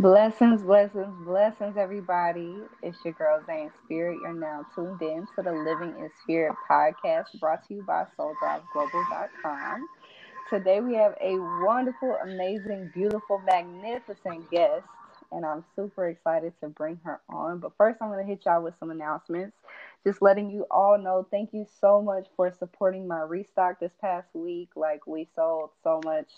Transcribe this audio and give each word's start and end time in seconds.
Blessings, 0.00 0.62
blessings, 0.62 1.14
blessings, 1.26 1.76
everybody. 1.76 2.56
It's 2.82 2.96
your 3.04 3.12
girl 3.12 3.42
Zane 3.46 3.70
Spirit. 3.84 4.18
You're 4.22 4.32
now 4.32 4.64
tuned 4.74 5.02
in 5.02 5.26
to 5.36 5.42
the 5.42 5.52
Living 5.52 5.94
in 6.00 6.10
Spirit 6.22 6.54
podcast 6.70 7.38
brought 7.38 7.68
to 7.68 7.74
you 7.74 7.82
by 7.82 8.06
SoulDriveGlobal.com. 8.18 9.86
Today 10.48 10.80
we 10.80 10.94
have 10.94 11.14
a 11.20 11.36
wonderful, 11.66 12.16
amazing, 12.24 12.90
beautiful, 12.94 13.42
magnificent 13.46 14.50
guest, 14.50 14.86
and 15.32 15.44
I'm 15.44 15.64
super 15.76 16.08
excited 16.08 16.54
to 16.62 16.68
bring 16.70 16.98
her 17.04 17.20
on. 17.28 17.58
But 17.58 17.72
first, 17.76 17.98
I'm 18.00 18.08
going 18.08 18.24
to 18.24 18.30
hit 18.30 18.44
y'all 18.46 18.62
with 18.62 18.74
some 18.80 18.90
announcements. 18.90 19.56
Just 20.06 20.22
letting 20.22 20.50
you 20.50 20.66
all 20.70 20.98
know, 20.98 21.26
thank 21.30 21.50
you 21.52 21.66
so 21.80 22.00
much 22.00 22.26
for 22.36 22.50
supporting 22.58 23.06
my 23.06 23.20
restock 23.20 23.80
this 23.80 23.92
past 24.00 24.28
week. 24.34 24.70
Like, 24.76 25.06
we 25.06 25.28
sold 25.36 25.70
so 25.84 26.00
much 26.04 26.28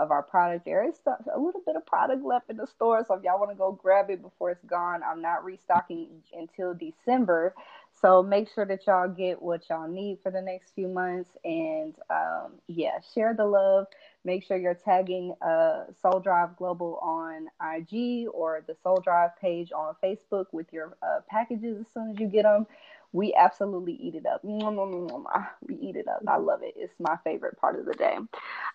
of 0.00 0.10
our 0.10 0.22
product. 0.24 0.64
There 0.64 0.88
is 0.88 0.96
a 1.06 1.38
little 1.38 1.62
bit 1.66 1.76
of 1.76 1.86
product 1.86 2.24
left 2.24 2.50
in 2.50 2.56
the 2.56 2.66
store, 2.66 3.04
so 3.06 3.14
if 3.14 3.24
y'all 3.24 3.38
want 3.38 3.52
to 3.52 3.56
go 3.56 3.72
grab 3.72 4.10
it 4.10 4.22
before 4.22 4.50
it's 4.50 4.64
gone, 4.64 5.02
I'm 5.04 5.22
not 5.22 5.44
restocking 5.44 6.08
until 6.36 6.74
December. 6.74 7.54
So 8.02 8.22
make 8.22 8.48
sure 8.54 8.66
that 8.66 8.86
y'all 8.86 9.08
get 9.08 9.42
what 9.42 9.62
y'all 9.70 9.88
need 9.88 10.18
for 10.22 10.32
the 10.32 10.42
next 10.42 10.74
few 10.74 10.88
months, 10.88 11.30
and 11.44 11.94
um, 12.10 12.54
yeah, 12.68 13.00
share 13.14 13.34
the 13.36 13.46
love. 13.46 13.86
Make 14.24 14.44
sure 14.44 14.56
you're 14.56 14.74
tagging 14.74 15.34
uh, 15.42 15.84
Soul 16.02 16.20
Drive 16.20 16.56
Global 16.56 16.98
on 17.02 17.48
IG 17.76 18.28
or 18.32 18.64
the 18.66 18.76
Soul 18.82 19.00
Drive 19.04 19.30
page 19.40 19.72
on 19.72 19.94
Facebook 20.02 20.46
with 20.52 20.66
your 20.72 20.96
uh, 21.02 21.20
packages 21.28 21.78
as 21.80 21.86
soon 21.92 22.10
as 22.10 22.18
you 22.18 22.28
get 22.28 22.44
them 22.44 22.66
we 23.12 23.34
absolutely 23.34 23.94
eat 23.94 24.14
it 24.14 24.26
up. 24.26 24.44
We 24.44 24.54
eat 24.54 25.96
it 25.96 26.06
up. 26.08 26.22
I 26.28 26.36
love 26.36 26.62
it. 26.62 26.74
It's 26.76 26.94
my 27.00 27.16
favorite 27.24 27.58
part 27.58 27.78
of 27.78 27.86
the 27.86 27.94
day. 27.94 28.16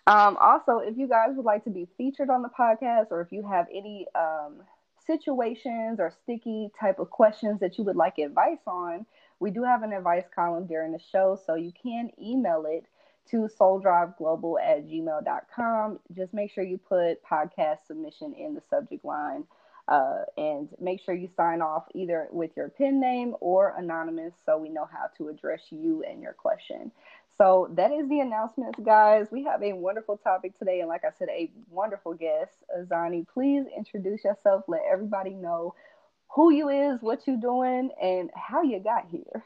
Um, 0.06 0.36
also, 0.40 0.78
if 0.78 0.96
you 0.96 1.08
guys 1.08 1.30
would 1.34 1.46
like 1.46 1.64
to 1.64 1.70
be 1.70 1.88
featured 1.96 2.28
on 2.28 2.42
the 2.42 2.50
podcast, 2.50 3.06
or 3.10 3.22
if 3.22 3.32
you 3.32 3.42
have 3.46 3.66
any 3.72 4.06
um, 4.14 4.56
situations 5.06 6.00
or 6.00 6.12
sticky 6.22 6.70
type 6.78 6.98
of 6.98 7.10
questions 7.10 7.60
that 7.60 7.78
you 7.78 7.84
would 7.84 7.96
like 7.96 8.18
advice 8.18 8.58
on, 8.66 9.06
we 9.40 9.50
do 9.50 9.62
have 9.62 9.82
an 9.82 9.92
advice 9.92 10.24
column 10.34 10.66
during 10.66 10.92
the 10.92 11.00
show, 11.12 11.38
so 11.46 11.54
you 11.54 11.72
can 11.82 12.10
email 12.20 12.64
it 12.68 12.84
to 13.30 13.48
souldriveglobal 13.58 14.56
at 14.62 14.86
gmail.com. 14.86 15.98
Just 16.14 16.32
make 16.32 16.52
sure 16.52 16.62
you 16.62 16.78
put 16.78 17.24
podcast 17.24 17.86
submission 17.86 18.34
in 18.34 18.54
the 18.54 18.62
subject 18.70 19.04
line. 19.04 19.44
Uh, 19.88 20.24
and 20.36 20.68
make 20.80 21.00
sure 21.00 21.14
you 21.14 21.28
sign 21.36 21.62
off 21.62 21.84
either 21.94 22.26
with 22.32 22.50
your 22.56 22.68
pen 22.68 23.00
name 23.00 23.36
or 23.40 23.74
anonymous 23.78 24.34
so 24.44 24.58
we 24.58 24.68
know 24.68 24.88
how 24.90 25.06
to 25.16 25.28
address 25.28 25.62
you 25.70 26.02
and 26.02 26.20
your 26.20 26.32
question. 26.32 26.90
So 27.38 27.68
that 27.74 27.92
is 27.92 28.08
the 28.08 28.20
announcements, 28.20 28.78
guys. 28.82 29.26
We 29.30 29.44
have 29.44 29.62
a 29.62 29.74
wonderful 29.74 30.16
topic 30.16 30.58
today, 30.58 30.80
and 30.80 30.88
like 30.88 31.04
I 31.04 31.10
said, 31.18 31.28
a 31.30 31.50
wonderful 31.70 32.14
guest. 32.14 32.52
Azani, 32.76 33.26
please 33.28 33.66
introduce 33.76 34.24
yourself. 34.24 34.64
Let 34.68 34.82
everybody 34.90 35.30
know 35.30 35.74
who 36.28 36.50
you 36.50 36.68
is, 36.68 37.00
what 37.02 37.26
you 37.26 37.38
doing, 37.40 37.90
and 38.02 38.30
how 38.34 38.62
you 38.62 38.80
got 38.80 39.06
here. 39.10 39.44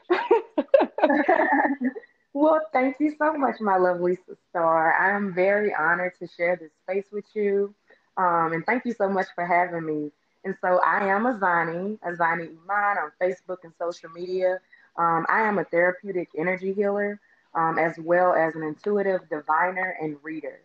well, 2.33 2.61
thank 2.71 2.95
you 2.99 3.13
so 3.17 3.33
much, 3.33 3.59
my 3.59 3.77
lovely 3.77 4.17
star. 4.49 4.93
I 4.93 5.15
am 5.15 5.33
very 5.33 5.73
honored 5.73 6.13
to 6.19 6.27
share 6.27 6.55
this 6.55 6.71
space 6.83 7.05
with 7.11 7.25
you. 7.33 7.75
Um, 8.17 8.53
and 8.53 8.65
thank 8.65 8.85
you 8.85 8.93
so 8.93 9.09
much 9.09 9.27
for 9.35 9.45
having 9.45 9.85
me. 9.85 10.11
And 10.43 10.55
so 10.61 10.79
I 10.85 11.05
am 11.05 11.23
Azani, 11.23 11.99
Azani 11.99 12.49
Iman 12.49 12.97
on 12.97 13.11
Facebook 13.21 13.57
and 13.63 13.73
social 13.77 14.09
media. 14.09 14.59
Um, 14.97 15.25
I 15.29 15.41
am 15.41 15.59
a 15.59 15.63
therapeutic 15.65 16.29
energy 16.37 16.73
healer, 16.73 17.19
um, 17.53 17.77
as 17.77 17.97
well 17.99 18.33
as 18.33 18.55
an 18.55 18.63
intuitive 18.63 19.21
diviner 19.29 19.95
and 20.01 20.17
reader. 20.23 20.59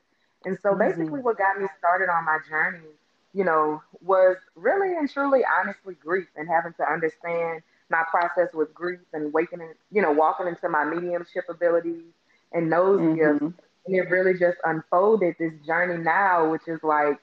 And 0.44 0.58
so 0.62 0.70
mm-hmm. 0.70 0.78
basically, 0.78 1.20
what 1.20 1.38
got 1.38 1.60
me 1.60 1.66
started 1.78 2.08
on 2.08 2.24
my 2.24 2.38
journey, 2.48 2.88
you 3.34 3.44
know, 3.44 3.82
was 4.00 4.36
really 4.54 4.96
and 4.96 5.10
truly, 5.10 5.42
honestly, 5.60 5.94
grief 5.94 6.28
and 6.36 6.48
having 6.48 6.72
to 6.74 6.90
understand 6.90 7.62
my 7.90 8.02
process 8.10 8.48
with 8.54 8.72
grief 8.74 9.00
and 9.12 9.32
waking, 9.32 9.60
in, 9.60 9.74
you 9.90 10.02
know, 10.02 10.10
walking 10.12 10.46
into 10.46 10.68
my 10.68 10.84
mediumship 10.84 11.44
abilities 11.48 12.12
and 12.52 12.72
those 12.72 13.00
mm-hmm. 13.00 13.14
gifts. 13.14 13.54
And 13.86 13.94
it 13.94 14.10
really 14.10 14.32
just 14.32 14.58
unfolded 14.64 15.36
this 15.38 15.52
journey 15.64 16.02
now, 16.02 16.50
which 16.50 16.66
is 16.66 16.82
like 16.82 17.18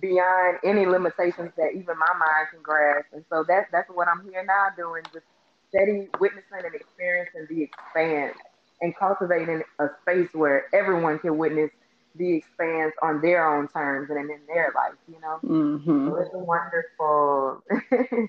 beyond 0.00 0.58
any 0.64 0.86
limitations 0.86 1.52
that 1.56 1.70
even 1.74 1.98
my 1.98 2.12
mind 2.18 2.48
can 2.50 2.62
grasp. 2.62 3.06
And 3.12 3.24
so 3.30 3.44
that's 3.46 3.70
that's 3.72 3.90
what 3.90 4.08
I'm 4.08 4.22
here 4.24 4.44
now 4.44 4.68
doing, 4.76 5.02
just 5.12 5.26
steady 5.68 6.08
witnessing 6.20 6.64
and 6.64 6.74
experiencing 6.74 7.46
the 7.48 7.62
expanse 7.62 8.36
and 8.80 8.96
cultivating 8.96 9.62
a 9.78 9.86
space 10.02 10.28
where 10.34 10.66
everyone 10.74 11.18
can 11.18 11.38
witness 11.38 11.70
the 12.16 12.34
expanse 12.34 12.92
on 13.02 13.22
their 13.22 13.46
own 13.48 13.68
terms 13.68 14.10
and 14.10 14.30
in 14.30 14.40
their 14.46 14.72
life, 14.74 14.98
you 15.08 15.20
know? 15.20 15.38
Mm-hmm. 15.44 16.08
So 16.08 16.16
it's 16.16 16.30
wonderful. 16.34 17.62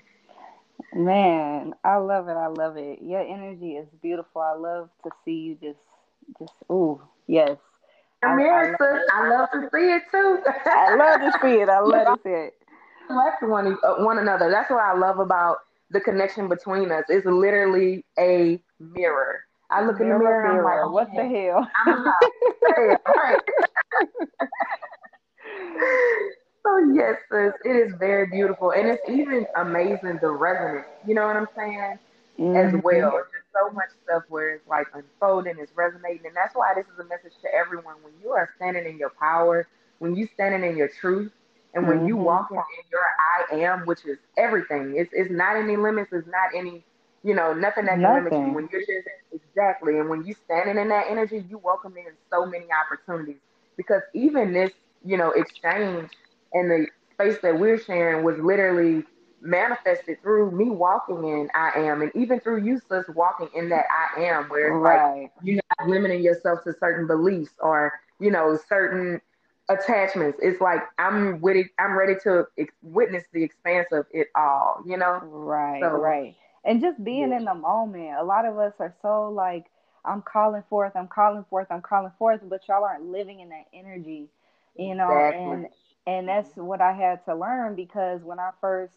Man, 0.94 1.74
I 1.84 1.96
love 1.96 2.28
it. 2.28 2.34
I 2.34 2.46
love 2.46 2.76
it. 2.76 3.00
Your 3.02 3.20
energy 3.20 3.72
is 3.72 3.88
beautiful. 4.00 4.40
I 4.40 4.54
love 4.54 4.90
to 5.02 5.10
see 5.24 5.32
you 5.32 5.58
just, 5.60 5.80
just, 6.38 6.52
ooh, 6.70 7.02
yes. 7.26 7.58
Amira, 8.24 8.74
I, 8.80 9.00
I, 9.12 9.28
love 9.28 9.50
to 9.52 9.68
see 9.72 9.92
it 9.92 10.02
too. 10.10 10.42
I 10.66 10.96
love 10.96 11.20
to 11.20 11.30
see 11.40 11.60
it. 11.60 11.68
I 11.68 11.78
love 11.80 12.16
to 12.16 12.22
see 12.22 12.30
it. 12.30 12.54
Reflect 13.08 13.42
one 13.42 13.76
uh, 13.84 13.96
one 14.04 14.18
another. 14.18 14.50
That's 14.50 14.70
what 14.70 14.82
I 14.82 14.94
love 14.96 15.18
about 15.18 15.58
the 15.90 16.00
connection 16.00 16.48
between 16.48 16.90
us. 16.90 17.04
It's 17.08 17.26
literally 17.26 18.04
a 18.18 18.58
mirror. 18.80 19.44
I 19.70 19.84
look 19.84 19.98
mirror, 19.98 20.14
in 20.14 20.18
the 20.18 20.24
mirror. 20.24 20.52
mirror. 20.52 20.84
I'm 20.84 20.92
like, 20.92 20.92
what 20.92 21.08
the 21.14 21.28
hell? 21.28 21.68
I'm 21.86 22.04
right. 23.16 23.40
so 26.62 26.78
yes, 26.94 27.16
sis, 27.30 27.52
it 27.64 27.76
is 27.76 27.92
very 27.98 28.26
beautiful, 28.26 28.72
and 28.72 28.88
it's 28.88 29.02
even 29.08 29.46
amazing 29.56 30.18
the 30.20 30.30
resonance. 30.30 30.86
You 31.06 31.14
know 31.14 31.26
what 31.26 31.36
I'm 31.36 31.48
saying? 31.56 31.98
Mm-hmm. 32.38 32.56
As 32.56 32.74
well 32.82 33.22
so 33.54 33.70
much 33.70 33.88
stuff 34.04 34.24
where 34.28 34.54
it's 34.54 34.68
like 34.68 34.86
unfolding, 34.94 35.56
it's 35.58 35.72
resonating, 35.74 36.26
and 36.26 36.36
that's 36.36 36.54
why 36.54 36.72
this 36.74 36.86
is 36.92 36.98
a 36.98 37.04
message 37.04 37.32
to 37.42 37.48
everyone. 37.54 37.94
When 38.02 38.12
you 38.22 38.30
are 38.30 38.50
standing 38.56 38.86
in 38.86 38.98
your 38.98 39.10
power, 39.10 39.66
when 39.98 40.16
you 40.16 40.28
standing 40.34 40.68
in 40.68 40.76
your 40.76 40.88
truth, 40.88 41.32
and 41.74 41.88
when 41.88 41.98
mm-hmm. 41.98 42.08
you 42.08 42.16
walking 42.16 42.56
in 42.56 42.84
your 42.90 43.00
I 43.52 43.66
am, 43.66 43.86
which 43.86 44.04
is 44.04 44.18
everything, 44.36 44.94
it's 44.96 45.10
it's 45.12 45.30
not 45.30 45.56
any 45.56 45.76
limits, 45.76 46.12
it's 46.12 46.26
not 46.26 46.54
any, 46.54 46.84
you 47.22 47.34
know, 47.34 47.52
nothing 47.52 47.86
that 47.86 47.98
can 47.98 48.14
limit 48.14 48.32
you. 48.32 48.54
When 48.54 48.68
you're 48.70 48.80
just 48.80 49.08
exactly, 49.32 49.98
and 49.98 50.08
when 50.08 50.24
you 50.24 50.34
standing 50.44 50.78
in 50.80 50.88
that 50.88 51.06
energy, 51.08 51.44
you 51.48 51.58
welcome 51.58 51.96
in 51.96 52.12
so 52.30 52.46
many 52.46 52.66
opportunities 52.72 53.40
because 53.76 54.02
even 54.14 54.52
this, 54.52 54.70
you 55.04 55.16
know, 55.16 55.30
exchange 55.32 56.10
and 56.52 56.70
the 56.70 56.86
space 57.12 57.38
that 57.42 57.58
we're 57.58 57.78
sharing 57.78 58.24
was 58.24 58.38
literally 58.38 59.04
manifested 59.44 60.20
through 60.22 60.50
me 60.50 60.70
walking 60.70 61.24
in 61.28 61.48
I 61.54 61.72
am, 61.76 62.02
and 62.02 62.10
even 62.14 62.40
through 62.40 62.64
you, 62.64 62.80
sis, 62.88 63.04
walking 63.14 63.48
in 63.54 63.68
that 63.68 63.84
I 63.90 64.22
am, 64.22 64.48
where 64.48 64.68
it's 64.68 64.82
right. 64.82 65.22
like 65.22 65.32
you're 65.42 65.60
not 65.78 65.88
limiting 65.88 66.22
yourself 66.22 66.64
to 66.64 66.74
certain 66.80 67.06
beliefs 67.06 67.52
or 67.60 67.92
you 68.18 68.30
know 68.30 68.58
certain 68.68 69.20
attachments. 69.68 70.38
It's 70.42 70.60
like 70.60 70.82
I'm 70.98 71.36
ready. 71.36 71.66
I'm 71.78 71.96
ready 71.96 72.14
to 72.24 72.46
ex- 72.58 72.74
witness 72.82 73.24
the 73.32 73.42
expanse 73.42 73.88
of 73.92 74.06
it 74.12 74.28
all. 74.34 74.82
You 74.86 74.96
know, 74.96 75.20
right, 75.22 75.82
so, 75.82 75.90
right, 75.90 76.34
and 76.64 76.80
just 76.80 77.02
being 77.04 77.30
yeah. 77.30 77.38
in 77.38 77.44
the 77.44 77.54
moment. 77.54 78.16
A 78.18 78.24
lot 78.24 78.46
of 78.46 78.58
us 78.58 78.72
are 78.80 78.94
so 79.02 79.30
like. 79.30 79.66
I'm 80.06 80.20
calling 80.20 80.62
forth, 80.68 80.92
I'm 80.96 81.08
calling 81.08 81.46
forth, 81.48 81.66
I'm 81.70 81.80
calling 81.80 82.12
forth, 82.18 82.40
but 82.44 82.60
y'all 82.68 82.84
aren't 82.84 83.06
living 83.06 83.40
in 83.40 83.48
that 83.48 83.64
energy, 83.72 84.28
you 84.76 84.94
know, 84.94 85.10
exactly. 85.10 85.44
and 85.44 85.66
and 86.06 86.28
that's 86.28 86.50
what 86.56 86.82
I 86.82 86.92
had 86.92 87.24
to 87.24 87.34
learn 87.34 87.74
because 87.74 88.20
when 88.22 88.38
I 88.38 88.50
first 88.60 88.92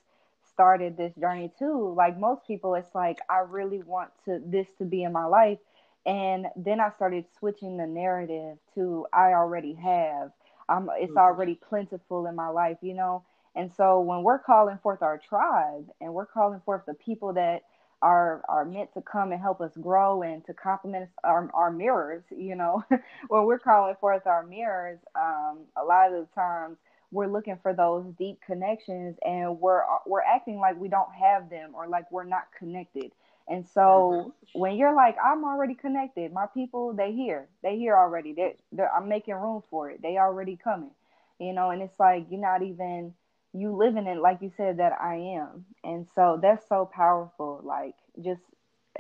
started 0.58 0.98
this 0.98 1.14
journey 1.22 1.52
too 1.60 1.94
like 1.96 2.18
most 2.18 2.42
people 2.48 2.74
it's 2.74 2.96
like 2.96 3.20
i 3.30 3.38
really 3.38 3.84
want 3.84 4.10
to 4.26 4.42
this 4.44 4.66
to 4.80 4.86
be 4.86 5.04
in 5.04 5.14
my 5.14 5.26
life. 5.26 5.60
And 6.08 6.48
then 6.56 6.80
i 6.80 6.90
started 6.96 7.26
switching 7.38 7.78
the 7.78 7.86
narrative 7.86 8.58
to 8.74 9.06
i 9.14 9.34
already 9.34 9.76
have. 9.76 10.32
Um, 10.68 10.90
it's 10.96 11.12
mm-hmm. 11.12 11.20
already 11.20 11.60
plentiful 11.70 12.26
in 12.26 12.36
my 12.36 12.48
life 12.48 12.78
you 12.82 12.96
know? 12.96 13.24
And 13.56 13.72
so 13.78 14.00
when 14.00 14.24
we're 14.24 14.40
calling 14.40 14.80
forth 14.82 15.04
our 15.04 15.20
tribe 15.20 15.86
and 16.02 16.12
we're 16.12 16.26
calling 16.26 16.60
forth 16.66 16.82
the 16.88 16.96
people 16.96 17.34
that 17.34 17.62
are 18.02 18.42
are 18.50 18.66
meant 18.66 18.96
to 18.96 19.02
come 19.02 19.32
and 19.32 19.40
help 19.40 19.62
us 19.62 19.74
grow 19.80 20.24
and 20.24 20.44
to 20.46 20.56
complement 20.56 21.10
our, 21.24 21.52
our 21.54 21.70
mirrors 21.70 22.24
you 22.36 22.56
know? 22.56 22.84
When 23.28 23.46
we're 23.46 23.60
calling 23.60 23.96
forth 24.02 24.26
our 24.26 24.44
mirrors 24.44 24.98
um, 25.16 25.60
a 25.80 25.84
lot 25.84 26.12
of 26.12 26.28
the 26.28 26.34
times 26.34 26.78
we're 27.12 27.28
looking 27.28 27.58
for 27.62 27.74
those 27.74 28.06
deep 28.18 28.40
connections 28.46 29.16
and 29.26 29.60
we're 29.60 29.82
we're 30.06 30.22
acting 30.22 30.60
like 30.60 30.80
we 30.80 30.88
don't 30.88 31.14
have 31.14 31.50
them 31.50 31.72
or 31.74 31.88
like 31.88 32.12
we're 32.12 32.24
not 32.24 32.48
connected. 32.58 33.12
And 33.50 33.66
so 33.66 34.34
mm-hmm. 34.34 34.60
when 34.60 34.76
you're 34.76 34.96
like 34.96 35.16
i'm 35.24 35.46
already 35.46 35.74
connected. 35.74 36.34
My 36.34 36.48
people 36.54 36.94
they 36.94 37.14
here. 37.14 37.48
They 37.64 37.78
here 37.78 37.96
already. 37.96 38.34
They 38.34 38.56
they're, 38.72 38.92
i'm 38.92 39.08
making 39.08 39.36
room 39.36 39.64
for 39.70 39.90
it. 39.90 40.02
They 40.02 40.18
already 40.18 40.58
coming. 40.62 40.92
You 41.40 41.54
know 41.54 41.70
and 41.70 41.82
it's 41.82 42.00
like 42.00 42.28
you're 42.30 42.42
not 42.42 42.62
even 42.62 43.14
you 43.54 43.76
living 43.76 44.06
it 44.06 44.18
like 44.18 44.42
you 44.42 44.52
said 44.58 44.78
that 44.78 44.94
i 45.02 45.16
am. 45.16 45.66
And 45.84 46.08
so 46.14 46.40
that's 46.42 46.68
so 46.68 46.90
powerful. 46.94 47.62
Like 47.64 47.96
just 48.22 48.42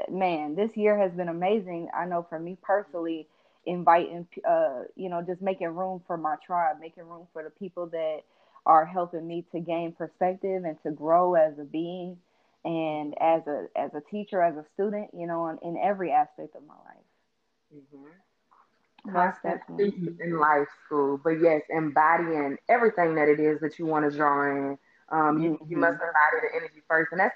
man 0.10 0.56
this 0.56 0.77
year 0.77 0.98
has 0.98 1.12
been 1.12 1.27
amazing. 1.27 1.89
I 1.94 2.06
know 2.06 2.25
for 2.30 2.39
me 2.39 2.57
personally 2.62 3.27
inviting, 3.68 4.25
uh, 4.50 4.84
you 4.96 5.10
know, 5.10 5.22
just 5.22 5.42
making 5.42 5.68
room 5.68 6.02
for 6.08 6.18
my 6.18 6.36
tribe, 6.46 6.78
making 6.80 7.04
room 7.04 7.28
for 7.34 7.44
the 7.44 7.50
people 7.52 7.86
that 7.88 8.22
are 8.66 8.86
helping 8.86 9.28
me 9.28 9.46
to 9.52 9.60
gain 9.60 9.92
perspective 9.92 10.64
and 10.64 10.78
to 10.84 10.92
grow 10.92 11.36
as 11.36 11.54
a 11.60 11.64
being 11.64 12.18
and 12.66 13.14
as 13.22 13.46
a 13.48 13.68
as 13.75 13.92
a 13.94 14.02
teacher, 14.10 14.42
as 14.42 14.56
a 14.56 14.66
student, 14.74 15.10
you 15.14 15.28
know, 15.28 15.48
in, 15.50 15.58
in 15.68 15.78
every 15.78 16.12
aspect 16.12 16.56
of 16.56 16.64
my 16.66 16.74
life. 16.74 17.75
Mm-hmm. 17.75 19.12
Constant 19.12 19.62
in 19.80 20.40
life 20.40 20.68
school, 20.86 21.20
but 21.24 21.40
yes, 21.42 21.62
embodying 21.70 22.58
everything 22.68 23.16
that 23.16 23.30
it 23.30 23.40
is 23.40 23.60
that 23.62 23.78
you 23.80 23.86
want 23.86 24.10
to 24.10 24.16
draw 24.16 24.50
in. 24.50 24.78
Um, 25.10 25.42
you, 25.42 25.52
mm-hmm. 25.52 25.72
you 25.72 25.78
must 25.78 25.94
embody 25.94 26.42
the 26.42 26.56
energy 26.56 26.81
first, 26.90 27.12
and 27.12 27.22
that's 27.22 27.36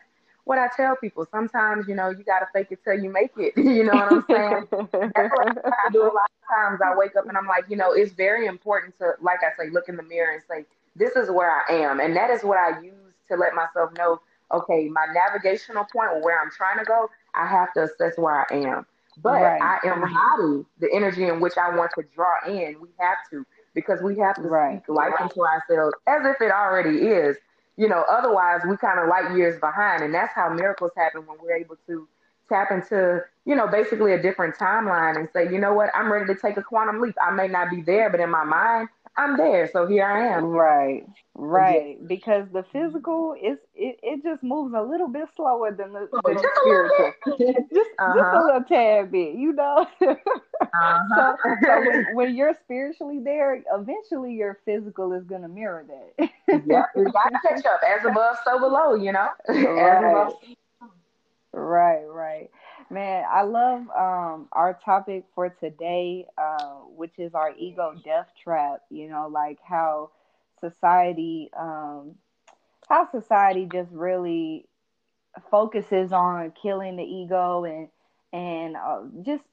what 0.51 0.59
I 0.59 0.68
tell 0.75 0.98
people. 0.98 1.25
Sometimes, 1.31 1.88
you 1.88 1.95
know, 1.95 2.09
you 2.09 2.25
gotta 2.25 2.45
fake 2.51 2.68
it 2.71 2.80
till 2.83 3.00
you 3.00 3.09
make 3.09 3.31
it. 3.38 3.53
you 3.57 3.86
know 3.86 3.94
what 3.94 4.12
I'm 4.12 4.25
saying? 4.30 4.68
That's 5.15 5.31
what 5.31 5.57
I 5.57 5.89
do 5.94 6.01
a 6.01 6.12
lot 6.12 6.27
of 6.27 6.44
times. 6.53 6.81
I 6.86 6.94
wake 6.94 7.15
up 7.15 7.25
and 7.25 7.38
I'm 7.38 7.48
like, 7.48 7.63
you 7.69 7.77
know, 7.77 7.94
it's 7.94 8.12
very 8.12 8.48
important 8.48 8.98
to, 8.98 9.13
like 9.21 9.39
I 9.44 9.56
say, 9.57 9.69
look 9.69 9.88
in 9.88 9.95
the 9.95 10.03
mirror 10.03 10.33
and 10.33 10.44
say, 10.50 10.65
this 10.98 11.15
is 11.15 11.31
where 11.31 11.50
I 11.50 11.74
am, 11.74 12.01
and 12.01 12.13
that 12.18 12.30
is 12.31 12.44
what 12.44 12.57
I 12.57 12.81
use 12.81 13.13
to 13.30 13.38
let 13.38 13.56
myself 13.56 13.92
know. 13.98 14.19
Okay, 14.51 14.89
my 14.89 15.06
navigational 15.13 15.86
point 15.86 16.21
where 16.21 16.42
I'm 16.42 16.51
trying 16.51 16.80
to 16.80 16.83
go, 16.83 17.09
I 17.33 17.48
have 17.48 17.71
to 17.75 17.83
assess 17.83 18.18
where 18.18 18.45
I 18.51 18.53
am. 18.53 18.86
But 19.24 19.42
right. 19.42 19.62
I 19.62 19.88
embody 19.88 20.68
the 20.81 20.89
energy 20.94 21.30
in 21.30 21.39
which 21.39 21.53
I 21.57 21.74
want 21.77 21.92
to 21.98 22.03
draw 22.13 22.45
in. 22.45 22.75
We 22.81 22.89
have 23.00 23.19
to 23.31 23.45
because 23.74 24.01
we 24.01 24.18
have 24.18 24.36
to 24.36 24.42
right. 24.42 24.83
speak 24.83 24.89
life 24.89 25.13
into 25.21 25.45
ourselves 25.45 25.94
as 26.07 26.25
if 26.25 26.42
it 26.42 26.51
already 26.51 26.98
is 27.07 27.38
you 27.77 27.88
know, 27.88 28.03
otherwise 28.09 28.62
we 28.68 28.77
kind 28.77 29.00
of 29.00 29.07
light 29.07 29.35
years 29.35 29.59
behind. 29.59 30.03
And 30.03 30.13
that's 30.13 30.33
how 30.33 30.50
miracles 30.50 30.91
happen 30.95 31.25
when 31.25 31.38
we're 31.41 31.56
able 31.56 31.77
to 31.88 32.07
tap 32.50 32.71
into, 32.71 33.21
you 33.45 33.56
know, 33.56 33.68
basically 33.68 34.13
a 34.13 34.21
different 34.21 34.56
timeline 34.56 35.18
and 35.18 35.29
say, 35.33 35.51
you 35.51 35.59
know 35.59 35.73
what, 35.73 35.89
I'm 35.95 36.12
ready 36.12 36.25
to 36.33 36.39
take 36.39 36.57
a 36.57 36.63
quantum 36.63 37.01
leap. 37.01 37.15
I 37.21 37.31
may 37.31 37.47
not 37.47 37.69
be 37.69 37.81
there, 37.81 38.09
but 38.09 38.19
in 38.19 38.29
my 38.29 38.44
mind, 38.44 38.89
I'm 39.18 39.36
there. 39.36 39.69
So 39.72 39.88
here 39.88 40.06
I 40.06 40.36
am. 40.36 40.46
Right. 40.46 41.06
Right. 41.36 41.98
Yeah. 42.00 42.08
Because 42.08 42.46
the 42.54 42.63
physical 42.72 43.34
is 43.34 43.58
it, 43.75 44.00
it 44.02 44.24
just 44.24 44.42
moves 44.42 44.74
a 44.75 44.81
little 44.81 45.08
bit 45.08 45.28
slower 45.36 45.72
than 45.72 45.94
the, 45.94 46.08
than 46.25 46.36
the 46.36 46.50
spiritual. 46.62 47.13
just 47.74 47.90
uh-huh. 48.00 48.13
just 48.16 48.36
a 48.36 48.42
little 48.46 48.63
tad 48.63 49.12
bit, 49.12 49.36
you 49.36 49.54
know. 49.54 49.88
uh-huh. 50.02 51.36
so, 51.44 51.56
so 51.66 51.80
when, 51.80 52.06
when, 52.16 52.36
you're 52.36 52.56
spiritually 52.63 53.19
there, 53.24 53.62
eventually 53.74 54.34
your 54.34 54.60
physical 54.66 55.13
is 55.13 55.24
gonna 55.25 55.50
mirror 55.50 55.86
that. 55.88 56.30
yeah, 56.66 56.84
you 56.96 57.04
gotta 57.06 57.40
catch 57.48 57.66
up. 57.66 57.81
As 57.86 58.06
above, 58.06 58.38
so 58.46 58.60
below, 58.60 58.96
you 58.96 59.12
know. 59.12 59.30
Right. 59.48 60.34
right, 61.54 62.06
right. 62.08 62.50
Man, 62.91 63.23
I 63.31 63.43
love 63.43 63.81
um, 63.97 64.47
our 64.51 64.77
topic 64.83 65.23
for 65.33 65.49
today, 65.49 66.25
uh, 66.38 66.75
which 66.95 67.13
is 67.17 67.33
our 67.33 67.53
ego 67.57 67.93
death 68.03 68.27
trap. 68.43 68.81
You 68.89 69.09
know, 69.09 69.27
like 69.29 69.59
how 69.63 70.11
society, 70.59 71.49
um, 71.57 72.15
how 72.89 73.09
society 73.11 73.69
just 73.71 73.91
really 73.93 74.67
focuses 75.51 76.13
on 76.13 76.53
killing 76.61 76.97
the 76.97 77.03
ego 77.03 77.65
and 77.65 77.89
and 78.33 78.77
uh, 78.77 79.01
just 79.23 79.43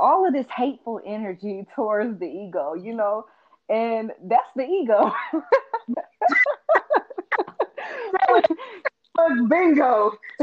all 0.00 0.26
of 0.26 0.34
this 0.34 0.46
hateful 0.56 1.00
energy 1.06 1.66
towards 1.76 2.18
the 2.20 2.26
ego. 2.26 2.74
You 2.74 2.94
know, 2.94 3.26
and 3.68 4.12
that's 4.24 4.50
the 4.56 4.64
ego. 4.64 5.12
bingo. 9.48 10.12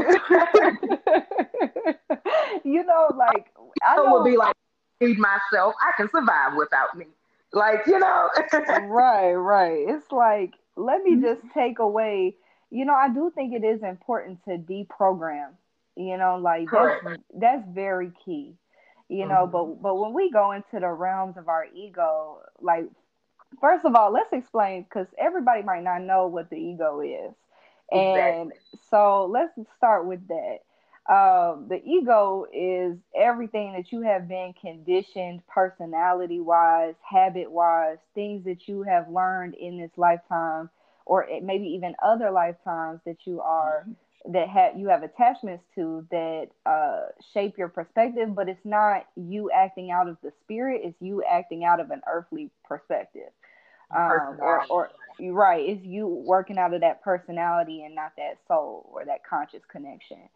you 2.64 2.84
know, 2.84 3.08
like 3.16 3.46
I 3.84 3.96
know, 3.96 4.12
would 4.12 4.24
be 4.24 4.36
like, 4.36 4.54
feed 4.98 5.18
myself. 5.18 5.74
I 5.80 5.92
can 5.96 6.08
survive 6.10 6.56
without 6.56 6.96
me. 6.96 7.06
Like 7.52 7.86
you 7.86 7.98
know. 7.98 8.28
right, 8.88 9.34
right. 9.34 9.84
It's 9.88 10.10
like 10.12 10.54
let 10.76 11.02
me 11.02 11.20
just 11.20 11.42
take 11.54 11.78
away. 11.78 12.36
You 12.70 12.84
know, 12.84 12.94
I 12.94 13.08
do 13.08 13.30
think 13.34 13.54
it 13.54 13.64
is 13.64 13.82
important 13.82 14.44
to 14.44 14.58
deprogram. 14.58 15.50
You 15.96 16.18
know, 16.18 16.36
like 16.36 16.68
that's 16.70 17.04
that's 17.34 17.66
very 17.68 18.12
key. 18.24 18.54
You 19.08 19.26
know, 19.26 19.46
mm-hmm. 19.46 19.52
but 19.52 19.82
but 19.82 19.94
when 19.96 20.12
we 20.12 20.30
go 20.30 20.52
into 20.52 20.80
the 20.80 20.88
realms 20.88 21.36
of 21.36 21.48
our 21.48 21.66
ego, 21.74 22.40
like 22.60 22.86
first 23.60 23.84
of 23.84 23.94
all, 23.94 24.12
let's 24.12 24.32
explain 24.32 24.82
because 24.82 25.06
everybody 25.18 25.62
might 25.62 25.84
not 25.84 26.02
know 26.02 26.26
what 26.26 26.50
the 26.50 26.56
ego 26.56 27.00
is. 27.00 27.32
And 27.92 28.52
so 28.90 29.26
let's 29.26 29.52
start 29.76 30.06
with 30.06 30.26
that. 30.28 30.58
Um, 31.08 31.66
the 31.68 31.80
ego 31.84 32.46
is 32.52 32.96
everything 33.14 33.74
that 33.74 33.92
you 33.92 34.02
have 34.02 34.26
been 34.28 34.54
conditioned 34.60 35.46
personality 35.46 36.40
wise, 36.40 36.94
habit 37.08 37.50
wise, 37.50 37.98
things 38.14 38.44
that 38.44 38.66
you 38.66 38.82
have 38.82 39.08
learned 39.08 39.54
in 39.54 39.78
this 39.78 39.92
lifetime, 39.96 40.68
or 41.04 41.28
maybe 41.42 41.66
even 41.66 41.94
other 42.04 42.32
lifetimes 42.32 43.00
that 43.06 43.18
you 43.24 43.40
are. 43.40 43.82
Mm-hmm. 43.82 43.92
That 44.28 44.48
have 44.48 44.76
you 44.76 44.88
have 44.88 45.04
attachments 45.04 45.62
to 45.76 46.04
that 46.10 46.48
uh, 46.64 47.02
shape 47.32 47.56
your 47.56 47.68
perspective, 47.68 48.34
but 48.34 48.48
it's 48.48 48.64
not 48.64 49.06
you 49.14 49.52
acting 49.52 49.92
out 49.92 50.08
of 50.08 50.16
the 50.20 50.32
spirit; 50.42 50.80
it's 50.82 51.00
you 51.00 51.22
acting 51.22 51.62
out 51.62 51.78
of 51.78 51.92
an 51.92 52.00
earthly 52.12 52.50
perspective, 52.64 53.30
um, 53.94 54.38
or, 54.40 54.66
or 54.68 54.90
right, 55.20 55.68
it's 55.68 55.84
you 55.84 56.06
working 56.06 56.58
out 56.58 56.74
of 56.74 56.80
that 56.80 57.02
personality 57.02 57.82
and 57.84 57.94
not 57.94 58.12
that 58.16 58.38
soul 58.48 58.90
or 58.92 59.04
that 59.04 59.24
conscious 59.24 59.62
connection. 59.70 60.28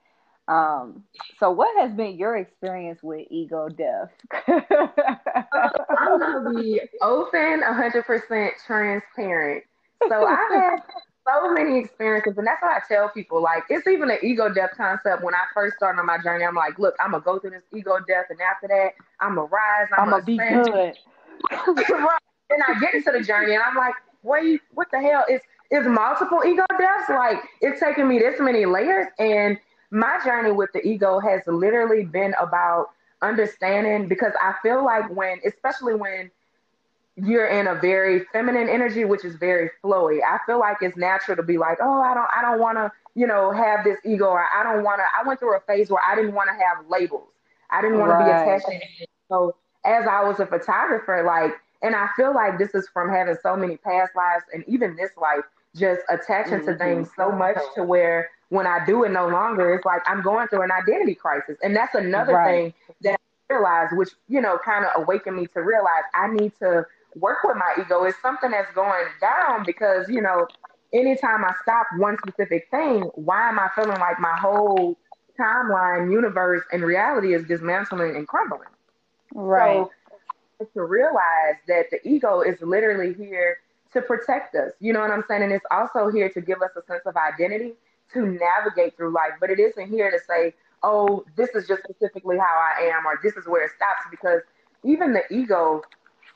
Um, 0.49 1.05
so 1.38 1.50
what 1.50 1.69
has 1.81 1.93
been 1.93 2.19
your 2.19 2.37
experience 2.37 3.00
with 3.03 3.27
ego 3.31 3.69
death? 3.69 4.11
I'm 4.49 6.19
gonna 6.19 6.61
be 6.61 6.81
open, 7.00 7.62
hundred 7.62 8.05
percent 8.05 8.55
transparent. 8.67 9.65
So 10.09 10.27
I 10.27 10.35
have 10.35 10.62
had 10.62 10.82
so 11.29 11.53
many 11.53 11.79
experiences, 11.79 12.37
and 12.37 12.47
that's 12.47 12.61
why 12.62 12.77
I 12.77 12.81
tell 12.88 13.11
people 13.11 13.41
like 13.41 13.62
it's 13.69 13.87
even 13.87 14.11
an 14.11 14.19
ego 14.23 14.53
death 14.53 14.71
concept. 14.77 15.23
When 15.23 15.35
I 15.35 15.44
first 15.55 15.77
started 15.77 16.00
on 16.00 16.06
my 16.06 16.19
journey, 16.19 16.44
I'm 16.44 16.56
like, 16.56 16.79
look, 16.79 16.94
I'm 16.99 17.12
gonna 17.12 17.23
go 17.23 17.38
through 17.38 17.50
this 17.50 17.62
ego 17.73 17.99
death, 18.09 18.27
and 18.31 18.41
after 18.41 18.67
that, 18.69 18.91
I'm 19.21 19.37
gonna 19.37 19.43
rise. 19.43 19.88
I'm, 19.97 20.05
I'm 20.05 20.11
gonna 20.11 20.25
be 20.25 20.37
good. 20.37 20.97
right. 21.53 22.19
Then 22.49 22.59
I 22.67 22.81
get 22.81 22.94
into 22.94 23.12
the 23.12 23.23
journey, 23.23 23.55
and 23.55 23.62
I'm 23.62 23.77
like, 23.77 23.94
wait, 24.22 24.61
what 24.75 24.88
the 24.90 25.00
hell 25.00 25.25
is 25.28 25.40
is 25.70 25.87
multiple 25.87 26.43
ego 26.44 26.64
deaths? 26.78 27.08
Like 27.08 27.38
it's 27.61 27.81
taken 27.81 28.08
me 28.08 28.19
this 28.19 28.40
many 28.40 28.67
layers, 28.67 29.06
and 29.19 29.58
my 29.90 30.20
journey 30.25 30.52
with 30.52 30.70
the 30.72 30.87
ego 30.87 31.19
has 31.20 31.43
literally 31.46 32.05
been 32.05 32.34
about 32.40 32.90
understanding 33.22 34.08
because 34.08 34.32
I 34.40 34.55
feel 34.62 34.84
like 34.84 35.11
when, 35.14 35.40
especially 35.44 35.94
when 35.94 36.31
you're 37.17 37.49
in 37.49 37.67
a 37.67 37.75
very 37.75 38.25
feminine 38.32 38.69
energy, 38.69 39.05
which 39.05 39.25
is 39.25 39.37
very 39.37 39.70
flowy, 39.82 40.20
I 40.22 40.38
feel 40.46 40.58
like 40.58 40.78
it's 40.81 40.96
natural 40.96 41.37
to 41.37 41.43
be 41.43 41.58
like, 41.58 41.78
oh, 41.82 42.00
I 42.00 42.14
don't, 42.14 42.28
I 42.34 42.40
don't 42.40 42.61
want 42.61 42.78
to, 42.78 42.90
you 43.14 43.26
know, 43.26 43.52
have 43.52 43.84
this 43.84 43.98
ego, 44.05 44.27
or 44.27 44.46
I 44.55 44.62
don't 44.62 44.84
want 44.84 45.00
to. 45.00 45.05
I 45.19 45.27
went 45.27 45.41
through 45.41 45.56
a 45.56 45.60
phase 45.60 45.91
where 45.91 46.03
I 46.06 46.15
didn't 46.15 46.34
want 46.34 46.48
to 46.48 46.55
have 46.55 46.86
labels. 46.89 47.29
I 47.70 47.82
didn't 47.82 47.98
want 47.98 48.12
right. 48.12 48.20
to 48.20 48.24
be 48.24 48.31
attached. 48.31 48.84
So 49.29 49.56
as 49.84 50.06
I 50.06 50.24
was 50.24 50.41
a 50.41 50.46
photographer, 50.46 51.22
like 51.27 51.53
and 51.82 51.94
I 51.94 52.08
feel 52.17 52.34
like 52.34 52.58
this 52.58 52.75
is 52.75 52.89
from 52.93 53.08
having 53.10 53.37
so 53.43 53.56
many 53.56 53.77
past 53.77 54.13
lives 54.15 54.44
and 54.53 54.65
even 54.67 54.96
this 54.96 55.10
life, 55.20 55.44
just 55.77 56.03
attaching 56.08 56.58
mm-hmm. 56.58 56.72
to 56.72 56.77
things 56.77 57.08
so 57.17 57.31
much 57.32 57.58
to 57.75 57.84
where 57.84 58.31
when 58.51 58.67
I 58.67 58.84
do 58.84 59.05
it 59.05 59.10
no 59.10 59.29
longer, 59.29 59.75
it's 59.75 59.84
like 59.84 60.03
I'm 60.06 60.22
going 60.22 60.49
through 60.49 60.63
an 60.63 60.72
identity 60.72 61.15
crisis. 61.15 61.56
And 61.63 61.75
that's 61.75 61.94
another 61.94 62.34
right. 62.34 62.75
thing 62.75 62.94
that 63.03 63.20
I 63.49 63.55
realized, 63.55 63.96
which, 63.96 64.10
you 64.29 64.41
know, 64.41 64.58
kind 64.65 64.84
of 64.84 65.03
awakened 65.03 65.37
me 65.37 65.46
to 65.49 65.60
realize 65.60 66.03
I 66.15 66.29
need 66.29 66.53
to 66.58 66.84
work 67.15 67.39
with 67.44 67.56
my 67.56 67.82
ego. 67.82 68.05
It's 68.05 68.20
something 68.20 68.51
that's 68.51 68.72
going 68.75 69.06
down 69.20 69.65
because, 69.65 70.08
you 70.08 70.20
know, 70.20 70.49
anytime 70.93 71.44
I 71.44 71.55
stop 71.63 71.87
one 71.96 72.17
specific 72.27 72.69
thing, 72.70 73.03
why 73.15 73.49
am 73.49 73.58
I 73.58 73.69
feeling 73.75 73.99
like 74.01 74.19
my 74.19 74.37
whole 74.37 74.99
timeline, 75.39 76.13
universe, 76.13 76.63
and 76.72 76.82
reality 76.82 77.34
is 77.34 77.44
dismantling 77.46 78.17
and 78.17 78.27
crumbling? 78.27 78.69
Right. 79.32 79.77
So 79.77 79.91
to 80.74 80.84
realize 80.84 81.56
that 81.69 81.86
the 81.90 81.98
ego 82.08 82.40
is 82.40 82.60
literally 82.60 83.14
here 83.14 83.58
to 83.93 84.02
protect 84.02 84.55
us. 84.55 84.72
You 84.81 84.93
know 84.93 85.00
what 85.00 85.10
I'm 85.10 85.24
saying? 85.29 85.43
And 85.43 85.52
it's 85.52 85.64
also 85.70 86.08
here 86.10 86.29
to 86.31 86.40
give 86.40 86.62
us 86.62 86.70
a 86.76 86.84
sense 86.86 87.02
of 87.06 87.17
identity 87.17 87.74
to 88.12 88.26
navigate 88.26 88.96
through 88.96 89.12
life. 89.12 89.32
But 89.40 89.50
it 89.50 89.58
isn't 89.58 89.88
here 89.88 90.10
to 90.10 90.19
say, 90.29 90.55
oh, 90.82 91.24
this 91.36 91.50
is 91.50 91.67
just 91.67 91.82
specifically 91.82 92.38
how 92.38 92.44
I 92.44 92.84
am 92.84 93.06
or 93.06 93.19
this 93.22 93.36
is 93.36 93.46
where 93.46 93.64
it 93.64 93.72
stops 93.76 94.02
because 94.10 94.40
even 94.84 95.12
the 95.12 95.22
ego 95.31 95.82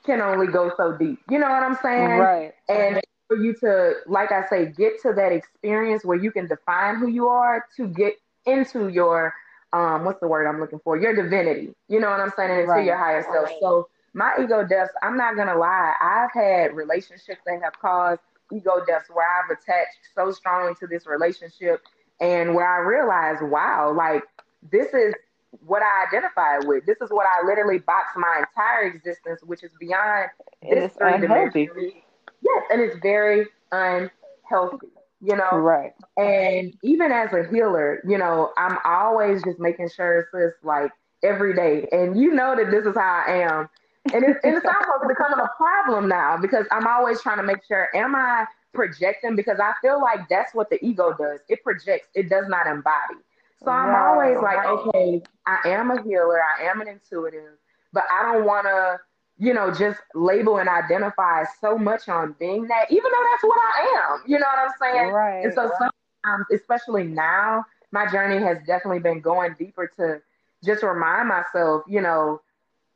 can 0.04 0.20
only 0.20 0.46
go 0.46 0.72
so 0.76 0.96
deep. 0.96 1.18
You 1.30 1.38
know 1.38 1.48
what 1.48 1.62
I'm 1.62 1.78
saying? 1.82 2.18
Right. 2.18 2.52
And 2.68 3.00
for 3.28 3.36
you 3.36 3.54
to, 3.60 3.94
like 4.06 4.32
I 4.32 4.46
say, 4.48 4.66
get 4.66 5.00
to 5.02 5.12
that 5.14 5.32
experience 5.32 6.04
where 6.04 6.18
you 6.18 6.30
can 6.30 6.46
define 6.46 6.96
who 6.96 7.08
you 7.08 7.28
are 7.28 7.64
to 7.76 7.86
get 7.86 8.14
into 8.46 8.88
your 8.88 9.32
um, 9.72 10.04
what's 10.04 10.20
the 10.20 10.28
word 10.28 10.46
I'm 10.46 10.60
looking 10.60 10.78
for? 10.84 10.96
Your 10.96 11.16
divinity. 11.16 11.74
You 11.88 11.98
know 11.98 12.08
what 12.08 12.20
I'm 12.20 12.30
saying? 12.36 12.50
And 12.50 12.60
into 12.60 12.72
right. 12.72 12.86
your 12.86 12.96
higher 12.96 13.24
self. 13.24 13.50
So 13.60 13.88
my 14.14 14.32
ego 14.42 14.64
deaths, 14.64 14.92
I'm 15.02 15.16
not 15.16 15.36
gonna 15.36 15.56
lie, 15.56 15.92
I've 16.00 16.32
had 16.32 16.74
relationships 16.74 17.40
that 17.46 17.60
have 17.62 17.78
caused 17.80 18.20
ego 18.52 18.84
deaths 18.86 19.08
where 19.12 19.26
I've 19.26 19.50
attached 19.50 19.98
so 20.14 20.30
strongly 20.30 20.74
to 20.80 20.86
this 20.86 21.06
relationship 21.06 21.82
and 22.20 22.54
where 22.54 22.68
I 22.68 22.78
realized, 22.78 23.42
wow, 23.42 23.92
like 23.92 24.22
this 24.70 24.94
is 24.94 25.14
what 25.64 25.82
I 25.82 26.06
identify 26.06 26.58
with. 26.66 26.86
This 26.86 27.00
is 27.00 27.10
what 27.10 27.26
I 27.26 27.46
literally 27.46 27.78
box 27.78 28.12
my 28.16 28.44
entire 28.48 28.82
existence, 28.82 29.40
which 29.44 29.62
is 29.62 29.72
beyond 29.78 30.30
this 30.62 30.92
three 30.94 31.18
dimension. 31.18 31.68
Yes, 32.42 32.62
and 32.70 32.80
it's 32.80 32.96
very 33.02 33.46
unhealthy. 33.72 34.12
healthy, 34.48 34.88
you 35.22 35.36
know? 35.36 35.50
Right. 35.52 35.92
And 36.16 36.74
even 36.82 37.12
as 37.12 37.32
a 37.32 37.48
healer, 37.50 38.02
you 38.06 38.18
know, 38.18 38.52
I'm 38.56 38.78
always 38.84 39.42
just 39.42 39.58
making 39.58 39.88
sure 39.90 40.20
it's 40.20 40.30
just 40.32 40.64
like 40.64 40.92
every 41.22 41.54
day. 41.54 41.88
And 41.92 42.20
you 42.20 42.32
know 42.32 42.54
that 42.56 42.70
this 42.70 42.84
is 42.84 42.94
how 42.94 43.24
I 43.26 43.32
am. 43.50 43.68
And, 44.12 44.22
it, 44.24 44.36
and 44.44 44.56
it's 44.56 44.66
almost 44.66 45.08
becoming 45.08 45.38
a 45.38 45.48
problem 45.56 46.08
now 46.08 46.36
because 46.36 46.66
I'm 46.70 46.86
always 46.86 47.20
trying 47.22 47.38
to 47.38 47.42
make 47.42 47.64
sure, 47.66 47.88
am 47.94 48.14
I 48.14 48.46
projecting? 48.74 49.34
Because 49.34 49.58
I 49.60 49.72
feel 49.80 50.00
like 50.00 50.28
that's 50.28 50.54
what 50.54 50.68
the 50.70 50.84
ego 50.84 51.14
does. 51.18 51.40
It 51.48 51.62
projects, 51.62 52.08
it 52.14 52.28
does 52.28 52.46
not 52.48 52.66
embody. 52.66 53.20
So 53.64 53.70
I'm 53.70 53.88
right. 53.88 54.08
always 54.08 54.42
like, 54.42 54.66
okay, 54.66 55.22
I 55.46 55.68
am 55.68 55.90
a 55.90 56.02
healer, 56.02 56.38
I 56.42 56.64
am 56.64 56.82
an 56.82 56.88
intuitive, 56.88 57.56
but 57.94 58.04
I 58.12 58.30
don't 58.30 58.44
want 58.44 58.66
to 58.66 58.98
you 59.38 59.52
know, 59.52 59.72
just 59.72 60.00
label 60.14 60.58
and 60.58 60.68
identify 60.68 61.44
so 61.60 61.76
much 61.76 62.08
on 62.08 62.34
being 62.38 62.68
that, 62.68 62.90
even 62.90 63.10
though 63.10 63.24
that's 63.32 63.42
what 63.42 63.58
I 63.58 64.12
am. 64.12 64.22
You 64.26 64.38
know 64.38 64.46
what 64.46 64.68
I'm 64.68 64.74
saying? 64.80 65.12
Right. 65.12 65.44
And 65.44 65.52
so 65.52 65.70
sometimes, 65.78 66.46
especially 66.52 67.04
now, 67.04 67.64
my 67.90 68.10
journey 68.10 68.44
has 68.44 68.58
definitely 68.66 69.00
been 69.00 69.20
going 69.20 69.54
deeper 69.58 69.90
to 69.96 70.20
just 70.64 70.82
remind 70.82 71.28
myself, 71.28 71.82
you 71.88 72.00
know, 72.00 72.40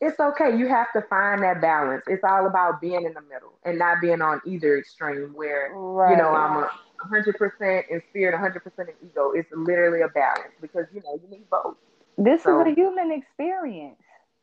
it's 0.01 0.21
okay. 0.21 0.57
You 0.57 0.69
have 0.69 0.93
to 0.93 1.03
find 1.03 1.43
that 1.43 1.61
balance. 1.61 2.05
It's 2.07 2.23
all 2.23 2.47
about 2.47 2.81
being 2.81 3.05
in 3.05 3.15
the 3.15 3.23
middle 3.23 3.53
and 3.65 3.79
not 3.79 4.01
being 4.01 4.23
on 4.23 4.41
either 4.47 4.79
extreme 4.79 5.33
where, 5.35 5.73
right. 5.75 6.13
you 6.13 6.17
know, 6.17 6.29
I'm 6.29 6.63
a 6.63 6.71
100% 7.11 7.83
in 7.91 8.03
spirit, 8.09 8.35
100% 8.39 8.89
in 8.89 9.09
ego. 9.09 9.33
It's 9.33 9.49
literally 9.53 10.03
a 10.03 10.09
balance 10.09 10.53
because, 10.61 10.87
you 10.95 11.03
know, 11.03 11.21
you 11.23 11.29
need 11.31 11.51
both. 11.51 11.77
This 12.17 12.45
so, 12.45 12.61
is 12.61 12.67
a 12.69 12.75
human 12.75 13.13
experience. 13.13 13.97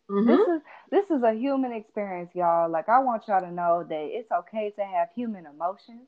Mm-hmm. 0.10 0.28
This 0.28 0.40
is 0.40 0.62
this 0.92 1.06
is 1.10 1.24
a 1.24 1.34
human 1.34 1.72
experience, 1.74 2.30
y'all. 2.36 2.70
Like 2.70 2.90
I 2.90 3.00
want 3.00 3.24
y'all 3.28 3.42
to 3.42 3.52
know 3.52 3.84
that 3.90 4.08
it's 4.12 4.32
okay 4.32 4.72
to 4.78 4.86
have 4.86 5.10
human 5.16 5.46
emotions. 5.48 6.08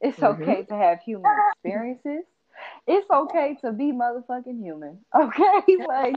It's 0.00 0.18
mm-hmm. 0.18 0.42
okay 0.42 0.62
to 0.64 0.74
have 0.74 1.00
human 1.00 1.30
experiences. 1.52 2.24
It's 2.86 3.08
okay 3.08 3.56
to 3.62 3.72
be 3.72 3.92
motherfucking 3.92 4.60
human. 4.60 4.98
Okay, 5.14 5.76
like 5.86 6.16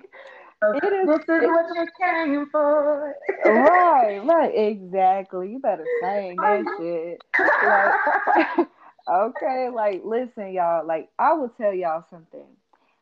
it 0.62 0.94
is. 0.94 1.08
This 1.08 1.24
is 1.24 1.48
what 1.48 1.66
you 1.76 1.88
came 2.00 2.46
for. 2.52 3.16
right, 3.46 4.20
right, 4.24 4.52
exactly. 4.56 5.52
You 5.52 5.60
better 5.60 5.86
sing 6.02 6.36
that 6.38 6.64
shit. 6.80 7.22
Like, 7.66 8.68
okay, 9.10 9.70
like 9.74 10.02
listen, 10.06 10.54
y'all. 10.54 10.86
Like 10.86 11.10
I 11.18 11.34
will 11.34 11.50
tell 11.50 11.74
y'all 11.74 12.06
something 12.10 12.46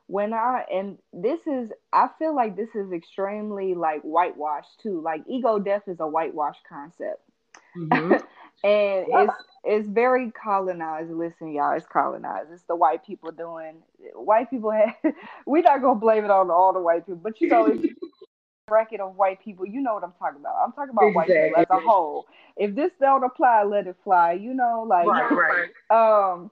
when 0.08 0.34
I 0.34 0.66
and 0.74 0.98
this 1.14 1.40
is 1.46 1.70
I 1.94 2.10
feel 2.18 2.36
like 2.36 2.56
this 2.56 2.70
is 2.74 2.92
extremely 2.92 3.76
like 3.76 4.02
whitewashed 4.02 4.80
too. 4.82 5.02
Like 5.02 5.22
ego 5.28 5.60
death 5.60 5.84
is 5.88 6.00
a 6.00 6.08
whitewashed 6.08 6.64
concept. 6.68 7.22
Mm-hmm. 7.78 8.14
and 8.64 9.06
it's 9.08 9.34
it's 9.64 9.88
very 9.88 10.32
colonized. 10.32 11.12
Listen, 11.12 11.52
y'all, 11.52 11.76
it's 11.76 11.86
colonized. 11.86 12.50
It's 12.52 12.64
the 12.64 12.76
white 12.76 13.06
people 13.06 13.32
doing 13.32 13.76
white 14.14 14.50
people 14.50 14.72
have 14.72 14.96
we're 15.46 15.64
not 15.64 15.82
gonna 15.82 16.00
blame 16.00 16.26
it 16.26 16.32
on 16.32 16.50
all 16.50 16.74
the 16.74 16.80
white 16.80 17.06
people, 17.06 17.22
but 17.24 17.40
you 17.42 17.48
know 17.48 17.68
if 17.68 17.82
bracket 18.68 19.00
of 19.00 19.16
white 19.16 19.44
people, 19.44 19.66
you 19.66 19.82
know 19.82 19.96
what 19.96 20.04
I'm 20.04 20.14
talking 20.20 20.40
about. 20.40 20.56
I'm 20.64 20.72
talking 20.72 20.92
about 20.92 21.08
exactly. 21.08 21.36
white 21.36 21.50
people 21.50 21.76
as 21.78 21.84
a 21.84 21.88
whole. 21.88 22.28
If 22.56 22.76
this 22.76 22.92
don't 23.00 23.24
apply, 23.24 23.64
let 23.64 23.88
it 23.88 23.96
fly. 24.04 24.34
You 24.34 24.54
know, 24.54 24.86
like 24.88 25.08
right, 25.08 25.70
right. 25.90 26.32
um 26.34 26.52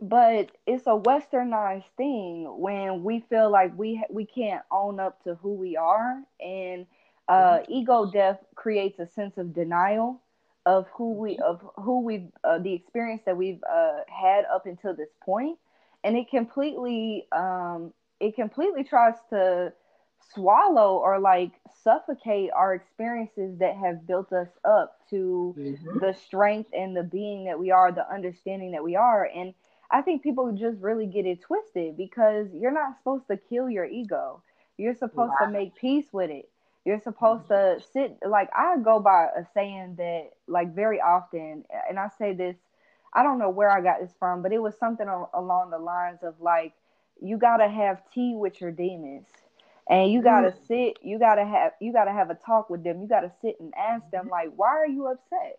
but 0.00 0.50
it's 0.66 0.86
a 0.86 0.98
westernized 0.98 1.84
thing 1.96 2.46
when 2.58 3.04
we 3.04 3.20
feel 3.28 3.50
like 3.50 3.76
we 3.76 4.02
we 4.08 4.24
can't 4.24 4.62
own 4.70 4.98
up 4.98 5.22
to 5.24 5.34
who 5.36 5.52
we 5.54 5.76
are 5.76 6.22
and 6.40 6.86
uh, 7.28 7.58
mm-hmm. 7.58 7.72
ego 7.72 8.10
death 8.10 8.38
creates 8.54 8.98
a 8.98 9.06
sense 9.06 9.36
of 9.36 9.54
denial 9.54 10.20
of 10.66 10.86
who 10.94 11.12
we 11.12 11.36
mm-hmm. 11.36 11.42
of 11.42 11.60
who 11.76 12.00
we 12.00 12.28
uh, 12.44 12.58
the 12.58 12.72
experience 12.72 13.22
that 13.26 13.36
we've 13.36 13.62
uh, 13.70 13.98
had 14.08 14.44
up 14.52 14.66
until 14.66 14.94
this 14.94 15.08
point 15.24 15.58
and 16.04 16.16
it 16.16 16.28
completely 16.30 17.26
um, 17.32 17.92
it 18.20 18.34
completely 18.34 18.84
tries 18.84 19.14
to 19.30 19.72
swallow 20.34 20.98
or 20.98 21.18
like 21.18 21.52
suffocate 21.82 22.50
our 22.54 22.74
experiences 22.74 23.58
that 23.58 23.74
have 23.74 24.06
built 24.06 24.32
us 24.32 24.48
up 24.64 24.98
to 25.08 25.54
mm-hmm. 25.58 25.98
the 25.98 26.14
strength 26.14 26.70
and 26.72 26.96
the 26.96 27.02
being 27.02 27.44
that 27.44 27.58
we 27.58 27.70
are 27.70 27.90
the 27.90 28.08
understanding 28.12 28.72
that 28.72 28.84
we 28.84 28.94
are 28.94 29.28
and 29.34 29.54
I 29.90 30.02
think 30.02 30.22
people 30.22 30.52
just 30.52 30.80
really 30.80 31.06
get 31.06 31.26
it 31.26 31.40
twisted 31.42 31.96
because 31.96 32.46
you're 32.54 32.70
not 32.70 32.96
supposed 32.98 33.26
to 33.28 33.36
kill 33.36 33.68
your 33.68 33.86
ego. 33.86 34.42
You're 34.78 34.94
supposed 34.94 35.32
to 35.42 35.50
make 35.50 35.74
peace 35.74 36.06
with 36.12 36.30
it. 36.30 36.48
You're 36.84 37.00
supposed 37.00 37.48
mm-hmm. 37.48 37.80
to 37.80 37.86
sit 37.92 38.18
like 38.26 38.48
I 38.56 38.76
go 38.82 39.00
by 39.00 39.28
a 39.36 39.44
saying 39.54 39.96
that 39.98 40.30
like 40.46 40.74
very 40.74 41.00
often, 41.00 41.64
and 41.88 41.98
I 41.98 42.08
say 42.18 42.32
this. 42.34 42.56
I 43.12 43.24
don't 43.24 43.38
know 43.38 43.50
where 43.50 43.70
I 43.70 43.80
got 43.80 44.00
this 44.00 44.14
from, 44.18 44.40
but 44.40 44.52
it 44.52 44.62
was 44.62 44.78
something 44.78 45.08
along 45.34 45.70
the 45.70 45.78
lines 45.78 46.20
of 46.22 46.34
like 46.40 46.72
you 47.20 47.38
gotta 47.38 47.68
have 47.68 48.02
tea 48.12 48.34
with 48.34 48.60
your 48.60 48.70
demons, 48.70 49.26
and 49.88 50.10
you 50.10 50.22
gotta 50.22 50.52
mm. 50.52 50.66
sit. 50.66 50.98
You 51.02 51.18
gotta 51.18 51.44
have 51.44 51.72
you 51.80 51.92
gotta 51.92 52.12
have 52.12 52.30
a 52.30 52.34
talk 52.34 52.70
with 52.70 52.84
them. 52.84 53.02
You 53.02 53.08
gotta 53.08 53.32
sit 53.42 53.56
and 53.60 53.74
ask 53.76 54.08
them 54.10 54.22
mm-hmm. 54.24 54.30
like, 54.30 54.48
why 54.56 54.68
are 54.68 54.86
you 54.86 55.08
upset? 55.08 55.58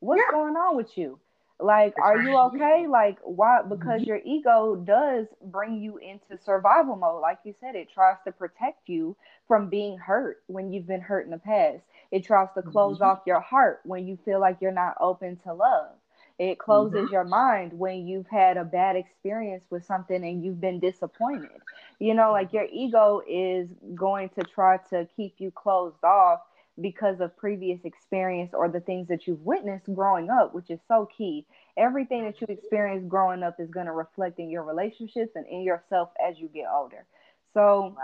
What's 0.00 0.22
yeah. 0.26 0.32
going 0.32 0.54
on 0.56 0.76
with 0.76 0.96
you? 0.96 1.18
Like, 1.62 1.94
are 2.02 2.20
you 2.22 2.36
okay? 2.36 2.86
Like, 2.88 3.18
why? 3.22 3.62
Because 3.62 4.00
mm-hmm. 4.00 4.08
your 4.08 4.20
ego 4.24 4.76
does 4.76 5.26
bring 5.42 5.80
you 5.80 5.98
into 5.98 6.42
survival 6.42 6.96
mode. 6.96 7.20
Like 7.20 7.38
you 7.44 7.54
said, 7.60 7.74
it 7.74 7.88
tries 7.92 8.16
to 8.24 8.32
protect 8.32 8.88
you 8.88 9.16
from 9.46 9.68
being 9.68 9.98
hurt 9.98 10.42
when 10.46 10.72
you've 10.72 10.86
been 10.86 11.00
hurt 11.00 11.24
in 11.24 11.30
the 11.30 11.38
past. 11.38 11.82
It 12.10 12.24
tries 12.24 12.48
to 12.54 12.62
close 12.62 12.96
mm-hmm. 12.96 13.04
off 13.04 13.20
your 13.26 13.40
heart 13.40 13.80
when 13.84 14.06
you 14.06 14.18
feel 14.24 14.40
like 14.40 14.58
you're 14.60 14.72
not 14.72 14.96
open 15.00 15.36
to 15.44 15.54
love. 15.54 15.90
It 16.38 16.58
closes 16.58 17.00
mm-hmm. 17.00 17.12
your 17.12 17.24
mind 17.24 17.72
when 17.74 18.06
you've 18.06 18.28
had 18.28 18.56
a 18.56 18.64
bad 18.64 18.96
experience 18.96 19.64
with 19.68 19.84
something 19.84 20.24
and 20.24 20.42
you've 20.42 20.60
been 20.60 20.80
disappointed. 20.80 21.50
You 21.98 22.14
know, 22.14 22.32
like 22.32 22.54
your 22.54 22.66
ego 22.72 23.20
is 23.28 23.68
going 23.94 24.30
to 24.30 24.42
try 24.44 24.78
to 24.88 25.06
keep 25.14 25.34
you 25.36 25.50
closed 25.50 26.02
off 26.02 26.40
because 26.80 27.20
of 27.20 27.36
previous 27.36 27.80
experience 27.84 28.52
or 28.54 28.68
the 28.68 28.80
things 28.80 29.08
that 29.08 29.26
you've 29.26 29.44
witnessed 29.44 29.92
growing 29.94 30.30
up, 30.30 30.54
which 30.54 30.70
is 30.70 30.80
so 30.88 31.08
key. 31.16 31.46
Everything 31.76 32.24
that 32.24 32.40
you 32.40 32.46
experience 32.48 33.04
growing 33.08 33.42
up 33.42 33.58
is 33.58 33.70
going 33.70 33.86
to 33.86 33.92
reflect 33.92 34.38
in 34.38 34.50
your 34.50 34.62
relationships 34.62 35.32
and 35.34 35.46
in 35.46 35.62
yourself 35.62 36.10
as 36.26 36.38
you 36.38 36.48
get 36.48 36.66
older. 36.72 37.04
So, 37.54 37.96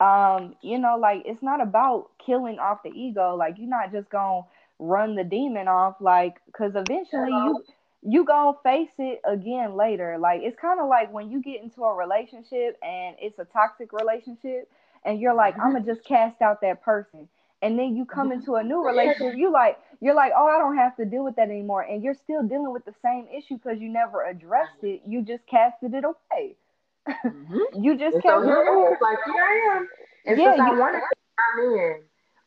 um, 0.00 0.56
you 0.62 0.78
know, 0.78 0.96
like 0.98 1.22
it's 1.26 1.42
not 1.42 1.60
about 1.62 2.10
killing 2.24 2.58
off 2.58 2.82
the 2.82 2.90
ego. 2.90 3.36
Like 3.36 3.56
you're 3.58 3.68
not 3.68 3.92
just 3.92 4.10
gonna 4.10 4.42
run 4.78 5.14
the 5.14 5.24
demon 5.24 5.68
off, 5.68 5.96
like 6.00 6.36
because 6.46 6.72
eventually 6.74 7.30
you 7.30 7.64
you 8.02 8.24
gonna 8.24 8.56
face 8.64 8.90
it 8.98 9.20
again 9.24 9.76
later. 9.76 10.18
Like 10.18 10.40
it's 10.42 10.58
kind 10.58 10.80
of 10.80 10.88
like 10.88 11.12
when 11.12 11.30
you 11.30 11.40
get 11.40 11.62
into 11.62 11.84
a 11.84 11.94
relationship 11.94 12.78
and 12.82 13.16
it's 13.20 13.38
a 13.38 13.44
toxic 13.44 13.92
relationship, 13.92 14.70
and 15.04 15.20
you're 15.20 15.34
like, 15.34 15.56
I'm 15.60 15.72
gonna 15.72 15.84
just 15.84 16.04
cast 16.04 16.42
out 16.42 16.62
that 16.62 16.82
person 16.82 17.28
and 17.62 17.78
then 17.78 17.96
you 17.96 18.04
come 18.04 18.32
into 18.32 18.56
a 18.56 18.62
new 18.62 18.84
relationship 18.86 19.36
you 19.36 19.50
like 19.50 19.78
you're 20.00 20.14
like 20.14 20.32
oh 20.36 20.46
i 20.46 20.58
don't 20.58 20.76
have 20.76 20.94
to 20.96 21.04
deal 21.04 21.24
with 21.24 21.36
that 21.36 21.48
anymore 21.48 21.82
and 21.82 22.02
you're 22.02 22.14
still 22.14 22.42
dealing 22.42 22.72
with 22.72 22.84
the 22.84 22.94
same 23.02 23.26
issue 23.34 23.56
because 23.56 23.78
you 23.80 23.88
never 23.88 24.26
addressed 24.26 24.82
it 24.82 25.00
you 25.06 25.22
just 25.22 25.46
casted 25.46 25.94
it 25.94 26.04
away. 26.04 26.56
Mm-hmm. 27.08 27.82
you 27.82 27.96
just 27.96 28.14
casted 28.20 28.30
so 28.44 28.60
it 28.60 28.68
away. 28.68 28.96
Like 29.00 29.18
here 29.24 29.42
i 29.42 29.76
am. 29.76 29.88
And 30.26 30.38
yeah, 30.38 30.54
since 30.56 30.58
you, 30.58 30.74
i 30.74 30.78
wanted 30.78 31.00
to 31.00 31.16
come 31.56 31.78
in 31.78 32.00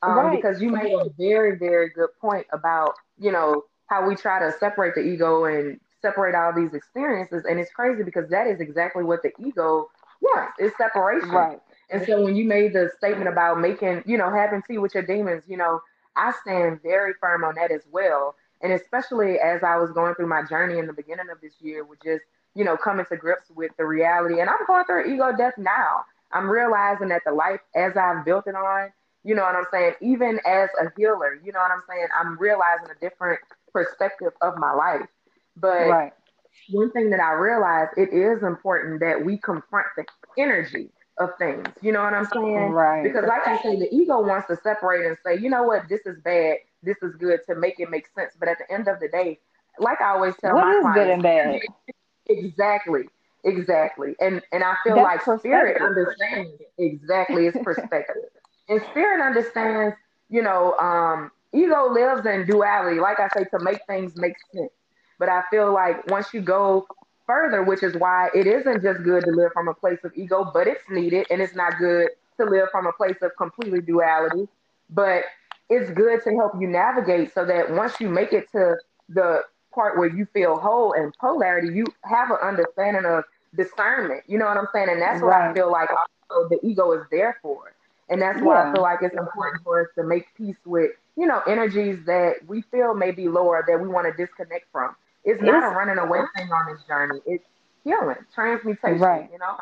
um, 0.04 0.18
right. 0.18 0.36
because 0.36 0.62
you 0.62 0.70
made 0.70 0.94
a 0.94 1.10
very 1.18 1.58
very 1.58 1.90
good 1.90 2.10
point 2.20 2.46
about 2.54 2.94
you 3.18 3.32
know 3.32 3.64
how 3.88 4.08
we 4.08 4.16
try 4.16 4.40
to 4.40 4.52
separate 4.60 4.96
the 4.96 5.02
ego 5.02 5.46
and 5.46 5.80
separate 6.02 6.36
all 6.36 6.54
these 6.54 6.74
experiences 6.74 7.46
and 7.50 7.60
it's 7.60 7.72
crazy 7.72 8.04
because 8.04 8.30
that 8.30 8.48
is 8.48 8.60
exactly 8.60 9.04
what 9.04 9.24
the 9.24 9.32
ego 9.40 9.90
wants 10.22 10.54
is 10.60 10.72
separation. 10.78 11.30
Right 11.30 11.60
and 11.90 12.06
so 12.06 12.24
when 12.24 12.36
you 12.36 12.46
made 12.46 12.74
the 12.74 12.90
statement 12.98 13.28
about 13.28 13.60
making, 13.60 14.04
you 14.06 14.18
know, 14.18 14.32
having 14.32 14.62
tea 14.68 14.78
with 14.78 14.94
your 14.94 15.04
demons, 15.04 15.44
you 15.48 15.58
know, 15.58 15.82
I 16.16 16.34
stand 16.42 16.82
very 16.82 17.14
firm 17.20 17.44
on 17.44 17.56
that 17.56 17.72
as 17.72 17.82
well. 17.92 18.36
And 18.62 18.74
especially 18.74 19.38
as 19.40 19.64
I 19.64 19.78
was 19.78 19.92
going 19.92 20.16
through 20.16 20.28
my 20.28 20.44
journey 20.44 20.80
in 20.80 20.88
the 20.88 20.94
beginning 20.94 21.30
of 21.32 21.42
this 21.42 21.54
year 21.60 21.84
with 21.84 22.02
just, 22.04 22.24
you 22.56 22.64
know, 22.64 22.78
coming 22.78 23.06
to 23.10 23.18
grips 23.18 23.50
with 23.54 23.72
the 23.78 23.86
reality. 23.86 24.40
And 24.40 24.50
I'm 24.50 24.66
going 24.66 24.86
through 24.86 25.14
ego 25.14 25.32
death 25.38 25.54
now. 25.58 26.06
I'm 26.32 26.50
realizing 26.50 27.10
that 27.10 27.22
the 27.26 27.32
life 27.32 27.60
as 27.76 27.96
I've 27.96 28.26
built 28.26 28.48
it 28.48 28.56
on, 28.56 28.92
you 29.24 29.36
know 29.36 29.44
what 29.44 29.56
I'm 29.56 29.66
saying? 29.72 29.94
Even 30.02 30.40
as 30.46 30.70
a 30.82 30.86
healer, 30.98 31.40
you 31.44 31.52
know 31.52 31.60
what 31.60 31.72
I'm 31.72 31.84
saying? 31.88 32.08
I'm 32.20 32.38
realizing 32.40 32.88
a 32.90 33.00
different 33.00 33.40
perspective 33.72 34.32
of 34.42 34.58
my 34.58 34.74
life. 34.74 35.08
But 35.58 35.88
right. 35.88 36.14
one 36.72 36.92
thing 36.92 37.10
that 37.12 37.20
I 37.20 37.34
realized, 37.34 37.92
it 37.98 38.10
is 38.12 38.42
important 38.44 39.02
that 39.02 39.24
we 39.24 39.38
confront 39.38 39.88
the 39.98 40.06
energy 40.38 40.90
of 41.20 41.30
things. 41.38 41.66
You 41.82 41.92
know 41.92 42.04
what 42.04 42.14
I'm 42.14 42.26
saying? 42.26 42.72
Right. 42.72 43.04
Because 43.04 43.26
like 43.28 43.48
I 43.48 43.62
say, 43.62 43.78
the 43.80 43.94
ego 43.94 44.22
wants 44.22 44.48
to 44.48 44.58
separate 44.58 45.06
and 45.06 45.18
say, 45.26 45.40
you 45.40 45.50
know 45.50 45.64
what, 45.64 45.88
this 45.90 46.02
is 46.06 46.20
bad, 46.24 46.58
this 46.84 46.98
is 47.02 47.16
good 47.16 47.40
to 47.48 47.56
make 47.56 47.80
it 47.80 47.90
make 47.90 48.08
sense. 48.16 48.34
But 48.40 48.50
at 48.50 48.58
the 48.58 48.72
end 48.74 48.88
of 48.88 49.00
the 49.00 49.08
day, 49.08 49.40
like 49.80 50.02
I 50.02 50.12
always 50.12 50.36
tell 50.38 50.56
what 50.56 50.66
my 50.66 50.72
is 50.74 50.82
clients, 50.82 51.00
good 51.00 51.10
and 51.10 51.24
bad? 51.24 51.62
Exactly. 52.28 53.04
Exactly. 53.44 54.16
And 54.20 54.42
and 54.52 54.64
I 54.64 54.76
feel 54.84 54.96
That's 54.96 55.28
like 55.28 55.40
spirit 55.40 55.82
understands 55.82 56.50
exactly 56.78 57.48
its 57.48 57.58
perspective. 57.64 58.24
and 58.70 58.82
spirit 58.90 59.24
understands, 59.24 59.96
you 60.30 60.42
know, 60.42 60.74
um, 60.80 61.32
ego 61.54 61.88
lives 61.92 62.26
in 62.26 62.46
duality, 62.48 63.00
like 63.00 63.20
I 63.20 63.30
say, 63.30 63.46
to 63.46 63.60
make 63.60 63.80
things 63.88 64.14
make 64.18 64.34
sense. 64.52 64.72
But 65.20 65.30
I 65.30 65.44
feel 65.52 65.72
like 65.72 66.10
once 66.10 66.34
you 66.34 66.42
go 66.42 66.88
further, 67.28 67.64
which 67.64 67.84
is 67.84 67.96
why 67.96 68.30
it 68.36 68.48
isn't 68.48 68.82
just 68.82 69.04
good 69.04 69.24
to 69.26 69.32
live 69.32 69.52
from 69.54 69.68
a 69.68 69.74
place 69.74 70.00
of 70.04 70.12
ego, 70.16 70.50
but 70.54 70.68
it's 70.68 70.84
needed, 70.90 71.28
and 71.30 71.42
it's 71.42 71.56
not 71.56 71.78
good 71.78 72.10
to 72.38 72.46
live 72.46 72.70
from 72.72 72.86
a 72.88 72.92
place 72.92 73.18
of 73.22 73.32
completely 73.38 73.82
duality. 73.82 74.48
But 74.90 75.24
it's 75.70 75.90
good 75.92 76.24
to 76.24 76.36
help 76.36 76.54
you 76.60 76.68
navigate 76.68 77.34
so 77.34 77.46
that 77.46 77.72
once 77.72 78.00
you 78.00 78.10
make 78.10 78.34
it 78.34 78.52
to 78.52 78.78
the 79.10 79.42
part 79.74 79.98
where 79.98 80.08
you 80.08 80.26
feel 80.34 80.58
whole 80.58 80.94
and 80.94 81.14
polarity, 81.20 81.74
you 81.74 81.86
have 82.04 82.30
an 82.32 82.38
understanding 82.42 83.06
of 83.06 83.24
discernment. 83.56 84.24
You 84.28 84.38
know 84.38 84.46
what 84.46 84.58
I'm 84.58 84.68
saying? 84.74 84.90
And 84.90 85.02
that's 85.02 85.22
what 85.22 85.30
right. 85.30 85.50
I 85.50 85.54
feel 85.54 85.72
like 85.72 85.90
also 86.30 86.50
the 86.50 86.60
ego 86.66 86.92
is 86.94 87.04
there 87.12 87.38
for. 87.42 87.74
And 88.10 88.22
that's 88.22 88.40
why 88.42 88.62
yeah. 88.62 88.70
I 88.70 88.74
feel 88.74 88.84
like 88.84 89.00
it's 89.02 89.18
important 89.18 89.64
for 89.64 89.82
us 89.82 89.88
to 89.96 90.04
make 90.04 90.28
peace 90.38 90.58
with, 90.66 90.92
you 91.18 91.26
know, 91.26 91.42
energies 91.48 92.06
that 92.06 92.36
we 92.48 92.62
feel 92.62 92.94
may 92.94 93.12
be 93.12 93.28
lower 93.28 93.64
that 93.68 93.82
we 93.82 93.88
want 93.88 94.06
to 94.06 94.26
disconnect 94.26 94.66
from. 94.72 94.96
It's 95.26 95.42
not 95.42 95.64
it's, 95.64 95.74
a 95.74 95.76
running 95.76 95.98
away 95.98 96.20
thing 96.38 96.50
on 96.52 96.74
this 96.74 96.84
journey. 96.88 97.20
It's 97.26 97.46
healing, 97.84 98.18
transmutation, 98.34 99.00
right. 99.00 99.30
you 99.32 99.40
know? 99.40 99.58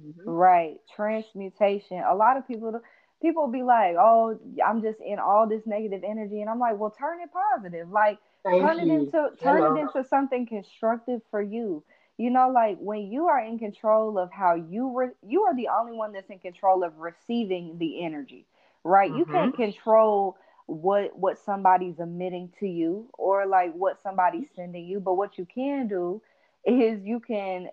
Mm-hmm. 0.00 0.28
Right. 0.28 0.76
Transmutation. 0.94 2.02
A 2.08 2.14
lot 2.14 2.36
of 2.36 2.46
people 2.46 2.80
people 3.20 3.48
be 3.48 3.62
like, 3.62 3.96
"Oh, 3.98 4.38
I'm 4.66 4.82
just 4.82 5.00
in 5.00 5.18
all 5.18 5.46
this 5.48 5.62
negative 5.66 6.02
energy." 6.04 6.40
And 6.40 6.50
I'm 6.50 6.58
like, 6.58 6.78
"Well, 6.78 6.90
turn 6.90 7.20
it 7.20 7.30
positive. 7.32 7.90
Like 7.90 8.18
Thank 8.42 8.62
turn 8.62 8.86
you. 8.86 8.94
it 8.94 9.00
into 9.00 9.30
turn 9.40 9.62
Hello. 9.62 9.76
it 9.76 9.80
into 9.80 10.08
something 10.08 10.46
constructive 10.46 11.20
for 11.30 11.42
you." 11.42 11.84
You 12.18 12.30
know, 12.30 12.50
like 12.50 12.78
when 12.78 13.10
you 13.10 13.26
are 13.28 13.42
in 13.42 13.58
control 13.58 14.18
of 14.18 14.30
how 14.30 14.54
you 14.54 14.92
re- 14.94 15.16
you 15.26 15.42
are 15.42 15.54
the 15.54 15.68
only 15.68 15.92
one 15.92 16.12
that's 16.12 16.30
in 16.30 16.38
control 16.38 16.84
of 16.84 16.98
receiving 16.98 17.78
the 17.78 18.04
energy, 18.04 18.46
right? 18.84 19.10
Mm-hmm. 19.10 19.18
You 19.18 19.24
can't 19.26 19.56
control 19.56 20.36
what 20.66 21.16
what 21.16 21.38
somebody's 21.38 21.98
emitting 21.98 22.52
to 22.60 22.66
you 22.66 23.08
or 23.14 23.46
like 23.46 23.72
what 23.74 24.02
somebody's 24.02 24.48
sending 24.54 24.86
you, 24.86 25.00
but 25.00 25.14
what 25.14 25.38
you 25.38 25.46
can 25.46 25.88
do 25.88 26.22
is 26.64 27.04
you 27.04 27.20
can 27.20 27.68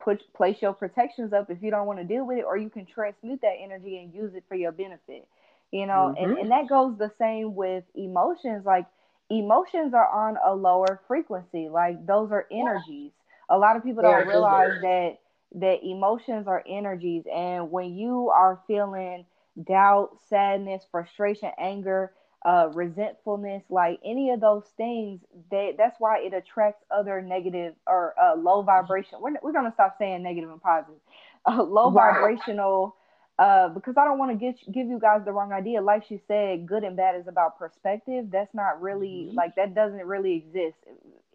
put 0.00 0.20
place 0.34 0.56
your 0.60 0.72
protections 0.72 1.32
up 1.32 1.50
if 1.50 1.62
you 1.62 1.70
don't 1.70 1.86
want 1.86 1.98
to 1.98 2.04
deal 2.04 2.26
with 2.26 2.38
it, 2.38 2.44
or 2.44 2.56
you 2.56 2.70
can 2.70 2.86
transmute 2.86 3.40
that 3.42 3.54
energy 3.60 3.98
and 3.98 4.14
use 4.14 4.34
it 4.34 4.44
for 4.48 4.54
your 4.54 4.72
benefit. 4.72 5.26
You 5.70 5.86
know, 5.86 6.14
mm-hmm. 6.16 6.24
and, 6.24 6.38
and 6.38 6.50
that 6.50 6.68
goes 6.68 6.96
the 6.98 7.10
same 7.18 7.54
with 7.54 7.84
emotions. 7.94 8.64
Like 8.64 8.86
emotions 9.30 9.94
are 9.94 10.08
on 10.08 10.36
a 10.44 10.54
lower 10.54 11.00
frequency, 11.06 11.68
like 11.68 12.06
those 12.06 12.30
are 12.32 12.46
energies 12.50 13.12
a 13.48 13.58
lot 13.58 13.76
of 13.76 13.84
people 13.84 14.02
don't 14.02 14.26
realize 14.26 14.80
that 14.82 15.18
that 15.56 15.84
emotions 15.84 16.48
are 16.48 16.64
energies 16.68 17.24
and 17.32 17.70
when 17.70 17.94
you 17.94 18.30
are 18.30 18.60
feeling 18.66 19.24
doubt 19.68 20.10
sadness 20.28 20.84
frustration 20.90 21.50
anger 21.58 22.12
uh, 22.44 22.68
resentfulness 22.74 23.62
like 23.70 23.98
any 24.04 24.30
of 24.30 24.40
those 24.40 24.64
things 24.76 25.20
that 25.50 25.72
that's 25.78 25.96
why 25.98 26.18
it 26.18 26.34
attracts 26.34 26.84
other 26.90 27.22
negative 27.22 27.74
or 27.86 28.14
uh, 28.20 28.34
low 28.36 28.62
vibration 28.62 29.18
we're, 29.20 29.32
we're 29.42 29.52
going 29.52 29.64
to 29.64 29.72
stop 29.72 29.96
saying 29.98 30.22
negative 30.22 30.50
and 30.50 30.60
positive 30.60 31.00
uh, 31.46 31.62
low 31.62 31.90
right. 31.90 32.12
vibrational 32.14 32.96
uh, 33.38 33.68
because 33.68 33.96
I 33.96 34.04
don't 34.04 34.18
want 34.18 34.30
to 34.30 34.36
get 34.36 34.56
give 34.72 34.86
you 34.86 34.98
guys 35.00 35.22
the 35.24 35.32
wrong 35.32 35.52
idea. 35.52 35.82
Like 35.82 36.04
she 36.06 36.20
said, 36.28 36.68
good 36.68 36.84
and 36.84 36.96
bad 36.96 37.16
is 37.16 37.26
about 37.26 37.58
perspective. 37.58 38.26
That's 38.30 38.54
not 38.54 38.80
really 38.80 39.26
mm-hmm. 39.26 39.36
like 39.36 39.56
that 39.56 39.74
doesn't 39.74 40.06
really 40.06 40.36
exist. 40.36 40.76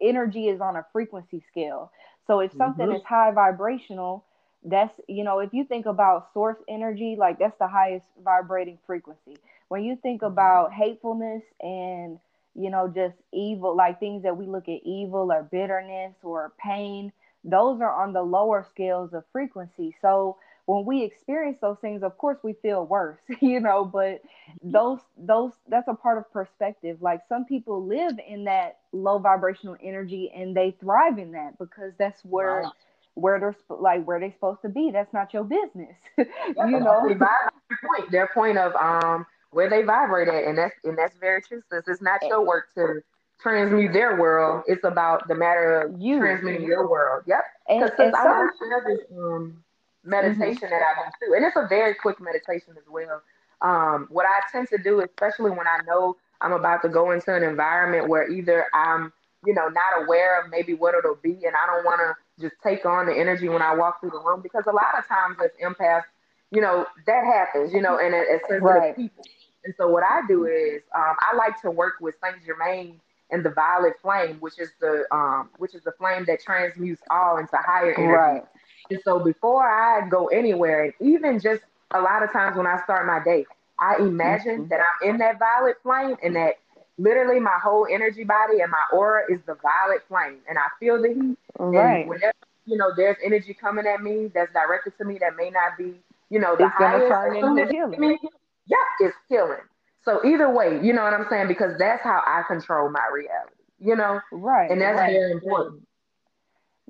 Energy 0.00 0.48
is 0.48 0.62
on 0.62 0.76
a 0.76 0.86
frequency 0.92 1.44
scale. 1.50 1.92
So 2.26 2.40
if 2.40 2.52
something 2.54 2.86
mm-hmm. 2.86 2.96
is 2.96 3.02
high 3.04 3.32
vibrational, 3.32 4.24
that's 4.64 4.92
you 5.08 5.24
know 5.24 5.38
if 5.38 5.52
you 5.52 5.64
think 5.64 5.86
about 5.86 6.32
source 6.32 6.58
energy, 6.68 7.16
like 7.18 7.38
that's 7.38 7.58
the 7.58 7.68
highest 7.68 8.06
vibrating 8.22 8.78
frequency. 8.86 9.38
When 9.68 9.84
you 9.84 9.96
think 9.96 10.22
mm-hmm. 10.22 10.32
about 10.32 10.72
hatefulness 10.72 11.42
and 11.60 12.18
you 12.54 12.70
know 12.70 12.88
just 12.88 13.16
evil, 13.32 13.76
like 13.76 14.00
things 14.00 14.22
that 14.24 14.36
we 14.36 14.46
look 14.46 14.68
at 14.68 14.80
evil 14.84 15.32
or 15.32 15.42
bitterness 15.50 16.14
or 16.22 16.52
pain, 16.62 17.12
those 17.44 17.80
are 17.80 18.02
on 18.02 18.12
the 18.12 18.22
lower 18.22 18.66
scales 18.70 19.14
of 19.14 19.24
frequency. 19.32 19.94
So 20.02 20.36
when 20.66 20.84
we 20.84 21.02
experience 21.02 21.58
those 21.60 21.78
things 21.80 22.02
of 22.02 22.16
course 22.16 22.38
we 22.42 22.52
feel 22.62 22.86
worse 22.86 23.18
you 23.40 23.58
know 23.60 23.84
but 23.84 24.22
mm-hmm. 24.22 24.70
those 24.70 25.00
those 25.18 25.52
that's 25.68 25.88
a 25.88 25.94
part 25.94 26.18
of 26.18 26.30
perspective 26.32 26.98
like 27.00 27.20
some 27.28 27.44
people 27.44 27.84
live 27.84 28.14
in 28.28 28.44
that 28.44 28.78
low 28.92 29.18
vibrational 29.18 29.76
energy 29.82 30.30
and 30.34 30.56
they 30.56 30.70
thrive 30.80 31.18
in 31.18 31.32
that 31.32 31.58
because 31.58 31.92
that's 31.98 32.24
where 32.24 32.62
right. 32.62 32.72
Where 33.14 33.38
they're 33.40 33.56
like 33.68 34.04
where 34.04 34.20
they're 34.20 34.32
supposed 34.32 34.62
to 34.62 34.68
be. 34.68 34.90
That's 34.92 35.12
not 35.12 35.32
your 35.32 35.44
business. 35.44 35.96
You 36.56 36.80
know? 36.80 37.08
their 37.08 37.18
point. 37.18 38.10
Their 38.10 38.30
point 38.32 38.58
of 38.58 38.74
um 38.76 39.26
where 39.50 39.68
they 39.68 39.82
vibrate 39.82 40.28
at 40.28 40.44
and 40.44 40.56
that's 40.56 40.74
and 40.84 40.96
that's 40.96 41.16
very 41.18 41.42
true 41.42 41.62
since 41.70 41.88
it's 41.88 42.02
not 42.02 42.20
your 42.22 42.44
work 42.44 42.72
to 42.74 43.02
transmute 43.40 43.92
their 43.92 44.16
world. 44.16 44.64
It's 44.66 44.84
about 44.84 45.26
the 45.28 45.34
matter 45.34 45.80
of 45.80 46.00
you. 46.00 46.18
transmuting 46.18 46.66
your 46.66 46.88
world. 46.88 47.24
Yep. 47.26 47.42
Because 47.68 47.90
i 47.98 48.24
want 48.24 48.52
to 48.52 48.64
share 48.64 48.84
this 48.86 49.06
um 49.16 49.62
meditation 50.04 50.54
mm-hmm. 50.54 50.70
that 50.70 50.82
I 50.82 51.04
do 51.04 51.26
too. 51.26 51.34
And 51.34 51.44
it's 51.44 51.56
a 51.56 51.66
very 51.68 51.94
quick 51.94 52.20
meditation 52.20 52.74
as 52.76 52.84
well. 52.88 53.22
Um, 53.62 54.08
what 54.10 54.26
I 54.26 54.40
tend 54.50 54.68
to 54.68 54.78
do, 54.78 55.00
especially 55.00 55.50
when 55.50 55.66
I 55.66 55.78
know 55.86 56.16
I'm 56.40 56.52
about 56.52 56.82
to 56.82 56.88
go 56.88 57.10
into 57.10 57.34
an 57.34 57.42
environment 57.42 58.08
where 58.08 58.30
either 58.30 58.66
I'm, 58.72 59.12
you 59.44 59.54
know, 59.54 59.68
not 59.68 60.04
aware 60.04 60.40
of 60.40 60.50
maybe 60.50 60.74
what 60.74 60.94
it'll 60.94 61.16
be, 61.16 61.32
and 61.32 61.54
I 61.54 61.66
don't 61.66 61.84
want 61.84 62.00
to 62.00 62.14
just 62.40 62.54
take 62.62 62.84
on 62.86 63.06
the 63.06 63.16
energy 63.16 63.48
when 63.48 63.62
I 63.62 63.74
walk 63.74 64.00
through 64.00 64.10
the 64.10 64.20
room 64.20 64.40
because 64.42 64.64
a 64.66 64.72
lot 64.72 64.98
of 64.98 65.06
times 65.06 65.36
as 65.42 65.50
empaths, 65.62 66.04
you 66.50 66.60
know, 66.60 66.86
that 67.06 67.24
happens, 67.24 67.72
you 67.72 67.80
know, 67.80 67.98
and 67.98 68.14
as 68.14 68.26
sensitive 68.48 68.62
right. 68.62 68.96
people. 68.96 69.24
And 69.64 69.74
so 69.76 69.88
what 69.88 70.02
I 70.02 70.22
do 70.26 70.46
is 70.46 70.82
um, 70.96 71.14
I 71.20 71.36
like 71.36 71.60
to 71.62 71.70
work 71.70 71.94
with 72.00 72.14
Saint 72.22 72.44
Germain 72.44 73.00
and 73.30 73.44
the 73.44 73.50
violet 73.50 73.94
flame, 74.02 74.36
which 74.40 74.58
is 74.58 74.70
the 74.80 75.04
um, 75.12 75.50
which 75.58 75.74
is 75.74 75.82
the 75.84 75.92
flame 75.92 76.24
that 76.26 76.40
transmutes 76.40 77.02
all 77.10 77.38
into 77.38 77.56
higher 77.56 77.94
energy. 77.94 78.12
Right. 78.12 78.42
And 78.90 79.00
so 79.04 79.18
before 79.18 79.68
I 79.68 80.08
go 80.08 80.26
anywhere, 80.28 80.84
and 80.84 80.92
even 81.00 81.38
just 81.38 81.62
a 81.92 82.00
lot 82.00 82.22
of 82.22 82.32
times 82.32 82.56
when 82.56 82.66
I 82.66 82.82
start 82.82 83.06
my 83.06 83.22
day, 83.22 83.46
I 83.78 83.96
imagine 83.98 84.62
mm-hmm. 84.62 84.68
that 84.68 84.80
I'm 84.80 85.10
in 85.10 85.18
that 85.18 85.38
violet 85.38 85.76
flame 85.82 86.16
and 86.22 86.34
that 86.36 86.54
literally 87.00 87.40
my 87.40 87.58
whole 87.62 87.86
energy 87.90 88.24
body 88.24 88.60
and 88.60 88.70
my 88.70 88.84
aura 88.92 89.22
is 89.30 89.40
the 89.46 89.54
violet 89.54 90.02
flame. 90.08 90.38
And 90.48 90.58
I 90.58 90.66
feel 90.78 91.00
the 91.00 91.08
heat. 91.08 91.38
Right. 91.58 92.00
And 92.00 92.08
whenever, 92.08 92.34
you 92.66 92.76
know, 92.76 92.92
there's 92.96 93.16
energy 93.24 93.54
coming 93.54 93.86
at 93.86 94.02
me 94.02 94.30
that's 94.34 94.52
directed 94.52 94.96
to 94.98 95.04
me 95.04 95.18
that 95.18 95.36
may 95.36 95.50
not 95.50 95.78
be, 95.78 95.94
you 96.30 96.38
know, 96.38 96.56
the 96.56 96.66
it's 96.66 96.74
highest. 96.74 97.08
Turn 97.08 97.36
into 97.36 97.72
healing. 97.72 98.18
Yeah, 98.66 98.76
it's 99.00 99.16
healing. 99.28 99.64
So 100.04 100.24
either 100.24 100.50
way, 100.50 100.80
you 100.82 100.92
know 100.92 101.02
what 101.02 101.12
I'm 101.12 101.26
saying? 101.28 101.48
Because 101.48 101.72
that's 101.78 102.02
how 102.02 102.22
I 102.26 102.42
control 102.46 102.90
my 102.90 103.06
reality. 103.12 103.54
You 103.78 103.96
know? 103.96 104.20
Right. 104.32 104.70
And 104.70 104.80
that's 104.80 104.98
right. 104.98 105.12
very 105.12 105.32
important 105.32 105.82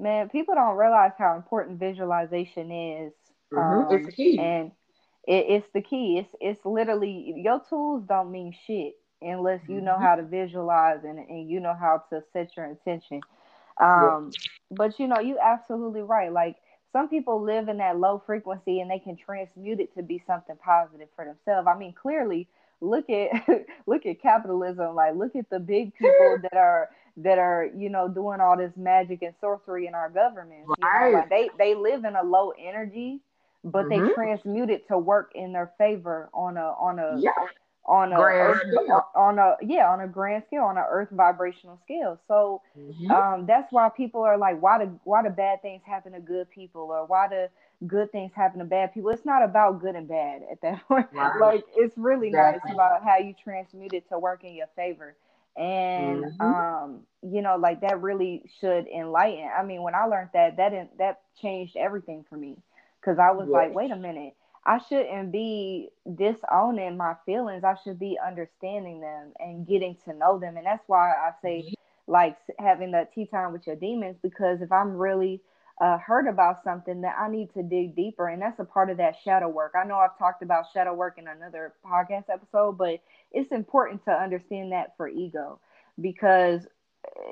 man, 0.00 0.28
people 0.28 0.54
don't 0.54 0.76
realize 0.76 1.12
how 1.18 1.36
important 1.36 1.78
visualization 1.78 2.70
is. 2.70 3.12
Mm-hmm. 3.52 3.58
Um, 3.58 3.86
it's 3.90 4.14
key. 4.14 4.38
And 4.38 4.72
it, 5.26 5.46
it's 5.48 5.66
the 5.74 5.82
key. 5.82 6.18
It's 6.18 6.34
it's 6.40 6.64
literally 6.64 7.34
your 7.36 7.60
tools 7.68 8.04
don't 8.08 8.32
mean 8.32 8.54
shit 8.66 8.94
unless 9.22 9.60
you 9.68 9.80
know 9.80 9.92
mm-hmm. 9.94 10.02
how 10.02 10.14
to 10.16 10.22
visualize 10.22 11.00
and, 11.04 11.18
and 11.18 11.50
you 11.50 11.60
know 11.60 11.74
how 11.78 12.04
to 12.10 12.22
set 12.32 12.56
your 12.56 12.66
intention. 12.66 13.20
Um, 13.80 14.30
yeah. 14.32 14.38
but 14.70 14.98
you 14.98 15.06
know, 15.06 15.20
you 15.20 15.38
absolutely 15.42 16.02
right. 16.02 16.32
Like 16.32 16.56
some 16.92 17.08
people 17.08 17.42
live 17.42 17.68
in 17.68 17.78
that 17.78 17.98
low 17.98 18.22
frequency 18.24 18.80
and 18.80 18.90
they 18.90 18.98
can 18.98 19.16
transmute 19.16 19.80
it 19.80 19.94
to 19.96 20.02
be 20.02 20.22
something 20.26 20.56
positive 20.56 21.08
for 21.14 21.24
themselves. 21.24 21.68
I 21.70 21.78
mean, 21.78 21.92
clearly 21.92 22.48
look 22.80 23.08
at 23.10 23.46
look 23.86 24.06
at 24.06 24.20
capitalism 24.22 24.94
like 24.94 25.14
look 25.14 25.36
at 25.36 25.48
the 25.50 25.58
big 25.58 25.94
people 25.94 26.38
that 26.42 26.56
are 26.56 26.90
that 27.16 27.38
are 27.38 27.68
you 27.76 27.88
know 27.88 28.08
doing 28.08 28.40
all 28.40 28.56
this 28.56 28.72
magic 28.76 29.22
and 29.22 29.34
sorcery 29.40 29.86
in 29.86 29.94
our 29.94 30.08
government 30.08 30.64
right. 30.82 31.06
you 31.06 31.12
know, 31.12 31.18
like 31.18 31.28
they 31.28 31.50
they 31.58 31.74
live 31.74 32.04
in 32.04 32.16
a 32.16 32.22
low 32.22 32.52
energy 32.58 33.20
but 33.64 33.86
mm-hmm. 33.86 34.06
they 34.06 34.14
transmute 34.14 34.70
it 34.70 34.88
to 34.88 34.96
work 34.96 35.32
in 35.34 35.52
their 35.52 35.72
favor 35.76 36.30
on 36.32 36.56
a 36.56 36.74
on 36.80 36.98
a 36.98 37.18
yeah. 37.18 37.30
On 37.86 38.12
a 38.12 38.20
earth, 38.20 38.62
on 39.14 39.38
a 39.38 39.56
yeah 39.62 39.90
on 39.90 40.00
a 40.00 40.06
grand 40.06 40.44
scale 40.46 40.62
on 40.62 40.76
an 40.76 40.84
earth 40.88 41.08
vibrational 41.10 41.78
scale. 41.82 42.20
So 42.28 42.62
mm-hmm. 42.78 43.10
um 43.10 43.46
that's 43.46 43.72
why 43.72 43.88
people 43.88 44.22
are 44.22 44.36
like 44.36 44.60
why 44.60 44.84
do 44.84 45.00
why 45.04 45.22
do 45.22 45.30
bad 45.30 45.62
things 45.62 45.82
happen 45.84 46.12
to 46.12 46.20
good 46.20 46.50
people? 46.50 46.82
Or 46.82 47.06
why 47.06 47.28
do 47.28 47.46
good 47.86 48.12
things 48.12 48.32
happen 48.34 48.58
to 48.58 48.64
bad 48.64 48.92
people? 48.92 49.10
It's 49.10 49.24
not 49.24 49.42
about 49.42 49.80
good 49.80 49.96
and 49.96 50.06
bad 50.06 50.42
at 50.50 50.60
that 50.60 50.82
point. 50.88 51.08
Like 51.40 51.64
it's 51.74 51.96
really 51.96 52.28
exactly. 52.28 52.58
not. 52.58 52.64
It's 52.64 52.74
about 52.74 53.04
how 53.04 53.18
you 53.18 53.34
transmute 53.42 53.94
it 53.94 54.08
to 54.10 54.18
work 54.18 54.44
in 54.44 54.54
your 54.54 54.68
favor. 54.76 55.16
And 55.56 56.24
mm-hmm. 56.24 56.42
um 56.42 57.00
you 57.22 57.42
know 57.42 57.56
like 57.56 57.80
that 57.80 58.00
really 58.02 58.44
should 58.60 58.86
enlighten. 58.88 59.48
I 59.58 59.64
mean 59.64 59.82
when 59.82 59.94
i 59.94 60.04
learned 60.04 60.30
that 60.34 60.58
that 60.58 60.90
that 60.98 61.22
changed 61.40 61.76
everything 61.76 62.24
for 62.28 62.36
me. 62.36 62.58
Because 63.00 63.18
i 63.18 63.30
was 63.30 63.48
yes. 63.48 63.54
like 63.54 63.74
wait 63.74 63.90
a 63.90 63.96
minute 63.96 64.34
i 64.64 64.78
shouldn't 64.88 65.32
be 65.32 65.88
disowning 66.16 66.96
my 66.96 67.14
feelings 67.26 67.64
i 67.64 67.74
should 67.84 67.98
be 67.98 68.18
understanding 68.24 69.00
them 69.00 69.32
and 69.38 69.66
getting 69.66 69.96
to 70.04 70.12
know 70.14 70.38
them 70.38 70.56
and 70.56 70.66
that's 70.66 70.84
why 70.86 71.10
i 71.10 71.30
say 71.42 71.62
mm-hmm. 71.62 72.12
like 72.12 72.36
having 72.58 72.90
that 72.90 73.12
tea 73.14 73.26
time 73.26 73.52
with 73.52 73.66
your 73.66 73.76
demons 73.76 74.16
because 74.22 74.60
if 74.60 74.70
i'm 74.72 74.96
really 74.96 75.40
uh, 75.80 75.96
heard 75.96 76.26
about 76.26 76.62
something 76.62 77.00
that 77.00 77.16
I 77.18 77.30
need 77.30 77.54
to 77.54 77.62
dig 77.62 77.96
deeper. 77.96 78.28
And 78.28 78.42
that's 78.42 78.60
a 78.60 78.64
part 78.66 78.90
of 78.90 78.98
that 78.98 79.16
shadow 79.24 79.48
work. 79.48 79.72
I 79.74 79.86
know 79.86 79.96
I've 79.96 80.18
talked 80.18 80.42
about 80.42 80.66
shadow 80.74 80.92
work 80.92 81.16
in 81.16 81.26
another 81.26 81.72
podcast 81.82 82.24
episode, 82.30 82.76
but 82.76 83.00
it's 83.32 83.50
important 83.50 84.04
to 84.04 84.10
understand 84.10 84.72
that 84.72 84.94
for 84.98 85.08
ego 85.08 85.58
because 85.98 86.66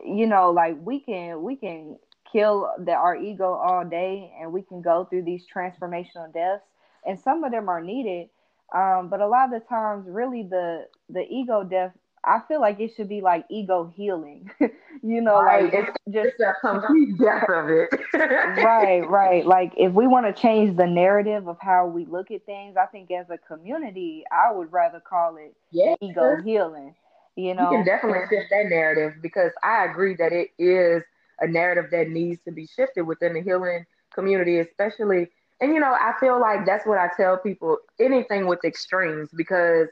you 0.05 0.27
know, 0.27 0.51
like 0.51 0.77
we 0.81 1.01
can 1.01 1.43
we 1.43 1.57
can 1.57 1.99
kill 2.33 2.71
the, 2.79 2.93
our 2.93 3.17
ego 3.17 3.53
all 3.53 3.85
day 3.85 4.33
and 4.41 4.53
we 4.53 4.63
can 4.63 4.83
go 4.83 5.05
through 5.05 5.23
these 5.23 5.45
transformational 5.55 6.33
deaths 6.33 6.65
and 7.09 7.19
some 7.19 7.43
of 7.45 7.51
them 7.51 7.69
are 7.69 7.81
needed 7.81 8.29
um, 8.75 9.09
but 9.09 9.21
a 9.21 9.27
lot 9.27 9.47
of 9.47 9.51
the 9.51 9.67
times 9.67 10.07
really 10.09 10.43
the 10.43 10.87
the 11.09 11.25
ego 11.31 11.65
death 11.65 11.93
i 12.25 12.41
feel 12.47 12.61
like 12.61 12.79
it 12.81 12.93
should 12.95 13.09
be 13.09 13.21
like 13.21 13.45
ego 13.51 13.93
healing 13.97 14.51
you 15.03 15.21
know 15.21 15.41
right. 15.41 15.65
like 15.65 15.75
it's 15.75 15.91
just 16.13 16.29
it's 16.39 16.41
a 16.41 16.55
complete 16.61 17.17
death 17.19 17.49
of 17.49 17.71
it 17.71 17.89
right 18.63 19.09
right 19.09 19.47
like 19.47 19.73
if 19.77 19.93
we 19.93 20.07
want 20.07 20.27
to 20.27 20.41
change 20.41 20.77
the 20.77 20.87
narrative 20.87 21.49
of 21.49 21.57
how 21.61 21.87
we 21.87 22.05
look 22.07 22.31
at 22.31 22.45
things 22.45 22.77
i 22.77 22.87
think 22.87 23.11
as 23.11 23.27
a 23.31 23.39
community 23.39 24.25
i 24.31 24.53
would 24.53 24.71
rather 24.73 25.01
call 25.01 25.37
it 25.37 25.55
yes. 25.71 25.97
ego 26.03 26.37
healing 26.45 26.95
you 27.37 27.55
know 27.55 27.71
you 27.71 27.79
can 27.79 27.87
definitely 27.87 28.21
shift 28.29 28.51
that 28.51 28.67
narrative 28.69 29.15
because 29.23 29.53
i 29.63 29.85
agree 29.85 30.15
that 30.17 30.33
it 30.33 30.49
is 30.59 31.03
a 31.41 31.47
narrative 31.47 31.91
that 31.91 32.09
needs 32.09 32.41
to 32.45 32.51
be 32.51 32.67
shifted 32.67 33.03
within 33.03 33.35
the 33.35 33.43
healing 33.43 33.85
community, 34.13 34.59
especially. 34.59 35.31
And 35.61 35.75
you 35.75 35.81
know, 35.81 35.93
I 35.93 36.13
feel 36.21 36.41
like 36.41 36.65
that's 36.67 36.87
what 36.87 36.99
I 36.99 37.09
tell 37.17 37.37
people 37.37 37.79
anything 37.99 38.47
with 38.47 38.65
extremes 38.65 39.31
because 39.37 39.89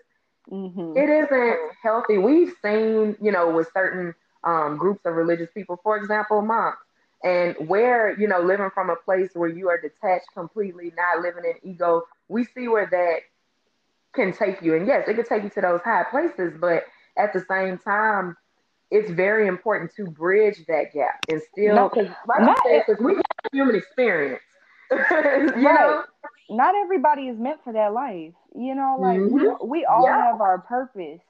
mm-hmm. 0.50 0.96
it 0.96 1.08
isn't 1.08 1.58
healthy. 1.82 2.18
We've 2.18 2.52
seen, 2.62 3.16
you 3.20 3.32
know, 3.32 3.50
with 3.50 3.68
certain 3.74 4.14
um, 4.44 4.76
groups 4.76 5.04
of 5.04 5.14
religious 5.14 5.50
people, 5.52 5.80
for 5.82 5.96
example, 5.96 6.40
monks, 6.40 6.78
and 7.24 7.56
where, 7.68 8.18
you 8.18 8.28
know, 8.28 8.40
living 8.40 8.70
from 8.72 8.90
a 8.90 8.96
place 8.96 9.30
where 9.34 9.48
you 9.48 9.68
are 9.68 9.80
detached 9.80 10.26
completely, 10.34 10.92
not 10.96 11.22
living 11.22 11.44
in 11.44 11.68
ego, 11.68 12.02
we 12.28 12.44
see 12.44 12.68
where 12.68 12.86
that 12.86 13.20
can 14.14 14.32
take 14.32 14.62
you. 14.62 14.76
And 14.76 14.86
yes, 14.86 15.08
it 15.08 15.14
could 15.14 15.26
take 15.26 15.42
you 15.42 15.50
to 15.50 15.60
those 15.60 15.80
high 15.82 16.04
places, 16.04 16.54
but 16.60 16.84
at 17.16 17.32
the 17.32 17.44
same 17.48 17.78
time, 17.78 18.36
it's 18.90 19.10
very 19.10 19.48
important 19.48 19.92
to 19.96 20.04
bridge 20.04 20.64
that 20.68 20.92
gap 20.92 21.18
and 21.28 21.42
still, 21.52 21.74
no, 21.74 21.90
like 22.28 22.40
not, 22.40 22.56
I 22.64 22.70
said, 22.70 22.84
because 22.86 23.04
we 23.04 23.14
have 23.14 23.24
human 23.52 23.74
experience. 23.74 24.40
you 24.90 24.98
right. 24.98 25.54
know? 25.62 26.04
Not 26.50 26.74
everybody 26.74 27.22
is 27.28 27.38
meant 27.38 27.62
for 27.64 27.72
that 27.72 27.92
life. 27.92 28.34
You 28.54 28.74
know, 28.74 28.96
like 29.00 29.18
mm-hmm. 29.18 29.34
we 29.64 29.80
we 29.80 29.84
all 29.84 30.04
yeah. 30.04 30.26
have 30.26 30.40
our 30.40 30.58
purpose. 30.58 31.20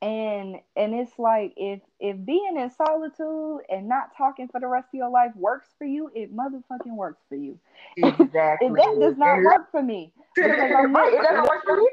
And 0.00 0.56
and 0.76 0.94
it's 0.94 1.18
like 1.18 1.52
if 1.56 1.80
if 1.98 2.24
being 2.24 2.56
in 2.56 2.70
solitude 2.70 3.60
and 3.68 3.88
not 3.88 4.16
talking 4.16 4.48
for 4.48 4.60
the 4.60 4.68
rest 4.68 4.88
of 4.88 4.94
your 4.94 5.10
life 5.10 5.32
works 5.34 5.68
for 5.76 5.84
you, 5.86 6.10
it 6.14 6.34
motherfucking 6.34 6.94
works 6.96 7.22
for 7.28 7.36
you. 7.36 7.58
Exactly. 7.96 8.68
that 8.68 8.96
does 9.00 9.16
not 9.16 9.42
work 9.42 9.70
for 9.70 9.82
me. 9.82 10.12
Because 10.36 10.72
I'm. 10.76 10.94
It 10.96 11.22
doesn't 11.22 11.48
work 11.48 11.64
for 11.64 11.76
me. 11.76 11.88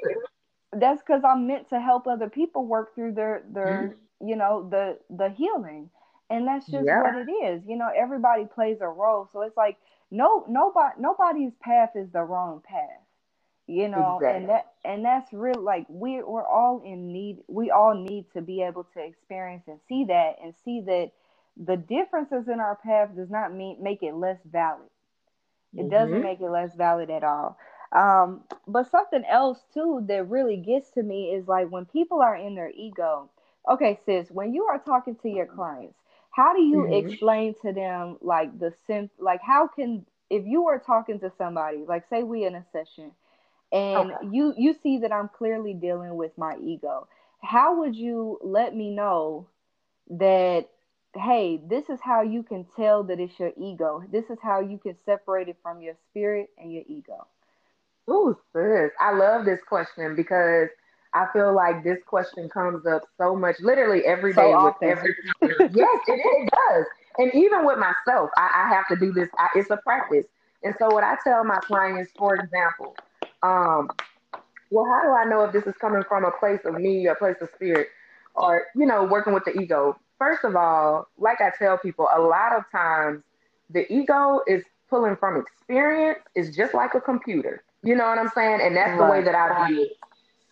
That's 0.74 1.02
because 1.02 1.24
I'm 1.24 1.48
meant 1.48 1.70
to 1.70 1.80
help 1.80 2.06
other 2.06 2.30
people 2.30 2.66
work 2.66 2.94
through 2.94 3.14
their 3.14 3.44
their 3.52 3.66
mm-hmm 3.66 4.00
you 4.22 4.36
know 4.36 4.68
the 4.70 4.98
the 5.16 5.30
healing 5.30 5.90
and 6.30 6.48
that's 6.48 6.66
just 6.68 6.86
yeah. 6.86 7.02
what 7.02 7.16
it 7.16 7.32
is 7.32 7.64
you 7.68 7.76
know 7.76 7.90
everybody 7.96 8.46
plays 8.46 8.78
a 8.82 8.88
role 8.88 9.30
so 9.32 9.42
it's 9.42 9.58
like 9.58 9.78
no 10.12 10.46
nobody 10.48 10.94
nobody's 11.00 11.54
path 11.62 11.92
is 11.96 12.10
the 12.12 12.22
wrong 12.22 12.62
path 12.64 13.04
you 13.68 13.88
know 13.88 14.18
exactly. 14.18 14.42
and 14.42 14.50
that 14.50 14.72
and 14.84 15.06
that's 15.06 15.34
real 15.34 15.60
like 15.60 15.86
we 15.90 16.22
we're 16.22 16.48
all 16.48 16.82
in 16.86 17.12
need 17.12 17.38
we 17.48 17.72
all 17.72 17.96
need 17.96 18.26
to 18.34 18.42
be 18.42 18.62
able 18.62 18.84
to 18.94 19.00
experience 19.00 19.64
and 19.68 19.80
see 19.90 20.06
that 20.06 20.36
and 20.44 20.54
see 20.64 20.82
that 20.86 21.12
the 21.58 21.78
differences 21.78 22.48
in 22.48 22.60
our 22.60 22.76
path 22.76 23.10
does 23.16 23.30
not 23.30 23.54
mean 23.54 23.78
make 23.82 24.04
it 24.04 24.14
less 24.14 24.40
valid 24.52 24.90
it 25.74 25.80
mm-hmm. 25.80 25.90
doesn't 25.90 26.22
make 26.22 26.40
it 26.42 26.50
less 26.50 26.76
valid 26.76 27.10
at 27.10 27.24
all 27.24 27.58
um, 27.92 28.42
but 28.68 28.90
something 28.92 29.24
else 29.30 29.60
too 29.74 30.04
that 30.08 30.30
really 30.30 30.58
gets 30.58 30.92
to 30.92 31.02
me 31.02 31.32
is 31.32 31.48
like 31.48 31.70
when 31.70 31.86
people 31.86 32.22
are 32.22 32.36
in 32.36 32.56
their 32.56 32.72
ego 32.72 33.30
okay, 33.70 34.00
sis, 34.06 34.30
when 34.30 34.54
you 34.54 34.66
are 34.66 34.80
talking 34.80 35.16
to 35.22 35.30
your 35.30 35.46
clients, 35.46 35.98
how 36.36 36.54
do 36.54 36.62
you 36.62 36.80
mm-hmm. 36.80 37.08
explain 37.08 37.56
to 37.62 37.72
them 37.72 38.18
like 38.22 38.58
the 38.60 38.74
sim 38.86 39.10
like 39.18 39.42
how 39.42 39.68
can 39.68 40.06
if 40.30 40.46
you 40.46 40.68
are 40.68 40.80
talking 40.80 41.20
to 41.20 41.32
somebody, 41.38 41.86
like 41.88 42.04
say 42.10 42.24
we 42.24 42.46
in 42.46 42.56
a 42.56 42.66
session 42.74 43.12
and 43.72 44.12
okay. 44.12 44.28
you 44.32 44.54
you 44.58 44.76
see 44.84 45.00
that 45.00 45.12
I'm 45.14 45.30
clearly 45.30 45.74
dealing 45.74 46.16
with 46.16 46.38
my 46.38 46.58
ego, 46.62 47.08
how 47.42 47.80
would 47.80 47.96
you 47.96 48.40
let 48.44 48.76
me 48.76 48.90
know 48.90 49.48
that 50.10 50.68
hey, 51.16 51.62
this 51.66 51.90
is 51.90 52.00
how 52.04 52.22
you 52.22 52.44
can 52.44 52.66
tell 52.76 53.04
that 53.04 53.22
it's 53.22 53.40
your 53.40 53.54
ego. 53.58 54.04
This 54.12 54.26
is 54.30 54.38
how 54.44 54.60
you 54.60 54.78
can 54.78 54.98
separate 55.06 55.48
it 55.48 55.56
from 55.64 55.82
your 55.82 55.96
spirit 56.10 56.50
and 56.58 56.74
your 56.74 56.84
ego. 56.90 57.26
Ooh, 58.10 58.38
sis, 58.52 58.92
I 59.00 59.14
love 59.14 59.46
this 59.46 59.62
question 59.68 60.16
because 60.18 60.68
I 61.16 61.28
feel 61.32 61.56
like 61.56 61.84
this 61.84 62.00
question 62.06 62.50
comes 62.50 62.86
up 62.86 63.04
so 63.18 63.36
much, 63.36 63.56
literally 63.62 64.06
every 64.06 64.34
day 64.34 64.52
so 64.52 64.66
with 64.66 64.76
every. 64.82 65.16
yes, 65.42 66.00
it, 66.08 66.20
it, 66.20 66.50
does, 66.52 66.86
and 67.18 67.34
even 67.34 67.66
with 67.66 67.80
myself, 67.80 68.30
I, 68.38 68.66
I 68.66 68.70
have 68.76 68.88
to 68.90 68.98
do 68.98 69.14
this. 69.14 69.30
I, 69.38 69.48
it's 69.56 69.70
a 69.70 69.78
practice, 69.78 70.26
and 70.64 70.76
so 70.78 70.94
what 70.94 71.04
I 71.04 71.16
tell 71.24 71.44
my 71.46 71.60
clients, 71.60 72.12
for 72.18 72.36
example, 72.36 72.96
um, 73.44 73.90
well, 74.72 74.86
how 74.86 75.02
do 75.04 75.10
I 75.12 75.24
know 75.24 75.46
if 75.46 75.54
this 75.54 75.66
is 75.66 75.76
coming 75.80 76.04
from 76.04 76.26
a 76.26 76.32
place 76.32 76.60
of 76.66 76.74
me, 76.74 77.08
a 77.08 77.16
place 77.16 77.38
of 77.40 77.50
spirit, 77.56 77.88
or 78.36 78.68
you 78.76 78.86
know, 78.86 79.06
working 79.06 79.34
with 79.34 79.46
the 79.46 79.58
ego? 79.58 79.98
First 80.18 80.44
of 80.44 80.56
all, 80.56 81.08
like 81.18 81.40
I 81.40 81.52
tell 81.58 81.78
people, 81.78 82.10
a 82.14 82.20
lot 82.20 82.54
of 82.54 82.64
times 82.72 83.24
the 83.70 83.92
ego 83.92 84.42
is 84.48 84.64
pulling 84.90 85.16
from 85.16 85.40
experience. 85.40 86.20
It's 86.36 86.56
just 86.56 86.74
like 86.74 86.94
a 86.94 87.02
computer. 87.02 87.64
You 87.84 87.96
know 87.96 88.06
what 88.06 88.18
I'm 88.18 88.30
saying? 88.30 88.62
And 88.62 88.76
that's 88.76 88.92
right. 88.92 89.06
the 89.06 89.12
way 89.12 89.24
that 89.24 89.36
I 89.36 89.68
view 89.68 89.84
it. 89.84 89.92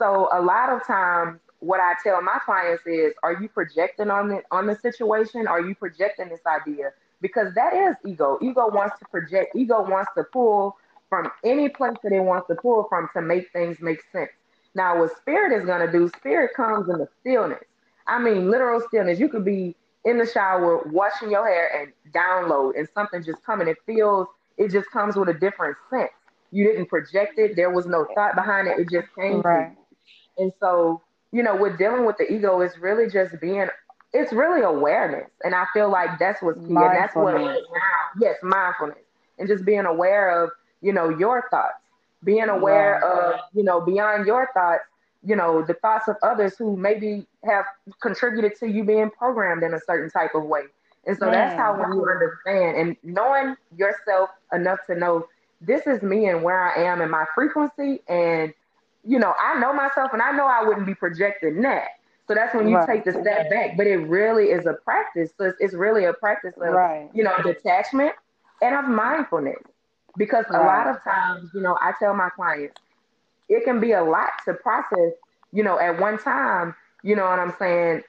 So 0.03 0.27
a 0.33 0.41
lot 0.41 0.67
of 0.67 0.85
times 0.85 1.39
what 1.59 1.79
I 1.79 1.93
tell 2.03 2.21
my 2.21 2.37
clients 2.43 2.83
is, 2.85 3.13
are 3.23 3.41
you 3.41 3.47
projecting 3.47 4.09
on 4.09 4.27
the 4.27 4.41
on 4.51 4.67
the 4.67 4.75
situation? 4.75 5.47
Are 5.47 5.61
you 5.61 5.75
projecting 5.75 6.27
this 6.27 6.41
idea? 6.45 6.91
Because 7.21 7.53
that 7.55 7.73
is 7.73 7.95
ego. 8.05 8.37
Ego 8.41 8.67
wants 8.67 8.99
to 8.99 9.05
project, 9.05 9.55
ego 9.55 9.81
wants 9.81 10.11
to 10.17 10.25
pull 10.25 10.75
from 11.07 11.31
any 11.45 11.69
place 11.69 11.95
that 12.03 12.11
it 12.11 12.19
wants 12.19 12.47
to 12.47 12.55
pull 12.55 12.85
from 12.89 13.07
to 13.13 13.21
make 13.21 13.49
things 13.53 13.79
make 13.79 14.01
sense. 14.11 14.31
Now, 14.75 14.99
what 14.99 15.15
spirit 15.15 15.57
is 15.57 15.65
gonna 15.65 15.89
do, 15.89 16.09
spirit 16.17 16.51
comes 16.53 16.89
in 16.89 16.97
the 16.97 17.07
stillness. 17.21 17.63
I 18.05 18.19
mean 18.19 18.51
literal 18.51 18.81
stillness. 18.81 19.19
You 19.19 19.29
could 19.29 19.45
be 19.45 19.73
in 20.03 20.17
the 20.17 20.27
shower 20.27 20.83
washing 20.87 21.31
your 21.31 21.47
hair 21.47 21.69
and 21.81 21.93
download 22.13 22.77
and 22.77 22.89
something 22.93 23.23
just 23.23 23.41
coming. 23.45 23.69
It 23.69 23.77
feels 23.85 24.27
it 24.57 24.69
just 24.69 24.91
comes 24.91 25.15
with 25.15 25.29
a 25.29 25.33
different 25.33 25.77
sense. 25.89 26.11
You 26.51 26.65
didn't 26.65 26.87
project 26.87 27.39
it, 27.39 27.55
there 27.55 27.69
was 27.71 27.85
no 27.85 28.05
thought 28.13 28.35
behind 28.35 28.67
it, 28.67 28.77
it 28.77 28.89
just 28.91 29.07
came 29.15 29.39
right. 29.41 29.71
And 30.37 30.51
so, 30.59 31.01
you 31.31 31.43
know, 31.43 31.55
with 31.55 31.77
dealing 31.77 32.05
with 32.05 32.17
the 32.17 32.31
ego, 32.31 32.61
it's 32.61 32.77
really 32.77 33.09
just 33.09 33.39
being, 33.39 33.67
it's 34.13 34.33
really 34.33 34.61
awareness. 34.61 35.29
And 35.43 35.55
I 35.55 35.65
feel 35.73 35.89
like 35.89 36.19
that's 36.19 36.41
what's 36.41 36.59
key. 36.59 36.75
And 36.75 36.77
that's 36.77 37.15
what, 37.15 37.37
yes, 38.19 38.37
mindfulness. 38.43 38.97
And 39.39 39.47
just 39.47 39.65
being 39.65 39.85
aware 39.85 40.43
of, 40.43 40.51
you 40.81 40.93
know, 40.93 41.09
your 41.09 41.47
thoughts, 41.49 41.73
being 42.23 42.49
aware 42.49 43.01
right. 43.01 43.33
of, 43.33 43.39
you 43.53 43.63
know, 43.63 43.81
beyond 43.81 44.27
your 44.27 44.49
thoughts, 44.53 44.83
you 45.25 45.35
know, 45.35 45.63
the 45.65 45.73
thoughts 45.75 46.07
of 46.07 46.17
others 46.21 46.57
who 46.57 46.75
maybe 46.75 47.25
have 47.45 47.65
contributed 48.01 48.57
to 48.59 48.67
you 48.67 48.83
being 48.83 49.09
programmed 49.09 49.63
in 49.63 49.73
a 49.73 49.79
certain 49.87 50.09
type 50.09 50.35
of 50.35 50.43
way. 50.43 50.63
And 51.05 51.17
so 51.17 51.29
that's 51.29 51.55
how 51.55 51.73
when 51.77 51.93
you 51.93 52.05
understand 52.05 52.77
and 52.77 52.95
knowing 53.03 53.55
yourself 53.75 54.29
enough 54.53 54.79
to 54.87 54.95
know 54.95 55.27
this 55.59 55.85
is 55.87 56.01
me 56.01 56.27
and 56.27 56.43
where 56.43 56.61
I 56.61 56.83
am 56.83 57.01
in 57.01 57.09
my 57.09 57.25
frequency 57.35 58.01
and 58.07 58.53
you 59.05 59.19
know, 59.19 59.33
I 59.41 59.59
know 59.59 59.73
myself 59.73 60.11
and 60.13 60.21
I 60.21 60.31
know 60.31 60.45
I 60.45 60.63
wouldn't 60.63 60.85
be 60.85 60.95
projecting 60.95 61.61
that. 61.61 61.87
So 62.27 62.33
that's 62.35 62.55
when 62.55 62.69
you 62.69 62.77
right. 62.77 62.87
take 62.87 63.05
the 63.05 63.11
step 63.11 63.49
back. 63.49 63.75
But 63.75 63.87
it 63.87 63.97
really 63.97 64.45
is 64.45 64.65
a 64.65 64.73
practice. 64.73 65.31
So 65.37 65.45
it's, 65.45 65.57
it's 65.59 65.73
really 65.73 66.05
a 66.05 66.13
practice 66.13 66.53
of, 66.55 66.73
right. 66.73 67.09
you 67.13 67.23
know, 67.23 67.35
detachment 67.43 68.13
and 68.61 68.75
of 68.75 68.85
mindfulness. 68.85 69.61
Because 70.17 70.45
right. 70.49 70.61
a 70.61 70.63
lot 70.63 70.87
of 70.87 71.03
times, 71.03 71.49
you 71.53 71.61
know, 71.61 71.77
I 71.81 71.91
tell 71.99 72.13
my 72.13 72.29
clients, 72.29 72.75
it 73.49 73.65
can 73.65 73.79
be 73.79 73.91
a 73.91 74.03
lot 74.03 74.29
to 74.45 74.53
process, 74.53 75.11
you 75.51 75.63
know, 75.63 75.79
at 75.79 75.99
one 75.99 76.17
time, 76.17 76.75
you 77.03 77.15
know 77.15 77.25
what 77.25 77.39
I'm 77.39 77.53
saying? 77.59 78.03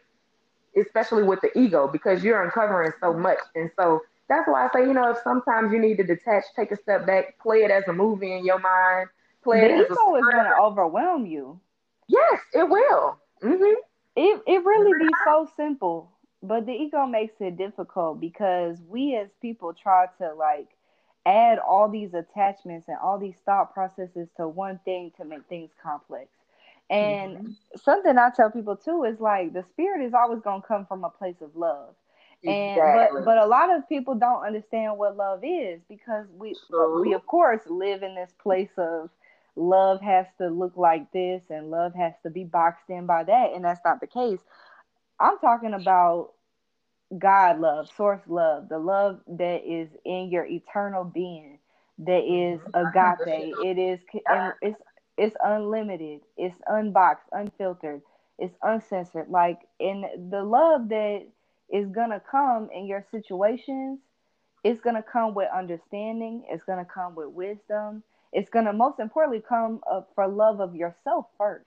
Especially 0.77 1.23
with 1.23 1.41
the 1.41 1.57
ego, 1.59 1.89
because 1.89 2.23
you're 2.23 2.43
uncovering 2.43 2.93
so 3.01 3.13
much. 3.13 3.39
And 3.55 3.71
so 3.79 4.03
that's 4.29 4.47
why 4.47 4.67
I 4.67 4.71
say, 4.73 4.87
you 4.87 4.95
know, 4.95 5.11
if 5.11 5.19
sometimes 5.25 5.73
you 5.73 5.79
need 5.79 5.97
to 5.97 6.05
detach, 6.05 6.45
take 6.55 6.71
a 6.71 6.77
step 6.77 7.07
back, 7.07 7.39
play 7.41 7.59
it 7.65 7.71
as 7.71 7.85
a 7.89 7.93
movie 7.93 8.33
in 8.33 8.45
your 8.45 8.59
mind, 8.59 9.09
play 9.45 9.61
the 9.61 9.85
ego 9.85 10.17
is 10.17 10.25
going 10.33 10.45
to 10.45 10.57
overwhelm 10.61 11.27
you. 11.27 11.61
Yes, 12.09 12.41
it 12.53 12.69
will. 12.69 13.19
Mm-hmm. 13.43 13.81
It 14.17 14.43
it 14.47 14.65
really 14.65 14.99
be 14.99 15.11
so 15.25 15.49
simple, 15.57 16.11
but 16.43 16.67
the 16.67 16.73
ego 16.73 17.07
makes 17.07 17.35
it 17.41 17.57
difficult 17.57 18.21
because 18.21 18.79
we 18.89 19.17
as 19.17 19.29
people 19.41 19.73
try 19.73 20.07
to 20.19 20.35
like 20.35 20.69
add 21.27 21.59
all 21.59 21.89
these 21.89 22.15
attachments 22.15 22.89
and 22.89 22.99
all 23.03 23.19
these 23.19 23.37
thought 23.47 23.73
processes 23.73 24.29
to 24.37 24.47
one 24.47 24.79
thing 24.85 25.11
to 25.17 25.25
make 25.25 25.45
things 25.49 25.71
complex. 25.83 26.29
And 26.91 27.37
mm-hmm. 27.37 27.51
something 27.83 28.19
I 28.19 28.31
tell 28.37 28.51
people 28.51 28.77
too 28.77 29.05
is 29.05 29.19
like 29.21 29.53
the 29.53 29.65
spirit 29.73 30.05
is 30.05 30.13
always 30.13 30.41
going 30.43 30.61
to 30.61 30.69
come 30.69 30.87
from 30.87 31.05
a 31.05 31.11
place 31.11 31.41
of 31.41 31.57
love. 31.57 31.95
And 32.45 32.77
exactly. 32.77 33.21
but 33.21 33.25
but 33.25 33.39
a 33.39 33.47
lot 33.47 33.75
of 33.75 33.89
people 33.89 34.15
don't 34.15 34.45
understand 34.45 34.99
what 34.99 35.17
love 35.17 35.41
is 35.43 35.81
because 35.89 36.27
we 36.37 36.55
True. 36.69 37.01
we 37.01 37.15
of 37.15 37.27
course 37.27 37.63
live 37.67 38.03
in 38.03 38.15
this 38.15 38.33
place 38.43 38.73
of 38.77 39.09
love 39.57 40.01
has 40.03 40.27
to 40.41 40.49
look 40.49 40.77
like 40.77 41.13
this 41.13 41.43
and 41.51 41.71
love 41.71 41.95
has 41.95 42.15
to 42.25 42.31
be 42.31 42.45
boxed 42.45 42.91
in 42.91 43.07
by 43.07 43.25
that. 43.25 43.53
And 43.55 43.65
that's 43.65 43.81
not 43.85 44.01
the 44.01 44.07
case. 44.09 44.41
I'm 45.21 45.39
talking 45.39 45.75
about 45.75 46.31
God 47.19 47.61
love, 47.61 47.89
source 47.97 48.23
love, 48.29 48.69
the 48.69 48.79
love 48.79 49.21
that 49.29 49.63
is 49.67 49.89
in 50.05 50.31
your 50.31 50.47
eternal 50.47 51.05
being, 51.05 51.59
that 52.01 52.25
is 52.25 52.61
agape. 52.75 53.27
It 53.61 53.79
is 53.79 54.01
it's 54.63 54.79
it's 55.19 55.37
unlimited, 55.45 56.23
it's 56.37 56.57
unboxed, 56.69 57.29
unfiltered, 57.33 58.03
it's 58.39 58.57
uncensored. 58.63 59.31
Like 59.31 59.61
in 59.81 60.05
the 60.31 60.43
love 60.43 60.89
that 60.91 61.27
is 61.73 61.89
gonna 61.91 62.21
come 62.31 62.71
in 62.75 62.87
your 62.87 63.05
situations, 63.13 64.01
it's 64.65 64.81
gonna 64.81 65.05
come 65.05 65.35
with 65.35 65.49
understanding, 65.57 66.45
it's 66.51 66.65
gonna 66.65 66.87
come 66.87 67.15
with 67.15 67.29
wisdom, 67.29 68.03
it's 68.35 68.51
gonna 68.51 68.73
most 68.73 68.99
importantly 68.99 69.43
come 69.49 69.81
up 69.91 70.11
for 70.15 70.27
love 70.27 70.61
of 70.61 70.75
yourself 70.75 71.27
first. 71.39 71.65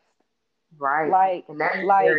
Right. 0.78 1.10
Like 1.10 1.46
like 1.86 2.12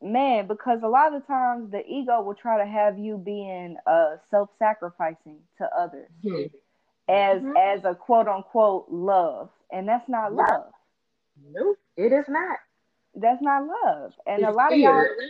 man, 0.00 0.46
because 0.46 0.80
a 0.82 0.88
lot 0.88 1.14
of 1.14 1.26
times 1.26 1.70
the 1.72 1.84
ego 1.86 2.22
will 2.22 2.34
try 2.34 2.58
to 2.58 2.66
have 2.66 2.98
you 2.98 3.18
being 3.18 3.76
uh 3.86 4.16
self-sacrificing 4.30 5.38
to 5.58 5.68
others 5.76 6.08
mm-hmm. 6.24 6.54
as 7.08 7.42
mm-hmm. 7.42 7.56
as 7.56 7.84
a 7.84 7.94
quote 7.94 8.28
unquote 8.28 8.86
love, 8.88 9.50
and 9.72 9.88
that's 9.88 10.08
not 10.08 10.32
love. 10.32 10.70
Nope, 11.52 11.78
it 11.96 12.12
is 12.12 12.26
not. 12.28 12.58
That's 13.16 13.42
not 13.42 13.66
love, 13.66 14.12
and 14.26 14.42
it's 14.42 14.48
a 14.48 14.52
lot 14.52 14.70
fear. 14.70 14.90
of 14.90 15.06
y'all. 15.06 15.28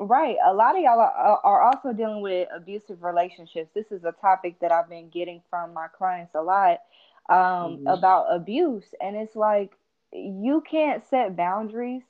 Right, 0.00 0.36
a 0.46 0.54
lot 0.54 0.76
of 0.76 0.82
y'all 0.82 1.00
are, 1.00 1.40
are 1.42 1.60
also 1.60 1.92
dealing 1.92 2.20
with 2.20 2.48
abusive 2.54 3.02
relationships. 3.02 3.68
This 3.74 3.86
is 3.90 4.04
a 4.04 4.12
topic 4.20 4.60
that 4.60 4.70
I've 4.70 4.88
been 4.88 5.08
getting 5.08 5.42
from 5.50 5.74
my 5.74 5.88
clients 5.88 6.36
a 6.36 6.40
lot 6.40 6.78
um, 7.28 7.36
mm-hmm. 7.36 7.86
about 7.86 8.26
abuse, 8.34 8.94
and 9.00 9.16
it's 9.16 9.36
like 9.36 9.72
you 10.12 10.62
can't 10.68 11.06
set 11.08 11.36
boundaries 11.36 12.02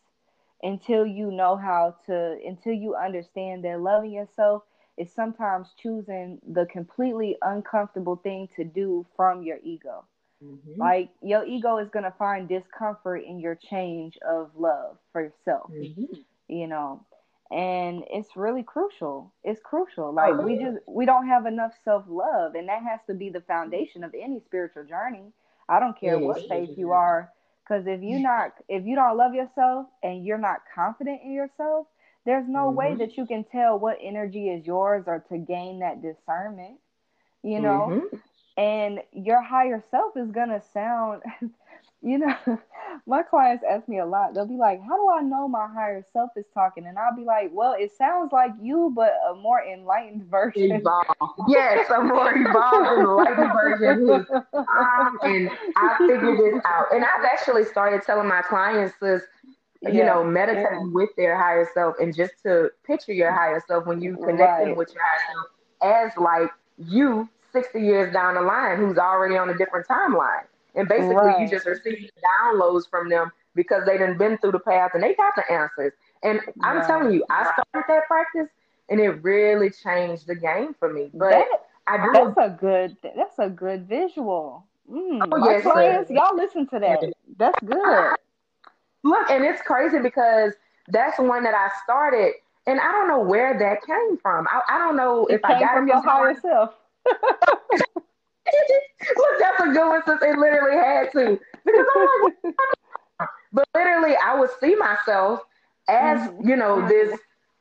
until 0.62 1.06
you 1.06 1.30
know 1.30 1.56
how 1.56 1.96
to 2.06 2.38
until 2.46 2.72
you 2.72 2.94
understand 2.94 3.64
that 3.64 3.80
loving 3.80 4.12
yourself 4.12 4.62
is 4.96 5.12
sometimes 5.12 5.68
choosing 5.80 6.40
the 6.52 6.66
completely 6.66 7.36
uncomfortable 7.42 8.16
thing 8.16 8.48
to 8.56 8.64
do 8.64 9.06
from 9.16 9.42
your 9.42 9.58
ego. 9.62 10.04
Mm-hmm. 10.44 10.80
Like 10.80 11.10
your 11.22 11.44
ego 11.44 11.78
is 11.78 11.88
gonna 11.90 12.14
find 12.18 12.48
discomfort 12.48 13.22
in 13.24 13.38
your 13.40 13.54
change 13.54 14.18
of 14.28 14.50
love 14.56 14.98
for 15.12 15.22
yourself. 15.22 15.70
Mm-hmm. 15.70 16.14
You 16.48 16.66
know, 16.66 17.04
and 17.50 18.04
it's 18.10 18.36
really 18.36 18.62
crucial. 18.62 19.32
It's 19.42 19.60
crucial. 19.62 20.12
Like 20.12 20.34
oh, 20.34 20.42
we 20.42 20.58
just 20.58 20.78
we 20.86 21.06
don't 21.06 21.26
have 21.26 21.46
enough 21.46 21.72
self 21.84 22.04
love, 22.08 22.54
and 22.54 22.68
that 22.68 22.82
has 22.82 23.00
to 23.06 23.14
be 23.14 23.30
the 23.30 23.40
foundation 23.40 24.04
of 24.04 24.14
any 24.14 24.40
spiritual 24.40 24.84
journey. 24.84 25.32
I 25.68 25.80
don't 25.80 25.98
care 25.98 26.18
what 26.18 26.48
faith 26.48 26.70
you 26.76 26.92
are 26.92 27.30
because 27.68 27.86
if 27.86 28.02
you 28.02 28.18
not 28.20 28.52
if 28.68 28.84
you 28.86 28.96
don't 28.96 29.16
love 29.16 29.34
yourself 29.34 29.86
and 30.02 30.24
you're 30.24 30.38
not 30.38 30.58
confident 30.74 31.20
in 31.24 31.32
yourself, 31.32 31.86
there's 32.24 32.48
no 32.48 32.66
mm-hmm. 32.66 32.76
way 32.76 32.94
that 32.96 33.16
you 33.16 33.26
can 33.26 33.44
tell 33.44 33.78
what 33.78 33.98
energy 34.02 34.48
is 34.48 34.66
yours 34.66 35.04
or 35.06 35.24
to 35.30 35.38
gain 35.38 35.80
that 35.80 36.02
discernment. 36.02 36.78
You 37.42 37.60
know? 37.60 37.88
Mm-hmm. 37.90 38.16
And 38.60 39.00
your 39.12 39.40
higher 39.40 39.82
self 39.90 40.16
is 40.16 40.30
gonna 40.30 40.62
sound 40.72 41.22
you 42.02 42.18
know, 42.18 42.34
my 43.06 43.22
clients 43.22 43.64
ask 43.68 43.88
me 43.88 43.98
a 43.98 44.06
lot. 44.06 44.34
They'll 44.34 44.46
be 44.46 44.56
like, 44.56 44.80
"How 44.82 44.96
do 44.96 45.10
I 45.10 45.22
know 45.22 45.48
my 45.48 45.66
higher 45.72 46.04
self 46.12 46.30
is 46.36 46.44
talking?" 46.54 46.86
And 46.86 46.98
I'll 46.98 47.16
be 47.16 47.24
like, 47.24 47.50
"Well, 47.52 47.74
it 47.78 47.92
sounds 47.96 48.32
like 48.32 48.52
you, 48.60 48.92
but 48.94 49.14
a 49.30 49.34
more 49.34 49.62
enlightened 49.62 50.26
version." 50.30 50.72
Evolved. 50.72 51.10
Yes, 51.48 51.90
a 51.90 52.02
more 52.02 52.32
evolved, 52.34 53.00
enlightened 53.00 53.52
version. 53.52 54.26
Um, 54.52 55.18
and 55.22 55.50
I 55.76 55.96
figured 55.98 56.38
this 56.38 56.62
out. 56.64 56.86
And 56.92 57.04
I've 57.04 57.24
actually 57.24 57.64
started 57.64 58.02
telling 58.02 58.28
my 58.28 58.42
clients 58.42 58.94
this. 59.00 59.22
You 59.80 59.92
yeah. 59.92 60.06
know, 60.06 60.24
meditating 60.24 60.86
yeah. 60.86 60.92
with 60.92 61.10
their 61.16 61.38
higher 61.38 61.68
self, 61.72 61.94
and 62.00 62.12
just 62.14 62.32
to 62.42 62.70
picture 62.84 63.12
your 63.12 63.30
higher 63.30 63.62
self 63.68 63.86
when 63.86 64.02
you 64.02 64.16
connecting 64.16 64.68
right. 64.68 64.76
with 64.76 64.92
your 64.92 65.00
higher 65.04 65.20
self 65.32 65.46
as 65.80 66.16
like 66.20 66.50
you 66.78 67.28
60 67.52 67.80
years 67.80 68.12
down 68.12 68.34
the 68.34 68.40
line, 68.40 68.78
who's 68.78 68.98
already 68.98 69.36
on 69.36 69.50
a 69.50 69.56
different 69.56 69.86
timeline. 69.86 70.42
And 70.78 70.88
basically, 70.88 71.16
right. 71.16 71.40
you 71.40 71.48
just 71.48 71.66
receive 71.66 72.08
downloads 72.40 72.88
from 72.88 73.08
them 73.08 73.32
because 73.56 73.84
they 73.84 73.98
done 73.98 74.16
been 74.16 74.38
through 74.38 74.52
the 74.52 74.60
path 74.60 74.92
and 74.94 75.02
they 75.02 75.12
got 75.16 75.34
the 75.34 75.42
answers. 75.52 75.92
And 76.22 76.40
I'm 76.62 76.86
telling 76.86 77.12
you, 77.12 77.24
I 77.28 77.42
started 77.42 77.84
that 77.88 78.06
practice 78.06 78.48
and 78.88 79.00
it 79.00 79.22
really 79.22 79.70
changed 79.70 80.28
the 80.28 80.36
game 80.36 80.76
for 80.78 80.92
me. 80.92 81.10
But 81.12 81.30
that, 81.30 81.46
I 81.88 81.96
do, 81.96 82.10
that's 82.12 82.36
a 82.38 82.56
good 82.56 82.96
that's 83.02 83.38
a 83.40 83.50
good 83.50 83.88
visual. 83.88 84.64
Mm, 84.88 85.28
oh, 85.32 85.50
yes, 85.50 85.62
clients, 85.62 86.10
y'all 86.12 86.36
listen 86.36 86.66
to 86.68 86.78
that. 86.78 87.12
That's 87.36 87.58
good. 87.64 88.16
Look, 89.02 89.30
and 89.30 89.44
it's 89.44 89.60
crazy 89.62 89.98
because 89.98 90.52
that's 90.86 91.18
one 91.18 91.42
that 91.42 91.54
I 91.54 91.70
started, 91.82 92.34
and 92.68 92.80
I 92.80 92.92
don't 92.92 93.08
know 93.08 93.20
where 93.20 93.58
that 93.58 93.84
came 93.84 94.16
from. 94.18 94.46
I, 94.48 94.76
I 94.76 94.78
don't 94.78 94.96
know 94.96 95.26
it 95.26 95.34
if 95.34 95.44
I 95.44 95.58
got 95.58 95.74
from 95.74 95.88
your 95.88 96.00
higher 96.02 96.36
self. 96.40 96.74
Look, 99.16 99.38
that's 99.38 99.60
a 99.60 99.66
good 99.72 99.88
one 99.88 100.02
since 100.06 100.22
it 100.22 100.38
literally 100.38 100.76
had 100.76 101.12
to. 101.12 101.38
Because 101.64 101.86
I'm 101.96 102.32
like, 102.44 102.54
but 103.52 103.68
literally, 103.74 104.16
I 104.16 104.38
would 104.38 104.50
see 104.60 104.74
myself 104.76 105.40
as, 105.88 106.20
mm-hmm. 106.20 106.48
you 106.48 106.56
know, 106.56 106.86
this 106.88 107.18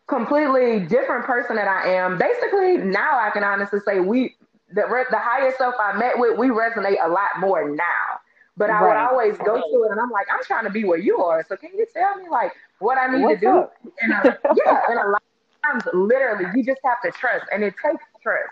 completely 0.07 0.79
different 0.79 1.25
person 1.25 1.55
that 1.55 1.67
I 1.67 1.93
am. 1.93 2.17
Basically, 2.17 2.77
now 2.77 3.19
I 3.19 3.29
can 3.29 3.43
honestly 3.43 3.79
say 3.85 3.99
we, 3.99 4.35
the, 4.69 4.83
the 5.11 5.19
higher 5.19 5.53
self 5.57 5.75
I 5.79 5.97
met 5.97 6.17
with, 6.17 6.37
we 6.37 6.47
resonate 6.47 6.97
a 7.03 7.09
lot 7.09 7.29
more 7.39 7.69
now. 7.69 8.19
But 8.57 8.71
I 8.71 8.81
right. 8.81 8.87
would 8.87 8.97
always 8.97 9.37
go 9.37 9.55
to 9.55 9.83
it 9.83 9.91
and 9.91 9.99
I'm 9.99 10.09
like, 10.09 10.25
I'm 10.33 10.43
trying 10.43 10.63
to 10.63 10.71
be 10.71 10.83
where 10.83 10.97
you 10.97 11.19
are. 11.19 11.45
So 11.47 11.55
can 11.55 11.69
you 11.75 11.85
tell 11.93 12.17
me 12.17 12.27
like 12.29 12.53
what 12.79 12.97
I 12.97 13.15
need 13.15 13.23
What's 13.23 13.41
to 13.41 13.69
do? 13.85 13.91
And, 14.01 14.13
uh, 14.13 14.33
yeah, 14.55 14.81
and 14.89 14.99
a 14.99 15.09
lot 15.09 15.21
of 15.21 15.83
times, 15.83 15.83
literally, 15.93 16.45
you 16.55 16.63
just 16.63 16.81
have 16.83 16.99
to 17.03 17.11
trust, 17.11 17.45
and 17.53 17.63
it 17.63 17.75
takes 17.83 18.03
trust. 18.21 18.49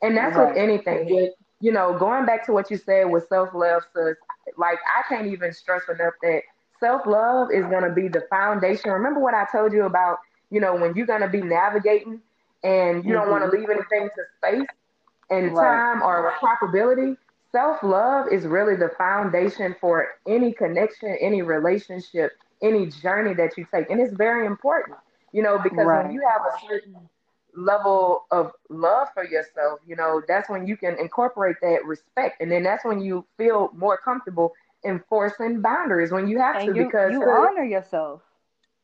And 0.00 0.16
that's 0.16 0.36
right. 0.36 0.48
with 0.48 0.56
anything 0.56 1.32
you 1.60 1.72
know, 1.72 1.98
going 1.98 2.24
back 2.24 2.46
to 2.46 2.52
what 2.52 2.70
you 2.70 2.76
said 2.76 3.10
with 3.10 3.28
self 3.28 3.50
love, 3.54 3.82
sis, 3.94 4.16
like 4.56 4.78
I 4.96 5.02
can't 5.08 5.26
even 5.26 5.52
stress 5.52 5.82
enough 5.88 6.14
that 6.22 6.42
self 6.80 7.06
love 7.06 7.48
is 7.52 7.64
going 7.66 7.82
to 7.82 7.92
be 7.92 8.08
the 8.08 8.22
foundation. 8.30 8.90
Remember 8.90 9.20
what 9.20 9.34
I 9.34 9.46
told 9.50 9.72
you 9.72 9.84
about, 9.84 10.18
you 10.50 10.60
know, 10.60 10.74
when 10.74 10.94
you're 10.94 11.06
going 11.06 11.22
to 11.22 11.28
be 11.28 11.42
navigating 11.42 12.20
and 12.62 13.04
you 13.04 13.10
mm-hmm. 13.10 13.12
don't 13.12 13.30
want 13.30 13.50
to 13.50 13.56
leave 13.56 13.68
anything 13.68 14.08
to 14.14 14.22
space 14.36 14.66
and 15.30 15.52
right. 15.52 15.64
time 15.64 16.02
or 16.02 16.32
probability. 16.38 17.16
Self 17.50 17.82
love 17.82 18.26
is 18.30 18.44
really 18.44 18.76
the 18.76 18.90
foundation 18.98 19.74
for 19.80 20.08
any 20.26 20.52
connection, 20.52 21.16
any 21.20 21.42
relationship, 21.42 22.32
any 22.62 22.86
journey 22.86 23.34
that 23.34 23.56
you 23.56 23.66
take. 23.72 23.90
And 23.90 24.00
it's 24.00 24.14
very 24.14 24.46
important, 24.46 24.98
you 25.32 25.42
know, 25.42 25.58
because 25.58 25.86
right. 25.86 26.04
when 26.04 26.12
you 26.12 26.22
have 26.28 26.42
a 26.42 26.66
certain 26.68 26.96
level 27.56 28.26
of 28.30 28.52
love 28.68 29.08
for 29.14 29.24
yourself, 29.24 29.80
you 29.86 29.96
know, 29.96 30.22
that's 30.28 30.48
when 30.48 30.66
you 30.66 30.76
can 30.76 30.98
incorporate 30.98 31.56
that 31.62 31.84
respect. 31.84 32.40
And 32.40 32.50
then 32.50 32.62
that's 32.62 32.84
when 32.84 33.00
you 33.00 33.24
feel 33.36 33.70
more 33.74 33.96
comfortable 33.96 34.52
enforcing 34.84 35.60
boundaries 35.60 36.12
when 36.12 36.28
you 36.28 36.38
have 36.38 36.56
and 36.56 36.72
to 36.72 36.78
you, 36.78 36.86
because 36.86 37.12
you 37.12 37.22
honor 37.22 37.64
yourself. 37.64 38.22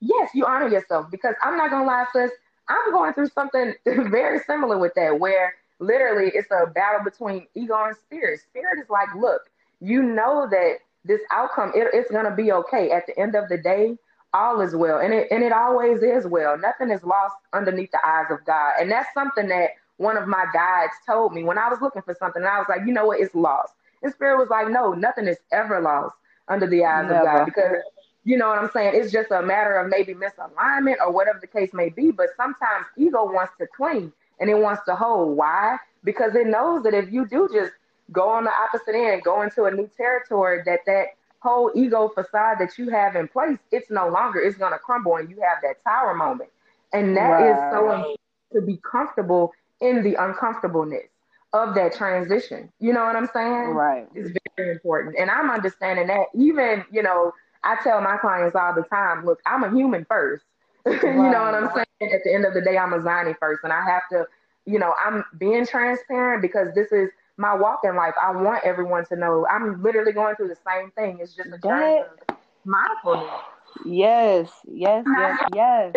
Yes, 0.00 0.30
you 0.34 0.44
honor 0.44 0.68
yourself 0.68 1.10
because 1.10 1.34
I'm 1.42 1.56
not 1.56 1.70
gonna 1.70 1.86
lie, 1.86 2.04
sis, 2.12 2.30
I'm 2.68 2.92
going 2.92 3.12
through 3.14 3.28
something 3.28 3.74
very 3.86 4.40
similar 4.40 4.78
with 4.78 4.92
that 4.96 5.18
where 5.18 5.54
literally 5.78 6.30
it's 6.34 6.50
a 6.50 6.66
battle 6.66 7.04
between 7.04 7.46
ego 7.54 7.74
and 7.84 7.96
spirit. 7.96 8.40
Spirit 8.40 8.80
is 8.82 8.90
like, 8.90 9.08
look, 9.14 9.42
you 9.80 10.02
know 10.02 10.48
that 10.50 10.78
this 11.04 11.20
outcome 11.30 11.72
it, 11.74 11.88
it's 11.92 12.10
gonna 12.10 12.34
be 12.34 12.52
okay. 12.52 12.90
At 12.90 13.06
the 13.06 13.18
end 13.18 13.34
of 13.34 13.48
the 13.48 13.58
day, 13.58 13.96
all 14.34 14.60
is 14.60 14.76
well 14.76 14.98
and 15.00 15.14
it 15.14 15.28
and 15.30 15.44
it 15.44 15.52
always 15.52 16.02
is 16.02 16.26
well. 16.26 16.58
Nothing 16.58 16.90
is 16.90 17.02
lost 17.04 17.36
underneath 17.54 17.92
the 17.92 18.06
eyes 18.06 18.26
of 18.30 18.44
god. 18.44 18.74
And 18.80 18.90
that's 18.90 19.12
something 19.14 19.48
that 19.48 19.70
one 19.98 20.18
of 20.18 20.28
my 20.28 20.44
guides 20.52 20.92
told 21.06 21.32
me 21.32 21.44
when 21.44 21.58
i 21.58 21.68
was 21.68 21.80
looking 21.80 22.02
for 22.02 22.14
something. 22.14 22.42
And 22.42 22.48
i 22.50 22.58
was 22.58 22.66
like 22.68 22.82
you 22.86 22.92
know 22.92 23.06
what? 23.06 23.20
It's 23.20 23.34
lost. 23.34 23.74
And 24.02 24.12
spirit 24.12 24.38
was 24.38 24.50
like 24.50 24.68
no 24.68 24.92
nothing 24.92 25.28
is 25.28 25.38
ever 25.52 25.80
lost 25.80 26.16
under 26.48 26.66
the 26.66 26.84
eyes 26.84 27.08
Never. 27.08 27.20
of 27.20 27.24
god. 27.24 27.44
Because 27.46 27.76
you 28.24 28.36
know 28.36 28.48
what 28.48 28.58
i'm 28.58 28.70
saying? 28.72 28.92
It's 28.94 29.12
just 29.12 29.30
a 29.30 29.42
matter 29.42 29.76
of 29.76 29.90
maybe 29.90 30.14
misalignment 30.14 30.96
or 31.00 31.12
whatever 31.12 31.38
the 31.40 31.46
case 31.48 31.72
may 31.72 31.90
be. 31.90 32.10
But 32.10 32.28
sometimes 32.36 32.86
ego 32.98 33.24
wants 33.24 33.52
to 33.58 33.66
cling 33.76 34.12
and 34.40 34.50
it 34.50 34.58
wants 34.58 34.82
to 34.86 34.96
hold. 34.96 35.36
Why? 35.36 35.78
Because 36.04 36.34
it 36.34 36.46
knows 36.48 36.82
that 36.84 36.94
if 36.94 37.12
you 37.12 37.26
do 37.26 37.48
just 37.52 37.72
go 38.12 38.28
on 38.28 38.44
the 38.44 38.50
opposite 38.50 38.94
end 38.94 39.22
go 39.22 39.42
into 39.42 39.64
a 39.64 39.70
new 39.70 39.88
territory 39.96 40.62
that 40.66 40.80
that 40.86 41.06
whole 41.44 41.70
ego 41.74 42.08
facade 42.08 42.56
that 42.58 42.78
you 42.78 42.88
have 42.88 43.14
in 43.16 43.28
place, 43.28 43.58
it's 43.70 43.90
no 43.90 44.08
longer, 44.08 44.40
it's 44.40 44.56
going 44.56 44.72
to 44.72 44.78
crumble 44.78 45.16
and 45.16 45.28
you 45.28 45.36
have 45.36 45.58
that 45.62 45.84
tower 45.84 46.14
moment. 46.14 46.50
And 46.92 47.16
that 47.16 47.28
right. 47.28 47.50
is 47.50 47.72
so 47.72 47.90
important 47.92 48.20
to 48.54 48.62
be 48.62 48.78
comfortable 48.78 49.52
in 49.80 50.02
the 50.02 50.14
uncomfortableness 50.14 51.08
of 51.52 51.74
that 51.74 51.94
transition. 51.94 52.72
You 52.80 52.94
know 52.94 53.04
what 53.04 53.14
I'm 53.14 53.28
saying? 53.32 53.74
Right. 53.74 54.08
It's 54.14 54.30
very 54.56 54.72
important. 54.72 55.16
And 55.18 55.30
I'm 55.30 55.50
understanding 55.50 56.06
that 56.06 56.26
even, 56.34 56.84
you 56.90 57.02
know, 57.02 57.32
I 57.62 57.76
tell 57.82 58.00
my 58.00 58.16
clients 58.16 58.56
all 58.56 58.74
the 58.74 58.82
time, 58.82 59.26
look, 59.26 59.40
I'm 59.46 59.64
a 59.64 59.70
human 59.70 60.06
first. 60.08 60.44
Right. 60.86 61.02
you 61.02 61.12
know 61.12 61.42
what 61.42 61.54
I'm 61.54 61.70
saying? 61.74 62.12
At 62.12 62.24
the 62.24 62.32
end 62.32 62.46
of 62.46 62.54
the 62.54 62.62
day, 62.62 62.78
I'm 62.78 62.92
Azani 62.92 63.34
first. 63.38 63.60
And 63.64 63.72
I 63.72 63.84
have 63.84 64.02
to, 64.12 64.26
you 64.64 64.78
know, 64.78 64.94
I'm 65.04 65.24
being 65.38 65.66
transparent 65.66 66.40
because 66.40 66.68
this 66.74 66.90
is 66.90 67.10
my 67.36 67.54
walk 67.54 67.80
in 67.84 67.96
life. 67.96 68.14
I 68.20 68.30
want 68.32 68.64
everyone 68.64 69.04
to 69.06 69.16
know 69.16 69.46
I'm 69.50 69.82
literally 69.82 70.12
going 70.12 70.36
through 70.36 70.48
the 70.48 70.58
same 70.66 70.90
thing. 70.92 71.18
It's 71.20 71.34
just 71.34 71.50
a 71.52 71.58
journey 71.58 72.02
of 72.28 72.36
mindfulness. 72.64 73.40
Yes, 73.84 74.50
yes, 74.66 75.04
yes, 75.06 75.40
yes. 75.54 75.94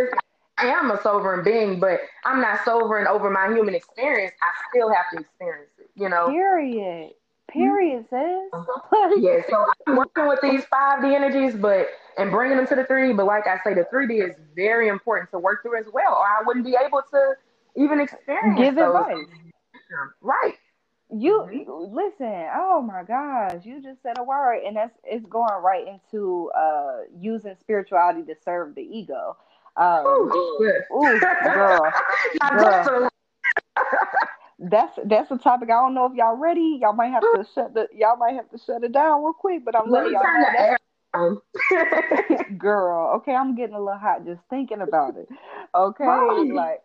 I 0.58 0.68
am 0.68 0.90
a 0.90 1.00
sobering 1.04 1.44
being, 1.44 1.80
but 1.80 2.00
I'm 2.26 2.42
not 2.42 2.66
sobering 2.66 3.06
over 3.06 3.30
my 3.30 3.54
human 3.54 3.76
experience. 3.76 4.34
I 4.42 4.48
still 4.70 4.92
have 4.92 5.06
to 5.14 5.20
experience 5.20 5.70
it, 5.78 5.90
you 5.96 6.10
know. 6.10 6.30
Period. 6.30 7.12
Period, 7.50 8.06
sis. 8.10 8.20
Mm-hmm. 8.20 9.22
yeah, 9.22 9.40
so 9.50 9.66
I'm 9.86 9.96
working 9.96 10.28
with 10.28 10.40
these 10.42 10.64
5D 10.66 11.14
energies, 11.14 11.56
but 11.56 11.88
and 12.18 12.30
bringing 12.30 12.58
them 12.58 12.68
to 12.68 12.76
the 12.76 12.84
3D. 12.84 13.16
But 13.16 13.26
like 13.26 13.48
I 13.48 13.58
say, 13.64 13.74
the 13.74 13.88
3D 13.94 14.30
is 14.30 14.36
very 14.56 14.90
important 14.90 15.32
to 15.32 15.40
work 15.40 15.62
through 15.62 15.80
as 15.80 15.86
well, 15.94 16.14
or 16.14 16.26
I 16.26 16.42
wouldn't 16.46 16.66
be 16.66 16.76
able 16.84 17.04
to 17.12 17.34
even 17.76 18.02
experience. 18.02 18.60
Give 18.60 18.78
advice. 18.78 19.16
Right. 20.22 20.56
You, 21.10 21.46
mm-hmm. 21.46 21.54
you 21.54 21.90
listen. 21.94 22.48
Oh 22.54 22.82
my 22.82 23.04
gosh, 23.04 23.62
you 23.64 23.82
just 23.82 24.04
said 24.04 24.18
a 24.18 24.24
word, 24.24 24.62
and 24.66 24.76
that's 24.76 24.94
it's 25.06 25.26
going 25.28 25.62
right 25.62 25.86
into 25.88 26.52
uh 26.52 27.02
using 27.18 27.56
spirituality 27.62 28.24
to 28.24 28.36
serve 28.44 28.76
the 28.76 28.82
ego. 28.82 29.38
Um, 29.78 30.06
ooh, 30.06 30.74
ooh 30.92 31.20
girl, 31.44 31.80
girl. 32.42 33.10
that's 34.60 35.00
that's 35.06 35.32
a 35.32 35.38
topic. 35.38 35.70
I 35.70 35.80
don't 35.80 35.94
know 35.94 36.08
if 36.08 36.14
y'all 36.14 36.36
ready. 36.36 36.80
Y'all 36.82 36.94
might 36.94 37.12
have 37.12 37.22
to 37.22 37.46
shut 37.54 37.74
the 37.74 37.88
y'all 37.96 38.18
might 38.18 38.36
have 38.36 38.50
to 38.50 38.58
shut 38.58 38.84
it 38.84 38.92
down 38.92 39.24
real 39.24 39.34
quick. 39.34 39.64
But 39.64 39.76
I'm 39.78 39.90
letting 39.90 40.14
y'all 40.14 40.78
know. 41.16 41.42
girl, 42.58 43.14
okay, 43.16 43.34
I'm 43.34 43.56
getting 43.56 43.76
a 43.76 43.80
little 43.80 43.98
hot 43.98 44.26
just 44.26 44.42
thinking 44.50 44.82
about 44.82 45.16
it. 45.16 45.30
Okay, 45.74 46.06
like, 46.54 46.82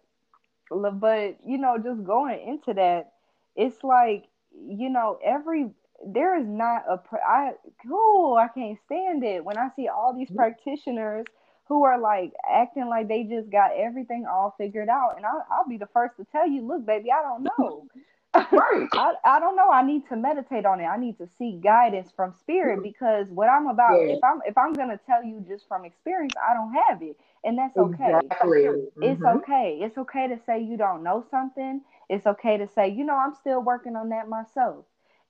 but 0.71 1.39
you 1.45 1.59
know, 1.59 1.77
just 1.77 2.05
going 2.05 2.41
into 2.47 2.73
that 2.75 3.13
it's 3.57 3.83
like 3.83 4.25
you 4.55 4.91
know 4.91 5.19
every 5.25 5.71
there 6.07 6.39
is 6.39 6.47
not 6.47 6.83
a 6.89 7.01
I 7.27 7.53
oh 7.91 8.37
I 8.41 8.49
can't 8.49 8.79
stand 8.87 9.25
it 9.25 9.45
when 9.45 9.57
I 9.57 9.69
see 9.77 9.89
all 9.89 10.15
these 10.15 10.29
mm-hmm. 10.29 10.37
practitioners 10.37 11.27
who 11.69 11.85
are 11.85 11.99
like 11.99 12.33
acting 12.51 12.89
like 12.89 13.09
they 13.09 13.25
just 13.25 13.51
got 13.51 13.71
everything 13.77 14.27
all 14.31 14.55
figured 14.59 14.89
out 14.89 15.15
and 15.17 15.25
I'll, 15.25 15.47
I'll 15.51 15.69
be 15.69 15.79
the 15.79 15.89
first 15.93 16.17
to 16.17 16.27
tell 16.33 16.49
you 16.49 16.67
look 16.67 16.85
baby 16.85 17.11
I 17.13 17.23
don't 17.23 17.45
know 17.45 17.87
right 18.35 18.89
I, 18.93 19.13
I 19.25 19.41
don't 19.41 19.57
know 19.57 19.71
I 19.71 19.83
need 19.83 20.09
to 20.09 20.17
meditate 20.17 20.67
on 20.67 20.81
it 20.81 20.85
I 20.85 20.97
need 20.97 21.19
to 21.19 21.29
seek 21.39 21.63
guidance 21.63 22.11
from 22.15 22.35
spirit 22.41 22.77
mm-hmm. 22.77 22.83
because 22.83 23.29
what 23.29 23.49
I'm 23.49 23.69
about 23.69 23.95
yeah. 23.95 24.15
if 24.15 24.25
I'm 24.25 24.41
if 24.47 24.59
I'm 24.59 24.73
gonna 24.73 25.01
tell 25.07 25.23
you 25.23 25.45
just 25.47 25.69
from 25.69 25.85
experience 25.85 26.35
I 26.37 26.55
don't 26.55 26.75
have 26.89 27.03
it 27.03 27.17
and 27.45 27.59
that's 27.59 27.77
okay 27.77 28.13
exactly. 28.23 28.63
it's 28.63 29.21
mm-hmm. 29.21 29.39
okay 29.39 29.79
it's 29.81 29.99
okay 29.99 30.29
to 30.29 30.39
say 30.47 30.63
you 30.63 30.77
don't 30.77 31.03
know 31.03 31.25
something 31.31 31.81
it's 32.13 32.27
okay 32.27 32.59
to 32.59 32.69
say, 32.69 32.89
you 32.91 33.05
know, 33.05 33.17
I'm 33.17 33.35
still 33.35 33.61
working 33.61 33.97
on 33.97 34.11
that 34.11 34.29
myself. 34.29 34.85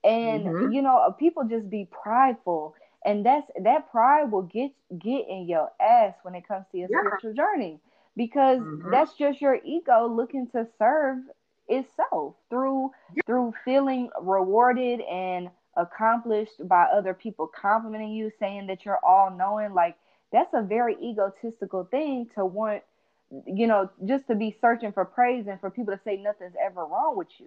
And 0.05 0.45
mm-hmm. 0.45 0.73
you 0.73 0.83
know, 0.83 1.15
people 1.19 1.45
just 1.45 1.71
be 1.71 1.89
prideful, 1.91 2.75
and 3.05 3.25
that's 3.25 3.49
that 3.63 3.91
pride 3.91 4.33
will 4.33 4.43
get 4.43 4.73
get 4.99 5.29
in 5.29 5.47
your 5.49 5.71
ass 5.81 6.15
when 6.23 6.35
it 6.35 6.47
comes 6.47 6.67
to 6.73 6.79
your 6.79 6.89
yeah. 6.91 6.99
spiritual 7.01 7.35
journey 7.35 7.79
because 8.17 8.59
mm-hmm. 8.59 8.91
that's 8.91 9.15
just 9.15 9.41
your 9.41 9.59
ego 9.65 10.09
looking 10.09 10.49
to 10.49 10.67
serve 10.77 11.19
itself 11.69 12.35
through 12.51 12.91
yeah. 13.15 13.23
through 13.27 13.55
feeling 13.65 14.11
rewarded 14.21 15.01
and 15.03 15.49
accomplished 15.77 16.67
by 16.69 16.83
other 16.85 17.15
people 17.15 17.47
complimenting 17.47 18.11
you 18.11 18.31
saying 18.41 18.67
that 18.67 18.85
you're 18.85 18.99
all 19.07 19.31
knowing 19.31 19.73
like 19.73 19.97
that's 20.33 20.53
a 20.53 20.63
very 20.63 20.97
egotistical 21.01 21.85
thing 21.85 22.27
to 22.35 22.45
want 22.45 22.83
you 23.47 23.67
know, 23.67 23.91
just 24.05 24.27
to 24.29 24.35
be 24.35 24.57
searching 24.61 24.93
for 24.93 25.05
praise 25.05 25.47
and 25.49 25.61
for 25.61 25.71
people 25.71 25.95
to 25.95 26.01
say 26.05 26.17
nothing's 26.17 26.55
ever 26.63 26.85
wrong 26.85 27.17
with 27.17 27.29
you. 27.39 27.47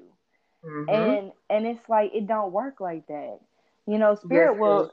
Mm-hmm. 0.66 0.90
And 0.90 1.32
and 1.50 1.66
it's 1.68 1.88
like 1.90 2.12
it 2.14 2.28
don't 2.28 2.52
work 2.52 2.80
like 2.80 3.08
that. 3.08 3.40
You 3.88 4.00
know, 4.00 4.16
spirit 4.16 4.54
yes, 4.54 4.60
will 4.60 4.92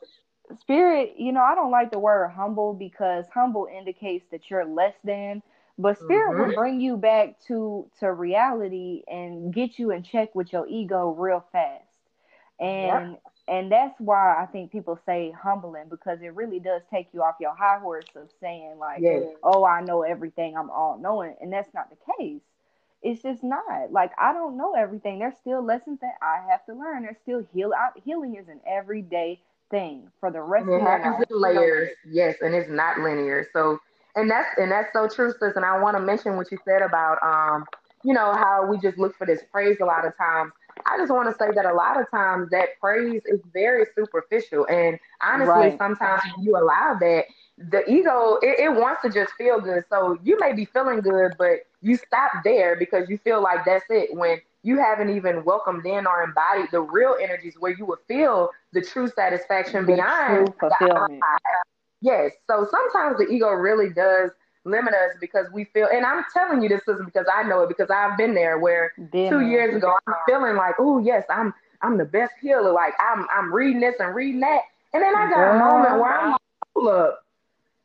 spirit, 0.60 1.14
you 1.16 1.32
know, 1.32 1.40
I 1.40 1.54
don't 1.54 1.70
like 1.70 1.90
the 1.90 1.98
word 1.98 2.28
humble 2.28 2.74
because 2.74 3.24
humble 3.32 3.68
indicates 3.74 4.26
that 4.32 4.50
you're 4.50 4.66
less 4.66 4.94
than, 5.02 5.42
but 5.78 5.98
spirit 5.98 6.32
mm-hmm. 6.32 6.48
will 6.48 6.54
bring 6.54 6.80
you 6.80 6.96
back 6.96 7.40
to 7.48 7.88
to 8.00 8.12
reality 8.12 9.02
and 9.08 9.52
get 9.52 9.78
you 9.78 9.92
in 9.92 10.02
check 10.02 10.34
with 10.34 10.52
your 10.52 10.66
ego 10.68 11.10
real 11.10 11.44
fast. 11.52 11.84
And 12.60 13.12
yep 13.12 13.22
and 13.48 13.70
that's 13.72 13.98
why 13.98 14.40
I 14.40 14.46
think 14.46 14.70
people 14.70 14.98
say 15.04 15.32
humbling 15.32 15.88
because 15.90 16.20
it 16.22 16.34
really 16.34 16.60
does 16.60 16.82
take 16.90 17.08
you 17.12 17.22
off 17.22 17.36
your 17.40 17.54
high 17.54 17.78
horse 17.80 18.06
of 18.14 18.28
saying 18.40 18.78
like, 18.78 19.00
yeah. 19.00 19.20
"Oh, 19.42 19.64
I 19.64 19.80
know 19.82 20.02
everything, 20.02 20.56
I'm 20.56 20.70
all 20.70 20.98
knowing," 20.98 21.34
and 21.40 21.52
that's 21.52 21.72
not 21.74 21.88
the 21.90 21.96
case. 22.18 22.40
It's 23.02 23.22
just 23.22 23.42
not 23.42 23.90
like 23.90 24.12
I 24.16 24.32
don't 24.32 24.56
know 24.56 24.74
everything. 24.74 25.18
There's 25.18 25.36
still 25.40 25.62
lessons 25.62 25.98
that 26.00 26.14
I 26.22 26.48
have 26.50 26.64
to 26.66 26.74
learn. 26.74 27.02
There's 27.02 27.16
still 27.22 27.44
heal. 27.52 27.72
Healing 28.04 28.36
is 28.36 28.48
an 28.48 28.60
everyday 28.66 29.40
thing 29.70 30.08
for 30.20 30.30
the 30.30 30.40
rest 30.40 30.66
of 30.76 30.84
your 30.84 30.98
life. 31.00 31.26
Layers, 31.30 31.90
yes, 32.08 32.36
and 32.42 32.54
it's 32.54 32.70
not 32.70 32.98
linear. 33.00 33.48
So, 33.52 33.80
and 34.14 34.30
that's 34.30 34.56
and 34.56 34.70
that's 34.70 34.92
so 34.92 35.08
true, 35.08 35.32
sis. 35.40 35.56
And 35.56 35.64
I 35.64 35.80
want 35.80 35.96
to 35.96 36.00
mention 36.00 36.36
what 36.36 36.52
you 36.52 36.58
said 36.64 36.80
about 36.80 37.18
um, 37.24 37.64
you 38.04 38.14
know, 38.14 38.32
how 38.32 38.66
we 38.68 38.78
just 38.78 38.98
look 38.98 39.16
for 39.16 39.26
this 39.26 39.42
praise 39.50 39.78
a 39.80 39.84
lot 39.84 40.06
of 40.06 40.16
times 40.16 40.52
I 40.86 40.96
just 40.98 41.12
want 41.12 41.28
to 41.30 41.36
say 41.36 41.50
that 41.54 41.64
a 41.66 41.74
lot 41.74 42.00
of 42.00 42.10
times 42.10 42.50
that 42.50 42.80
praise 42.80 43.22
is 43.26 43.40
very 43.52 43.86
superficial. 43.94 44.66
And 44.68 44.98
honestly, 45.22 45.52
right. 45.52 45.78
sometimes 45.78 46.22
you 46.40 46.56
allow 46.56 46.96
that, 47.00 47.24
the 47.58 47.88
ego, 47.90 48.38
it, 48.42 48.58
it, 48.60 48.74
wants 48.74 49.02
to 49.02 49.10
just 49.10 49.32
feel 49.34 49.60
good. 49.60 49.84
So 49.88 50.18
you 50.22 50.38
may 50.40 50.52
be 50.52 50.64
feeling 50.64 51.00
good, 51.00 51.32
but 51.38 51.66
you 51.80 51.96
stop 51.96 52.32
there 52.44 52.76
because 52.76 53.08
you 53.08 53.18
feel 53.18 53.42
like 53.42 53.64
that's 53.64 53.84
it. 53.90 54.16
When 54.16 54.40
you 54.62 54.78
haven't 54.78 55.10
even 55.10 55.44
welcomed 55.44 55.84
in 55.84 56.06
or 56.06 56.22
embodied 56.22 56.70
the 56.70 56.80
real 56.80 57.16
energies 57.20 57.54
where 57.58 57.76
you 57.76 57.84
would 57.86 57.98
feel 58.08 58.50
the 58.72 58.80
true 58.80 59.08
satisfaction 59.08 59.84
the 59.86 59.94
beyond 59.94 60.46
true 60.46 60.54
fulfillment. 60.58 61.22
Yes. 62.00 62.32
So 62.48 62.66
sometimes 62.70 63.18
the 63.18 63.28
ego 63.28 63.50
really 63.50 63.90
does 63.90 64.30
limit 64.64 64.94
us 64.94 65.16
because 65.20 65.46
we 65.52 65.64
feel, 65.64 65.88
and 65.92 66.04
I'm 66.04 66.24
telling 66.32 66.62
you 66.62 66.68
this 66.68 66.82
isn't 66.88 67.04
because 67.04 67.26
I 67.32 67.42
know 67.42 67.62
it 67.62 67.68
because 67.68 67.90
I've 67.90 68.16
been 68.16 68.34
there 68.34 68.58
where 68.58 68.92
been 69.10 69.30
two 69.30 69.40
years 69.40 69.74
ago 69.74 69.94
I'm 70.06 70.14
feeling 70.26 70.56
like, 70.56 70.74
oh 70.78 70.98
yes, 70.98 71.24
I'm 71.28 71.52
I'm 71.82 71.98
the 71.98 72.04
best 72.04 72.32
healer. 72.40 72.72
Like 72.72 72.94
I'm 73.00 73.26
I'm 73.30 73.52
reading 73.52 73.80
this 73.80 73.96
and 73.98 74.14
reading 74.14 74.40
that, 74.40 74.60
and 74.92 75.02
then 75.02 75.14
I 75.14 75.28
got 75.30 75.36
Girl. 75.36 75.56
a 75.56 75.58
moment 75.58 76.00
where 76.00 76.18
I'm 76.18 76.30
like, 76.32 76.40
look, 76.76 77.18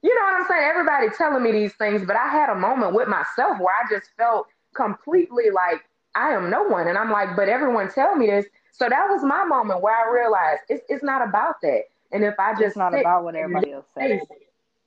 you 0.01 0.13
know 0.13 0.21
what 0.21 0.41
I'm 0.41 0.47
saying? 0.47 0.63
Everybody 0.63 1.07
telling 1.17 1.43
me 1.43 1.51
these 1.51 1.73
things, 1.73 2.05
but 2.05 2.15
I 2.15 2.27
had 2.27 2.49
a 2.49 2.55
moment 2.55 2.93
with 2.93 3.07
myself 3.07 3.59
where 3.59 3.75
I 3.75 3.89
just 3.89 4.11
felt 4.17 4.47
completely 4.75 5.49
like 5.49 5.83
I 6.15 6.31
am 6.31 6.49
no 6.49 6.63
one, 6.63 6.87
and 6.87 6.97
I'm 6.97 7.11
like, 7.11 7.35
but 7.35 7.49
everyone 7.49 7.91
tell 7.91 8.15
me 8.15 8.27
this. 8.27 8.45
So 8.71 8.87
that 8.87 9.07
was 9.09 9.23
my 9.23 9.43
moment 9.43 9.81
where 9.81 9.95
I 9.95 10.11
realized 10.13 10.61
it's 10.69 10.83
it's 10.89 11.03
not 11.03 11.27
about 11.27 11.55
that. 11.61 11.83
And 12.11 12.23
if 12.23 12.35
I 12.39 12.53
just 12.53 12.63
it's 12.63 12.77
not 12.77 12.93
about 12.97 13.23
what 13.23 13.35
everybody 13.35 13.73
else 13.73 13.85
says. 13.97 14.21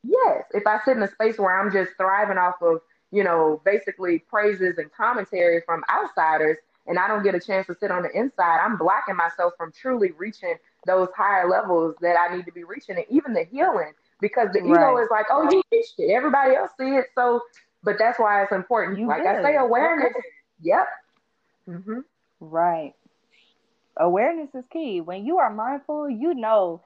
Yes, 0.02 0.44
if 0.52 0.66
I 0.66 0.80
sit 0.84 0.96
in 0.96 1.02
a 1.02 1.10
space 1.10 1.38
where 1.38 1.58
I'm 1.58 1.70
just 1.72 1.92
thriving 1.96 2.38
off 2.38 2.54
of, 2.62 2.80
you 3.10 3.22
know, 3.24 3.60
basically 3.64 4.20
praises 4.20 4.78
and 4.78 4.90
commentary 4.92 5.62
from 5.66 5.82
outsiders, 5.90 6.56
and 6.86 6.98
I 6.98 7.06
don't 7.06 7.22
get 7.22 7.34
a 7.34 7.40
chance 7.40 7.66
to 7.66 7.76
sit 7.78 7.90
on 7.90 8.02
the 8.02 8.10
inside, 8.18 8.64
I'm 8.64 8.76
blocking 8.76 9.16
myself 9.16 9.52
from 9.58 9.72
truly 9.72 10.12
reaching 10.12 10.54
those 10.86 11.08
higher 11.16 11.48
levels 11.48 11.94
that 12.00 12.16
I 12.16 12.34
need 12.34 12.46
to 12.46 12.52
be 12.52 12.64
reaching, 12.64 12.96
and 12.96 13.04
even 13.10 13.34
the 13.34 13.44
healing, 13.44 13.92
because 14.20 14.48
the 14.52 14.60
right. 14.60 14.80
ego 14.80 14.96
is 15.02 15.08
like, 15.10 15.26
oh, 15.30 15.48
you 15.50 15.62
reached 15.70 15.94
it, 15.98 16.10
everybody 16.10 16.54
else 16.56 16.70
see 16.78 16.96
it, 16.96 17.06
so. 17.14 17.42
But 17.82 17.96
that's 17.98 18.18
why 18.18 18.42
it's 18.42 18.52
important. 18.52 18.98
You 18.98 19.06
like 19.06 19.22
did. 19.22 19.36
I 19.36 19.42
say, 19.42 19.56
awareness. 19.56 20.10
Okay. 20.10 20.20
Yep. 20.60 20.86
Mm-hmm. 21.66 22.00
Right. 22.40 22.92
Awareness 23.96 24.54
is 24.54 24.64
key. 24.70 25.00
When 25.00 25.24
you 25.24 25.38
are 25.38 25.50
mindful, 25.50 26.10
you 26.10 26.34
know 26.34 26.82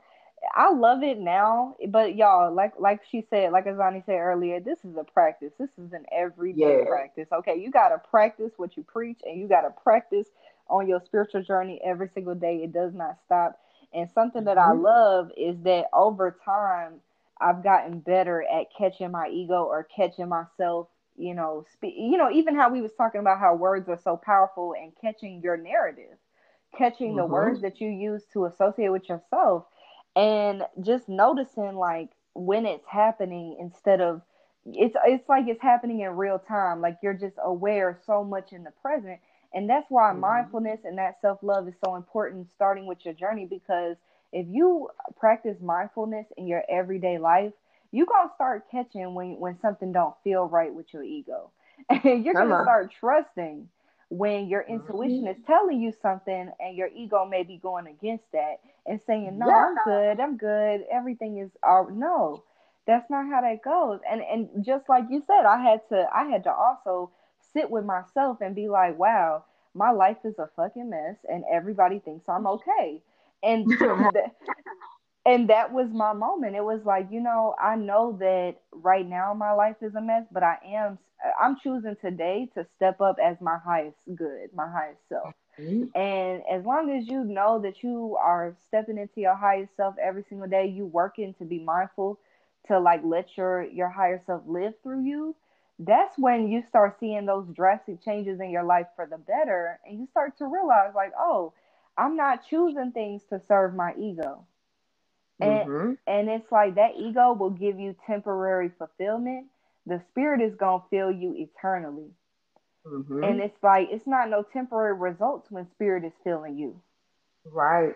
I 0.55 0.73
love 0.73 1.03
it 1.03 1.19
now, 1.19 1.77
but 1.89 2.17
y'all, 2.17 2.53
like 2.53 2.73
like 2.79 3.01
she 3.11 3.25
said, 3.31 3.53
like 3.53 3.67
Azani 3.67 4.05
said 4.05 4.17
earlier, 4.17 4.61
this 4.61 4.79
is 4.85 4.97
a 4.97 5.05
practice. 5.05 5.53
This 5.59 5.71
is 5.79 5.93
an 5.93 6.05
everyday 6.13 6.79
yeah. 6.79 6.89
practice. 6.89 7.29
Okay, 7.33 7.57
you 7.57 7.71
gotta 7.71 7.99
practice 7.99 8.53
what 8.57 8.77
you 8.77 8.83
preach, 8.83 9.21
and 9.25 9.41
you 9.41 9.49
gotta 9.49 9.71
practice 9.71 10.27
on 10.69 10.89
your 10.89 11.01
spiritual 11.05 11.43
journey 11.43 11.81
every 11.85 12.09
single 12.15 12.35
day. 12.35 12.63
It 12.65 12.73
does 12.73 12.95
not 12.95 13.19
stop. 13.25 13.61
And 13.93 14.11
something 14.11 14.45
that 14.45 14.57
mm-hmm. 14.57 14.79
I 14.79 14.91
love 14.91 15.31
is 15.37 15.57
that 15.63 15.87
over 15.93 16.37
time, 16.45 16.95
I've 17.41 17.63
gotten 17.63 18.01
better 18.01 18.43
at 18.43 18.67
catching 18.77 19.11
my 19.11 19.29
ego 19.29 19.65
or 19.65 19.87
catching 19.95 20.29
myself. 20.29 20.89
You 21.17 21.35
know, 21.35 21.65
spe- 21.73 21.97
you 21.97 22.17
know, 22.17 22.31
even 22.31 22.57
how 22.57 22.71
we 22.71 22.81
was 22.81 22.93
talking 22.95 23.21
about 23.21 23.39
how 23.39 23.55
words 23.55 23.89
are 23.89 24.01
so 24.03 24.17
powerful 24.17 24.75
and 24.81 24.93
catching 25.01 25.41
your 25.43 25.57
narrative, 25.57 26.19
catching 26.77 27.11
mm-hmm. 27.11 27.19
the 27.19 27.27
words 27.27 27.61
that 27.63 27.81
you 27.81 27.89
use 27.89 28.25
to 28.33 28.47
associate 28.47 28.91
with 28.91 29.09
yourself 29.09 29.67
and 30.17 30.63
just 30.81 31.09
noticing 31.09 31.77
like 31.77 32.11
when 32.35 32.67
it's 32.67 32.87
happening 32.87 33.57
instead 33.61 34.01
of 34.01 34.23
it's 34.67 34.97
it's 35.07 35.29
like 35.29 35.47
it's 35.47 35.61
happening 35.61 36.01
in 36.01 36.11
real 36.17 36.39
time 36.39 36.81
like 36.81 36.99
you're 37.03 37.13
just 37.15 37.37
aware 37.43 37.99
so 38.07 38.25
much 38.25 38.53
in 38.53 38.65
the 38.65 38.71
present. 38.83 39.19
And 39.53 39.71
that's 39.71 39.87
why 39.89 40.11
mm-hmm. 40.11 40.21
mindfulness 40.21 40.81
and 40.85 40.99
that 40.99 41.21
self-love 41.21 41.69
is 41.69 41.75
so 41.85 41.95
important 41.95 42.49
starting 42.55 42.87
with 42.87 42.99
your 43.05 43.15
journey 43.15 43.47
because 43.47 43.97
if 44.33 44.47
you 44.51 44.89
practice 45.17 45.57
mindfulness 45.61 46.27
in 46.37 46.47
your 46.49 46.65
everyday 46.69 47.19
life 47.19 47.53
you're 47.95 48.07
gonna 48.07 48.31
start 48.35 48.69
catching 48.73 49.15
when 49.15 49.39
when 49.39 49.57
something 49.61 49.93
don't 49.93 50.15
feel 50.25 50.47
right 50.47 50.75
with 50.75 50.93
your 50.93 51.05
ego. 51.05 51.51
And 51.91 52.25
you're 52.25 52.35
gonna 52.35 52.63
start 52.63 52.93
trusting 52.99 53.69
when 54.09 54.49
your 54.49 54.63
intuition 54.63 55.25
mm-hmm. 55.25 55.41
is 55.41 55.47
telling 55.47 55.81
you 55.81 55.93
something 56.03 56.51
and 56.61 56.77
your 56.77 56.89
ego 56.95 57.25
may 57.25 57.43
be 57.43 57.59
going 57.59 57.87
against 57.87 58.25
that 58.33 58.57
and 58.87 59.01
saying, 59.07 59.39
No, 59.39 59.47
yeah. 59.49 59.55
I'm 59.55 59.77
good, 59.85 60.21
I'm 60.21 60.37
good, 60.37 60.85
everything 60.91 61.39
is 61.39 61.51
all 61.63 61.89
no. 61.91 62.45
That's 62.87 63.09
not 63.09 63.27
how 63.27 63.41
that 63.41 63.63
goes. 63.63 64.01
And 64.11 64.21
and 64.21 64.65
just 64.65 64.89
like 64.89 65.05
you 65.11 65.23
said, 65.27 65.47
I 65.47 65.63
had 65.63 65.81
to 65.89 66.07
I 66.15 66.25
had 66.25 66.45
to 66.45 66.53
also 66.53 67.11
sit 67.55 67.71
with 67.71 67.85
myself 67.85 68.39
and 68.41 68.55
be 68.55 68.69
like, 68.69 68.99
wow, 68.99 69.45
my 69.75 69.91
life 69.91 70.19
is 70.25 70.39
a 70.39 70.51
fucking 70.57 70.91
mess 70.91 71.17
and 71.29 71.45
everybody 71.51 72.01
thinks 72.01 72.29
I'm 72.29 72.47
okay. 72.47 73.01
And 73.43 73.67
and 75.27 75.49
that 75.49 75.73
was 75.73 75.89
my 75.93 76.13
moment. 76.13 76.57
It 76.57 76.65
was 76.65 76.83
like, 76.85 77.09
you 77.11 77.21
know, 77.21 77.55
I 77.61 77.77
know 77.77 78.17
that 78.21 78.57
right 78.73 79.07
now 79.09 79.33
my 79.35 79.53
life 79.53 79.77
is 79.83 79.95
a 79.95 80.01
mess, 80.01 80.25
but 80.31 80.43
I 80.43 80.59
am 80.67 80.99
I'm 81.41 81.57
choosing 81.59 81.97
today 82.01 82.51
to 82.55 82.67
step 82.77 83.01
up 83.01 83.17
as 83.23 83.41
my 83.41 83.57
highest 83.65 83.97
good, 84.15 84.51
my 84.55 84.69
highest 84.71 85.01
self. 85.09 85.33
Mm-hmm. 85.59 85.99
And 85.99 86.43
as 86.51 86.67
long 86.67 86.91
as 86.91 87.09
you 87.09 87.25
know 87.25 87.61
that 87.61 87.83
you 87.83 88.17
are 88.21 88.55
stepping 88.67 88.99
into 88.99 89.21
your 89.21 89.37
highest 89.37 89.77
self 89.77 89.95
every 90.03 90.25
single 90.29 90.49
day, 90.49 90.67
you 90.67 90.87
working 90.87 91.35
to 91.35 91.45
be 91.45 91.61
mindful 91.61 92.19
to 92.67 92.79
like 92.79 93.01
let 93.05 93.37
your 93.37 93.65
your 93.65 93.89
higher 93.89 94.23
self 94.27 94.43
live 94.47 94.75
through 94.83 95.05
you, 95.05 95.35
that's 95.79 96.19
when 96.19 96.49
you 96.49 96.63
start 96.69 96.99
seeing 97.01 97.25
those 97.27 97.47
drastic 97.55 98.03
changes 98.05 98.41
in 98.41 98.51
your 98.51 98.65
life 98.65 98.87
for 98.95 99.07
the 99.07 99.19
better 99.19 99.81
and 99.87 99.99
you 99.99 100.07
start 100.11 100.37
to 100.39 100.47
realize 100.47 100.93
like, 100.95 101.13
oh, 101.19 101.53
I'm 101.97 102.17
not 102.17 102.47
choosing 102.49 102.93
things 102.93 103.23
to 103.31 103.41
serve 103.49 103.75
my 103.75 103.95
ego. 103.99 104.47
And 105.41 105.69
mm-hmm. 105.69 105.93
and 106.07 106.29
it's 106.29 106.51
like 106.53 106.77
that 106.77 106.93
ego 106.97 107.33
will 107.33 107.51
give 107.51 107.79
you 107.79 107.97
temporary 108.07 108.71
fulfillment. 108.79 109.47
The 109.87 110.01
spirit 110.11 110.41
is 110.41 110.55
gonna 110.55 110.83
fill 110.91 111.11
you 111.11 111.35
eternally. 111.37 112.11
Mm-hmm. 112.87 113.25
And 113.25 113.41
it's 113.41 113.63
like 113.63 113.89
it's 113.91 114.07
not 114.07 114.31
no 114.31 114.45
temporary 114.53 114.95
results 114.95 115.51
when 115.51 115.69
spirit 115.73 116.05
is 116.05 116.13
filling 116.23 116.57
you. 116.57 116.81
Right. 117.45 117.95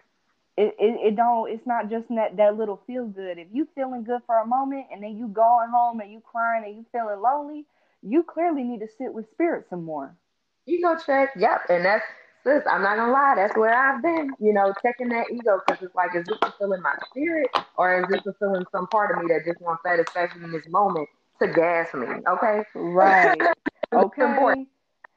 It, 0.56 0.74
it, 0.80 1.00
it 1.06 1.16
don't 1.16 1.50
it's 1.50 1.66
not 1.66 1.88
just 1.88 2.08
that 2.08 2.36
that 2.36 2.56
little 2.56 2.82
feel 2.86 3.06
good. 3.06 3.38
If 3.38 3.48
you 3.52 3.68
feeling 3.74 4.02
good 4.02 4.22
for 4.26 4.38
a 4.38 4.46
moment 4.46 4.86
and 4.92 5.02
then 5.02 5.16
you 5.16 5.28
going 5.28 5.70
home 5.70 6.00
and 6.00 6.10
you 6.10 6.20
crying 6.20 6.64
and 6.64 6.76
you 6.76 6.86
feeling 6.90 7.20
lonely, 7.20 7.66
you 8.02 8.24
clearly 8.24 8.64
need 8.64 8.80
to 8.80 8.88
sit 8.98 9.12
with 9.12 9.30
spirit 9.30 9.66
some 9.70 9.84
more. 9.84 10.16
Ego 10.66 10.96
check, 11.06 11.30
yep, 11.36 11.62
and 11.70 11.84
that's 11.84 12.04
sis, 12.48 12.62
I'm 12.70 12.82
not 12.82 12.96
gonna 12.96 13.12
lie, 13.12 13.34
that's 13.36 13.56
where 13.56 13.74
I've 13.74 14.02
been, 14.02 14.30
you 14.40 14.52
know, 14.52 14.72
checking 14.82 15.08
that 15.10 15.26
ego 15.30 15.60
because 15.66 15.82
it's 15.82 15.94
like, 15.94 16.14
is 16.14 16.26
this 16.26 16.38
fulfilling 16.38 16.82
my 16.82 16.94
spirit 17.10 17.48
or 17.76 18.00
is 18.00 18.06
this 18.10 18.22
fulfilling 18.22 18.64
some 18.72 18.86
part 18.86 19.16
of 19.16 19.22
me 19.22 19.32
that 19.32 19.44
just 19.44 19.60
wants 19.60 19.82
satisfaction 19.82 20.42
in 20.44 20.52
this 20.52 20.66
moment 20.68 21.08
to 21.40 21.48
gas 21.48 21.92
me? 21.94 22.06
Okay. 22.26 22.62
Right. 22.74 23.40
okay. 23.94 24.66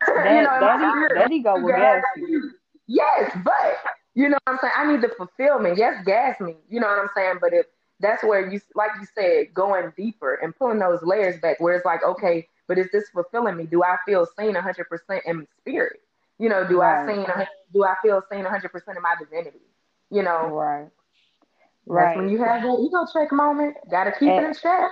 That, 0.08 0.36
you 0.36 0.42
know, 0.42 0.60
that, 0.60 1.12
that 1.16 1.32
ego 1.32 1.60
will 1.60 1.70
gas 1.70 2.04
you. 2.18 2.52
Yes, 2.88 3.32
but 3.46 3.78
you 4.16 4.28
know 4.28 4.38
what 4.46 4.54
I'm 4.54 4.60
saying? 4.60 4.74
I 4.76 4.92
need 4.92 5.02
the 5.02 5.14
fulfillment. 5.16 5.78
Yes, 5.78 6.04
gas 6.06 6.40
me. 6.40 6.56
You 6.70 6.80
know 6.80 6.88
what 6.88 7.00
I'm 7.00 7.10
saying? 7.16 7.36
But 7.40 7.54
if 7.54 7.68
that's 8.00 8.24
where 8.24 8.52
you 8.52 8.60
like 8.76 8.90
you 9.00 9.08
said, 9.16 9.54
going 9.54 9.94
deeper 9.96 10.36
and 10.42 10.56
pulling 10.56 10.80
those 10.80 11.02
layers 11.04 11.40
back 11.40 11.60
where 11.60 11.76
it's 11.76 11.86
like, 11.86 12.04
okay, 12.04 12.48
but 12.68 12.78
is 12.78 12.88
this 12.92 13.10
fulfilling 13.10 13.56
me? 13.56 13.68
Do 13.68 13.84
I 13.84 13.98
feel 14.06 14.28
seen 14.38 14.56
100% 14.56 15.20
in 15.26 15.48
spirit? 15.60 16.00
You 16.42 16.50
know, 16.50 16.68
do 16.68 16.82
right. 16.82 17.08
I 17.08 17.14
seen 17.14 17.26
do 17.72 17.84
I 17.84 17.94
feel 18.02 18.20
seen 18.32 18.44
100% 18.44 18.66
of 18.66 19.04
my 19.04 19.16
divinity? 19.20 19.62
You 20.10 20.24
know, 20.24 20.48
right. 20.48 20.88
Right. 21.86 22.18
when 22.18 22.30
you 22.30 22.40
have 22.40 22.64
that 22.64 22.80
ego 22.80 23.06
check 23.14 23.32
moment, 23.32 23.76
gotta 23.92 24.12
keep 24.12 24.30
and, 24.30 24.46
it 24.46 24.48
in 24.48 24.54
check. 24.56 24.90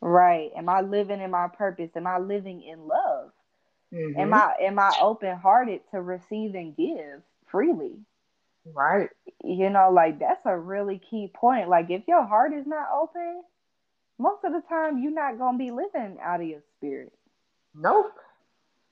Right. 0.00 0.50
Am 0.56 0.68
I 0.68 0.82
living 0.82 1.20
in 1.20 1.32
my 1.32 1.48
purpose? 1.48 1.90
Am 1.96 2.06
I 2.06 2.18
living 2.18 2.62
in 2.62 2.86
love? 2.86 3.32
Mm-hmm. 3.92 4.20
Am 4.20 4.34
I 4.34 4.54
am 4.62 4.78
I 4.78 4.92
open 5.00 5.36
hearted 5.36 5.80
to 5.90 6.00
receive 6.00 6.54
and 6.54 6.76
give 6.76 7.22
freely? 7.46 7.96
Right. 8.64 9.10
You 9.42 9.70
know, 9.70 9.90
like 9.90 10.20
that's 10.20 10.46
a 10.46 10.56
really 10.56 11.00
key 11.10 11.28
point. 11.34 11.68
Like 11.68 11.90
if 11.90 12.02
your 12.06 12.24
heart 12.24 12.52
is 12.52 12.68
not 12.68 12.86
open, 12.94 13.42
most 14.20 14.44
of 14.44 14.52
the 14.52 14.62
time 14.68 15.02
you're 15.02 15.12
not 15.12 15.38
gonna 15.38 15.58
be 15.58 15.72
living 15.72 16.18
out 16.22 16.40
of 16.40 16.46
your 16.46 16.62
spirit. 16.76 17.12
Nope. 17.74 18.12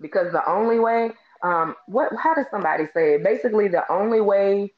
Because 0.00 0.32
the 0.32 0.44
only 0.50 0.80
way 0.80 1.12
um, 1.42 1.74
what 1.86 2.10
how 2.18 2.34
does 2.34 2.46
somebody 2.50 2.84
say 2.94 3.14
it? 3.14 3.24
Basically, 3.24 3.68
the 3.68 3.90
only 3.90 4.20
way 4.20 4.72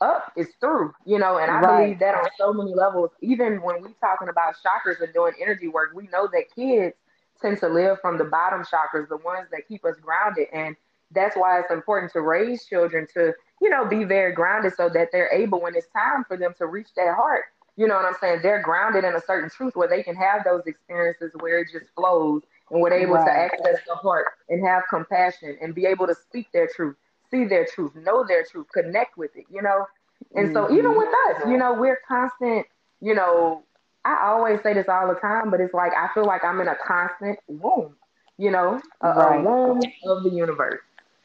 up 0.00 0.32
is 0.36 0.48
through, 0.60 0.92
you 1.04 1.18
know, 1.18 1.38
and 1.38 1.50
I 1.50 1.60
right. 1.60 1.82
believe 1.82 1.98
that 2.00 2.14
on 2.14 2.28
so 2.36 2.52
many 2.52 2.74
levels. 2.74 3.10
Even 3.20 3.62
when 3.62 3.82
we're 3.82 3.92
talking 4.00 4.28
about 4.28 4.54
chakras 4.64 5.00
and 5.00 5.12
doing 5.12 5.32
energy 5.40 5.68
work, 5.68 5.90
we 5.94 6.08
know 6.08 6.28
that 6.32 6.44
kids 6.54 6.96
tend 7.40 7.58
to 7.58 7.68
live 7.68 7.98
from 8.00 8.18
the 8.18 8.24
bottom 8.24 8.62
chakras, 8.62 9.08
the 9.08 9.16
ones 9.18 9.48
that 9.52 9.66
keep 9.68 9.84
us 9.84 9.96
grounded, 10.00 10.48
and 10.52 10.76
that's 11.12 11.36
why 11.36 11.58
it's 11.58 11.70
important 11.70 12.12
to 12.12 12.20
raise 12.20 12.66
children 12.66 13.06
to, 13.14 13.32
you 13.62 13.70
know, 13.70 13.86
be 13.86 14.04
very 14.04 14.32
grounded 14.32 14.74
so 14.76 14.88
that 14.88 15.08
they're 15.12 15.32
able 15.32 15.60
when 15.60 15.74
it's 15.74 15.86
time 15.96 16.24
for 16.26 16.36
them 16.36 16.54
to 16.58 16.66
reach 16.66 16.88
their 16.94 17.14
heart. 17.14 17.44
You 17.76 17.86
know 17.86 17.94
what 17.94 18.04
I'm 18.04 18.16
saying? 18.20 18.40
They're 18.42 18.60
grounded 18.60 19.04
in 19.04 19.14
a 19.14 19.20
certain 19.20 19.48
truth 19.48 19.76
where 19.76 19.88
they 19.88 20.02
can 20.02 20.16
have 20.16 20.42
those 20.44 20.62
experiences 20.66 21.30
where 21.38 21.60
it 21.60 21.68
just 21.72 21.86
flows 21.94 22.42
and 22.70 22.80
we're 22.80 22.92
able 22.92 23.14
right. 23.14 23.26
to 23.26 23.32
access 23.32 23.80
the 23.86 23.94
heart 23.94 24.26
and 24.48 24.66
have 24.66 24.82
compassion 24.90 25.56
and 25.60 25.74
be 25.74 25.86
able 25.86 26.06
to 26.06 26.14
speak 26.14 26.50
their 26.52 26.68
truth, 26.74 26.96
see 27.30 27.44
their 27.44 27.66
truth, 27.66 27.94
know 27.94 28.24
their 28.26 28.44
truth, 28.44 28.66
connect 28.72 29.16
with 29.16 29.30
it, 29.36 29.44
you 29.50 29.62
know? 29.62 29.86
And 30.34 30.48
mm-hmm. 30.48 30.54
so 30.54 30.76
even 30.76 30.96
with 30.96 31.08
us, 31.08 31.48
you 31.48 31.56
know, 31.56 31.74
we're 31.74 32.00
constant, 32.06 32.66
you 33.00 33.14
know, 33.14 33.62
I 34.04 34.26
always 34.26 34.60
say 34.62 34.74
this 34.74 34.88
all 34.88 35.08
the 35.08 35.20
time, 35.20 35.50
but 35.50 35.60
it's 35.60 35.74
like 35.74 35.92
I 35.92 36.08
feel 36.14 36.24
like 36.24 36.44
I'm 36.44 36.60
in 36.60 36.68
a 36.68 36.76
constant 36.86 37.38
womb, 37.46 37.94
you 38.38 38.50
know, 38.50 38.80
a, 39.00 39.08
right. 39.08 39.40
a 39.40 39.42
womb 39.42 39.80
of 40.06 40.22
the 40.22 40.30
universe. 40.30 40.80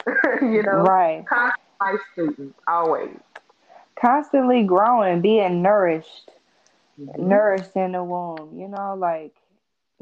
you 0.41 0.63
know, 0.63 0.83
right. 0.83 1.25
Constant 1.25 1.61
life 1.79 1.99
student, 2.13 2.55
always. 2.67 3.17
Constantly 3.99 4.63
growing, 4.63 5.21
being 5.21 5.61
nourished, 5.61 6.31
mm-hmm. 6.99 7.27
nourished 7.27 7.75
in 7.75 7.93
the 7.93 8.03
womb, 8.03 8.57
you 8.59 8.67
know, 8.67 8.95
like 8.97 9.33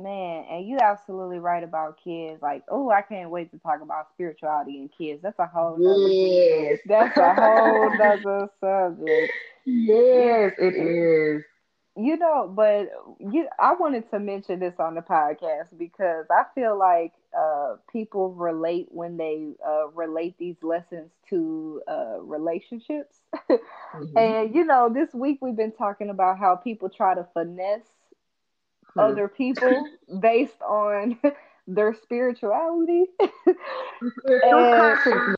Man, 0.02 0.46
and 0.50 0.68
you 0.68 0.78
absolutely 0.82 1.40
right 1.40 1.64
about 1.64 2.00
kids. 2.04 2.42
Like, 2.42 2.64
oh, 2.70 2.90
I 2.90 3.02
can't 3.02 3.30
wait 3.30 3.52
to 3.52 3.58
talk 3.60 3.82
about 3.82 4.10
spirituality 4.14 4.80
and 4.80 4.90
kids. 4.96 5.22
That's 5.22 5.40
a 5.40 5.46
whole 5.46 5.78
yes. 5.80 6.80
That's 6.86 7.18
a 7.18 7.34
whole 7.34 7.92
other 8.02 8.50
subject. 8.60 9.34
Yes, 9.66 10.54
it 10.58 10.76
is. 10.76 11.44
You 11.98 12.18
know, 12.18 12.52
but 12.56 12.90
you, 13.20 13.48
I 13.60 13.74
wanted 13.74 14.10
to 14.12 14.20
mention 14.20 14.60
this 14.60 14.76
on 14.80 14.96
the 14.96 15.02
podcast 15.02 15.78
because 15.78 16.26
I 16.32 16.44
feel 16.56 16.78
like 16.80 17.12
uh, 17.38 17.76
people 17.92 18.34
relate 18.34 18.88
when 18.92 19.18
they 19.18 19.54
uh, 19.66 19.90
relate 19.90 20.36
these 20.38 20.56
lessons 20.62 21.12
to 21.30 21.82
uh, 21.90 22.22
relationships. 22.22 23.18
mm-hmm. 23.50 24.18
And 24.18 24.56
you 24.56 24.64
know, 24.64 24.90
this 24.94 25.14
week 25.14 25.40
we've 25.42 25.56
been 25.56 25.74
talking 25.74 26.10
about 26.10 26.40
how 26.40 26.56
people 26.56 26.90
try 26.90 27.14
to 27.14 27.28
finesse 27.34 27.82
other 28.98 29.28
people 29.28 29.86
based 30.20 30.62
on 30.62 31.18
their 31.68 31.94
spirituality. 31.94 33.06
and 34.26 34.98
listen, 35.06 35.36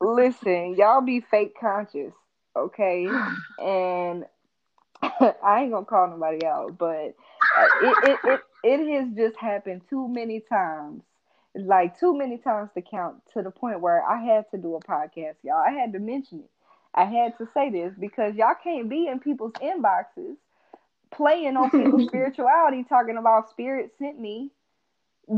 listen, 0.00 0.74
y'all 0.76 1.00
be 1.00 1.20
fake 1.20 1.54
conscious, 1.60 2.12
okay? 2.56 3.08
And 3.58 4.24
I 5.02 5.62
ain't 5.62 5.72
gonna 5.72 5.84
call 5.84 6.08
nobody 6.08 6.44
out, 6.46 6.78
but 6.78 7.14
uh, 7.58 7.68
it, 7.82 8.08
it 8.08 8.18
it 8.24 8.40
it 8.64 8.94
has 8.94 9.14
just 9.14 9.36
happened 9.38 9.82
too 9.88 10.08
many 10.08 10.40
times, 10.40 11.02
like 11.54 11.98
too 11.98 12.16
many 12.16 12.38
times 12.38 12.70
to 12.74 12.82
count, 12.82 13.16
to 13.34 13.42
the 13.42 13.50
point 13.50 13.80
where 13.80 14.02
I 14.02 14.22
had 14.22 14.50
to 14.50 14.58
do 14.58 14.74
a 14.74 14.80
podcast, 14.80 15.36
y'all. 15.42 15.62
I 15.64 15.70
had 15.70 15.92
to 15.92 15.98
mention 15.98 16.40
it. 16.40 16.50
I 16.94 17.04
had 17.04 17.36
to 17.38 17.48
say 17.52 17.70
this 17.70 17.92
because 17.98 18.34
y'all 18.36 18.54
can't 18.62 18.88
be 18.88 19.06
in 19.06 19.20
people's 19.20 19.52
inboxes 19.52 20.36
playing 21.12 21.56
on 21.56 21.70
people's 21.70 22.08
spirituality, 22.08 22.84
talking 22.88 23.16
about 23.16 23.50
spirit 23.50 23.92
sent 23.98 24.20
me. 24.20 24.50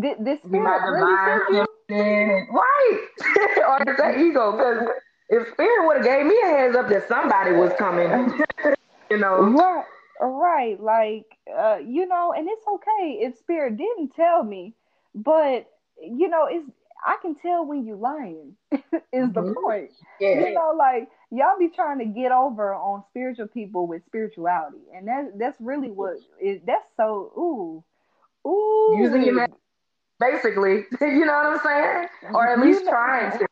Th- 0.03 0.17
this 0.21 0.41
spirit 0.41 0.81
really 0.91 1.17
sent 1.25 1.69
you, 1.91 2.47
right? 2.53 3.07
or 3.69 3.97
that 3.97 4.19
ego? 4.19 4.53
Because 4.53 4.89
if 5.31 5.49
spirit 5.53 5.87
would 5.87 5.97
have 5.99 6.05
gave 6.05 6.27
me 6.27 6.39
a 6.45 6.47
heads 6.47 6.77
up 6.77 6.89
that 6.89 7.09
somebody 7.09 7.53
was 7.53 7.73
coming, 7.79 8.11
you 9.11 9.19
know, 9.19 9.41
right? 9.41 9.85
Right, 10.21 10.81
like 10.81 11.27
uh, 11.57 11.77
you 11.77 12.07
know, 12.07 12.35
and 12.37 12.49
it's 12.49 12.67
okay 12.67 13.19
if 13.21 13.39
spirit 13.39 13.77
didn't 13.77 14.15
tell 14.15 14.43
me, 14.43 14.75
but 15.15 15.71
you 16.03 16.29
know, 16.29 16.47
it's 16.51 16.69
I 17.09 17.17
can 17.23 17.35
tell 17.37 17.65
when 17.65 17.87
you 17.87 17.97
lying 17.97 18.55
is 18.71 18.79
mm-hmm. 18.83 19.33
the 19.33 19.55
point. 19.55 19.93
Yeah. 20.21 20.41
You 20.41 20.53
know, 20.53 20.75
like 20.77 21.09
y'all 21.31 21.59
be 21.59 21.71
trying 21.75 21.99
to 22.01 22.05
get 22.05 22.33
over 22.33 22.75
on 22.75 23.03
spiritual 23.09 23.47
people 23.47 23.87
with 23.87 24.05
spirituality, 24.05 24.83
and 24.95 25.09
that 25.09 25.39
that's 25.39 25.57
really 25.59 25.91
what 25.91 26.17
that's 26.67 26.85
so 26.99 27.33
ooh 27.35 27.83
ooh 28.47 28.99
using 29.01 29.23
your 29.23 29.47
basically. 30.21 30.85
You 31.01 31.25
know 31.25 31.33
what 31.33 31.47
I'm 31.47 31.61
saying, 31.61 32.09
or 32.35 32.47
at 32.47 32.61
least 32.61 32.81
you 32.81 32.85
know, 32.85 32.91
trying 32.91 33.39
to. 33.39 33.47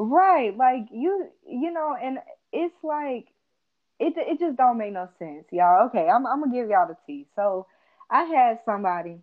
Right, 0.00 0.56
like 0.56 0.88
you 0.90 1.28
you 1.48 1.70
know, 1.70 1.96
and 2.02 2.18
it's 2.52 2.74
like 2.82 3.28
it 4.00 4.14
it 4.16 4.40
just 4.40 4.56
don't 4.56 4.78
make 4.78 4.92
no 4.92 5.08
sense, 5.20 5.44
y'all. 5.52 5.86
Okay, 5.86 6.08
I'm 6.08 6.26
I'm 6.26 6.40
gonna 6.40 6.52
give 6.52 6.68
y'all 6.68 6.88
the 6.88 6.96
tea. 7.06 7.28
So 7.36 7.68
I 8.10 8.24
had 8.24 8.58
somebody, 8.64 9.18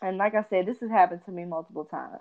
and 0.00 0.18
like 0.18 0.34
I 0.34 0.44
said, 0.50 0.66
this 0.66 0.80
has 0.80 0.90
happened 0.90 1.20
to 1.26 1.30
me 1.30 1.44
multiple 1.44 1.84
times 1.84 2.18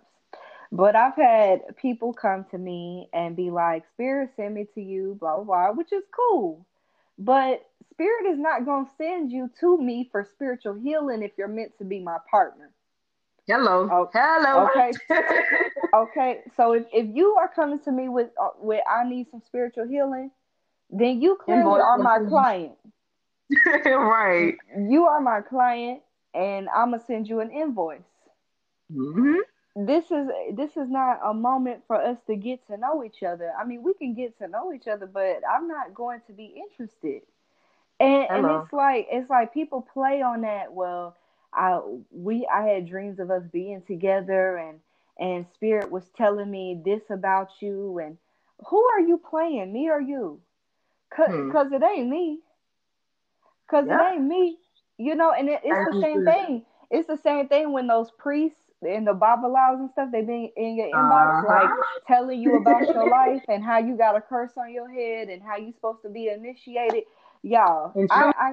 but 0.72 0.96
I've 0.96 1.16
had 1.16 1.76
people 1.78 2.14
come 2.14 2.46
to 2.52 2.58
me 2.58 3.10
and 3.14 3.36
be 3.36 3.50
like, 3.52 3.84
Spirit 3.94 4.32
send 4.36 4.56
me 4.56 4.66
to 4.76 4.82
you, 4.82 5.18
blah, 5.20 5.36
blah, 5.36 5.44
blah, 5.44 5.72
which 5.72 5.92
is 5.92 6.04
cool. 6.16 6.66
But 7.18 7.66
spirit 7.92 8.32
is 8.32 8.40
not 8.40 8.66
going 8.66 8.86
to 8.86 8.92
send 8.98 9.32
you 9.32 9.50
to 9.60 9.78
me 9.78 10.10
for 10.12 10.24
spiritual 10.24 10.74
healing 10.74 11.22
if 11.22 11.32
you're 11.38 11.48
meant 11.48 11.78
to 11.78 11.84
be 11.84 12.00
my 12.00 12.18
partner. 12.30 12.72
Hello. 13.48 13.90
Oh, 13.92 14.10
Hello. 14.14 14.68
Okay. 14.68 14.92
okay. 15.94 16.40
So 16.56 16.74
if, 16.74 16.86
if 16.94 17.08
you 17.14 17.34
are 17.34 17.50
coming 17.54 17.80
to 17.82 17.92
me 17.92 18.08
with 18.08 18.30
uh, 18.42 18.50
with 18.60 18.82
I 18.90 19.08
need 19.08 19.30
some 19.30 19.42
spiritual 19.46 19.88
healing, 19.88 20.32
then 20.90 21.22
you 21.22 21.36
clearly 21.36 21.80
are 21.80 21.98
my 21.98 22.20
client. 22.28 22.74
right. 23.86 24.56
You 24.78 25.06
are 25.06 25.20
my 25.20 25.42
client, 25.42 26.02
and 26.34 26.70
I'm 26.70 26.92
gonna 26.92 27.04
send 27.06 27.28
you 27.28 27.40
an 27.42 27.52
invoice. 27.52 28.02
Mm-hmm. 28.92 29.40
This 29.76 30.06
is 30.12 30.28
this 30.54 30.72
is 30.72 30.90
not 30.90 31.20
a 31.24 31.34
moment 31.34 31.84
for 31.88 31.96
us 31.96 32.18
to 32.28 32.36
get 32.36 32.66
to 32.68 32.78
know 32.78 33.04
each 33.04 33.24
other. 33.24 33.54
I 33.58 33.64
mean, 33.64 33.84
we 33.84 33.94
can 33.94 34.14
get 34.14 34.38
to 34.40 34.48
know 34.48 34.74
each 34.74 34.88
other, 34.88 35.06
but 35.06 35.42
I'm 35.50 35.68
not 35.68 35.94
going 35.94 36.20
to 36.28 36.34
be 36.34 36.54
interested. 36.58 37.22
And 38.00 38.26
Hello. 38.30 38.56
and 38.56 38.64
it's 38.64 38.74
like 38.74 39.08
it's 39.10 39.30
like 39.30 39.54
people 39.54 39.88
play 39.94 40.22
on 40.22 40.42
that. 40.42 40.74
Well, 40.74 41.16
I 41.54 41.80
we 42.12 42.48
I 42.54 42.64
had 42.64 42.88
dreams 42.90 43.20
of 43.20 43.32
us 43.32 43.44
being 43.52 43.82
together, 43.84 44.58
and 44.58 44.80
and 45.20 45.46
spirit 45.54 45.90
was 45.92 46.10
telling 46.18 46.50
me 46.50 46.82
this 46.84 47.04
about 47.10 47.50
you. 47.62 48.00
And 48.00 48.18
who 48.68 48.84
are 48.84 49.00
you 49.00 49.18
playing, 49.18 49.72
me 49.72 49.90
or 49.90 50.02
you? 50.02 50.42
Cause, 51.16 51.30
hmm. 51.30 51.52
Cause 51.52 51.72
it 51.72 51.84
ain't 51.84 52.10
me. 52.10 52.40
Cause 53.70 53.86
yep. 53.88 54.00
it 54.00 54.14
ain't 54.16 54.24
me. 54.24 54.58
You 54.98 55.16
know, 55.16 55.32
and 55.32 55.48
it, 55.48 55.62
it's 55.64 55.94
the 55.94 56.02
same 56.02 56.26
thing. 56.26 56.66
It's 56.90 57.08
the 57.08 57.18
same 57.18 57.48
thing 57.48 57.72
when 57.72 57.88
those 57.88 58.12
priests 58.18 58.71
and 58.82 59.06
the 59.06 59.14
babalaos 59.14 59.80
and 59.80 59.90
stuff 59.92 60.10
they've 60.12 60.26
been 60.26 60.50
in 60.56 60.76
your 60.76 60.88
inbox, 60.88 61.44
uh-huh. 61.44 61.48
like 61.48 61.70
telling 62.08 62.42
you 62.42 62.58
about 62.58 62.88
your 62.88 63.10
life 63.10 63.44
and 63.48 63.64
how 63.64 63.78
you 63.78 63.96
got 63.96 64.16
a 64.16 64.22
curse 64.22 64.52
on 64.58 64.74
your 64.74 64.92
head 64.92 65.30
and 65.30 65.42
how 65.42 65.58
you're 65.58 65.74
supposed 65.74 66.02
to 66.04 66.10
be 66.10 66.30
initiated. 66.30 67.04
Y'all, 67.44 67.94
I, 68.12 68.32
I, 68.38 68.52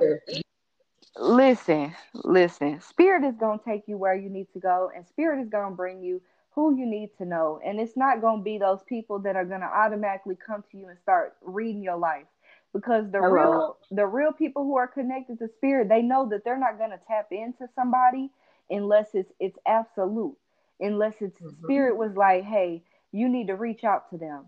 listen, 1.19 1.95
listen. 2.15 2.81
Spirit 2.81 3.25
is 3.25 3.37
gonna 3.37 3.61
take 3.65 3.83
you 3.87 3.97
where 3.97 4.15
you 4.15 4.29
need 4.29 4.47
to 4.53 4.61
go, 4.61 4.91
and 4.95 5.07
spirit 5.07 5.43
is 5.43 5.49
gonna 5.49 5.75
bring 5.75 6.03
you 6.03 6.21
who 6.51 6.77
you 6.77 6.87
need 6.87 7.11
to 7.19 7.25
know. 7.25 7.61
And 7.65 7.79
it's 7.79 7.97
not 7.97 8.21
gonna 8.21 8.43
be 8.43 8.59
those 8.59 8.83
people 8.89 9.19
that 9.21 9.37
are 9.37 9.45
gonna 9.45 9.67
automatically 9.67 10.37
come 10.37 10.65
to 10.73 10.79
you 10.79 10.89
and 10.89 10.99
start 10.99 11.37
reading 11.43 11.83
your 11.83 11.99
life 11.99 12.27
because 12.73 13.11
the 13.11 13.19
Hello. 13.19 13.31
real 13.31 13.77
the 13.91 14.07
real 14.07 14.33
people 14.33 14.65
who 14.65 14.77
are 14.77 14.87
connected 14.87 15.39
to 15.39 15.49
spirit 15.57 15.89
they 15.89 16.03
know 16.03 16.29
that 16.29 16.45
they're 16.45 16.59
not 16.59 16.79
going 16.79 16.91
to 16.91 17.01
tap 17.09 17.29
into 17.31 17.67
somebody 17.75 18.31
unless 18.71 19.09
it's 19.15 19.33
it's 19.41 19.59
absolute 19.67 20.37
unless 20.81 21.15
it's 21.21 21.41
mm-hmm. 21.41 21.65
spirit 21.65 21.97
was 21.97 22.15
like 22.17 22.45
hey 22.45 22.83
you 23.13 23.29
need 23.29 23.47
to 23.47 23.55
reach 23.55 23.85
out 23.85 24.11
to 24.11 24.19
them 24.19 24.45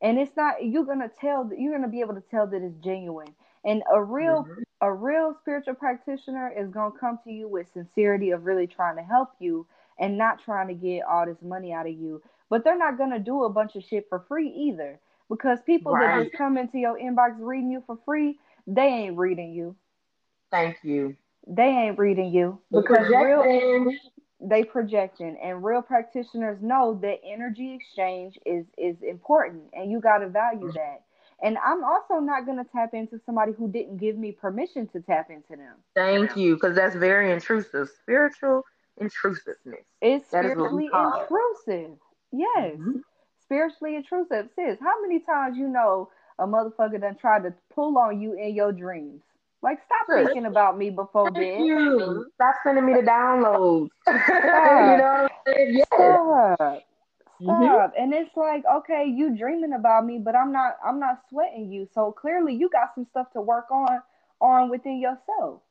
and 0.00 0.18
it's 0.18 0.36
not 0.36 0.64
you're 0.64 0.84
to 1.00 1.10
tell 1.20 1.48
you're 1.56 1.72
to 1.82 1.88
be 1.88 2.00
able 2.00 2.14
to 2.14 2.22
tell 2.30 2.46
that 2.46 2.62
it's 2.62 2.76
genuine 2.84 3.34
and 3.64 3.82
a 3.92 4.02
real 4.02 4.44
mm-hmm. 4.44 4.62
a 4.80 4.92
real 4.92 5.34
spiritual 5.40 5.74
practitioner 5.74 6.52
is 6.56 6.70
to 6.92 6.98
come 6.98 7.18
to 7.24 7.30
you 7.30 7.48
with 7.48 7.66
sincerity 7.72 8.30
of 8.30 8.44
really 8.44 8.66
trying 8.66 8.96
to 8.96 9.02
help 9.02 9.30
you 9.38 9.66
and 9.98 10.16
not 10.16 10.42
trying 10.42 10.68
to 10.68 10.74
get 10.74 11.02
all 11.04 11.26
this 11.26 11.42
money 11.42 11.72
out 11.72 11.86
of 11.86 11.92
you 11.92 12.22
but 12.50 12.64
they're 12.64 12.78
not 12.78 12.96
to 13.10 13.18
do 13.18 13.44
a 13.44 13.50
bunch 13.50 13.76
of 13.76 13.84
shit 13.84 14.06
for 14.08 14.24
free 14.28 14.48
either 14.48 14.98
because 15.28 15.58
people 15.66 15.92
right. 15.92 16.16
that 16.16 16.24
just 16.24 16.36
come 16.36 16.56
into 16.56 16.78
your 16.78 16.98
inbox 16.98 17.36
reading 17.38 17.70
you 17.70 17.82
for 17.86 17.98
free, 18.04 18.38
they 18.66 18.86
ain't 18.86 19.16
reading 19.16 19.52
you. 19.52 19.76
Thank 20.50 20.78
you. 20.82 21.16
They 21.48 21.64
ain't 21.64 21.98
reading 21.98 22.32
you 22.32 22.60
because 22.70 23.08
real 23.08 23.92
they 24.40 24.62
projecting 24.62 25.36
and 25.42 25.64
real 25.64 25.82
practitioners 25.82 26.58
know 26.62 26.98
that 27.02 27.18
energy 27.26 27.74
exchange 27.74 28.38
is 28.46 28.66
is 28.76 28.96
important 29.02 29.64
and 29.72 29.90
you 29.90 30.00
got 30.00 30.18
to 30.18 30.28
value 30.28 30.66
mm-hmm. 30.66 30.76
that. 30.76 31.02
And 31.40 31.56
I'm 31.64 31.84
also 31.84 32.14
not 32.14 32.46
going 32.46 32.58
to 32.58 32.66
tap 32.70 32.94
into 32.94 33.20
somebody 33.24 33.52
who 33.52 33.70
didn't 33.70 33.98
give 33.98 34.16
me 34.16 34.32
permission 34.32 34.88
to 34.88 35.00
tap 35.00 35.30
into 35.30 35.50
them. 35.50 35.76
Thank 35.94 36.36
you, 36.36 36.54
because 36.54 36.74
that's 36.74 36.96
very 36.96 37.30
intrusive. 37.32 37.88
Spiritual 38.02 38.64
intrusiveness. 38.96 39.84
It's 40.02 40.26
spiritually 40.26 40.88
intrusive. 40.92 41.96
Yes. 42.32 42.76
Mm-hmm 42.76 42.98
spiritually 43.48 43.96
intrusive. 43.96 44.50
Sis, 44.54 44.78
how 44.80 45.00
many 45.00 45.20
times 45.20 45.56
you 45.56 45.68
know 45.68 46.10
a 46.38 46.46
motherfucker 46.46 47.00
done 47.00 47.16
tried 47.16 47.44
to 47.44 47.54
pull 47.74 47.96
on 47.96 48.20
you 48.20 48.34
in 48.34 48.54
your 48.54 48.72
dreams? 48.72 49.22
Like, 49.62 49.78
stop 49.86 50.06
Sis. 50.08 50.26
thinking 50.26 50.46
about 50.46 50.78
me 50.78 50.90
before 50.90 51.30
then. 51.32 51.64
You. 51.64 52.26
Stop 52.34 52.54
sending 52.62 52.86
me 52.86 52.94
the 52.94 53.02
downloads. 53.02 53.88
you 54.06 54.12
know 54.14 54.96
what 54.96 55.20
I'm 55.22 55.28
saying? 55.46 55.74
Yes. 55.74 55.86
Stop. 55.92 56.58
Mm-hmm. 57.40 57.64
Stop. 57.64 57.90
Mm-hmm. 57.94 58.02
And 58.02 58.14
it's 58.14 58.36
like, 58.36 58.62
okay, 58.72 59.04
you 59.06 59.36
dreaming 59.36 59.72
about 59.72 60.04
me, 60.04 60.18
but 60.18 60.36
I'm 60.36 60.52
not 60.52 60.76
I'm 60.84 61.00
not 61.00 61.22
sweating 61.28 61.72
you. 61.72 61.88
So 61.92 62.12
clearly 62.12 62.54
you 62.54 62.68
got 62.70 62.94
some 62.94 63.06
stuff 63.10 63.32
to 63.32 63.40
work 63.40 63.70
on 63.70 64.00
on 64.40 64.70
within 64.70 65.00
yourself. 65.00 65.62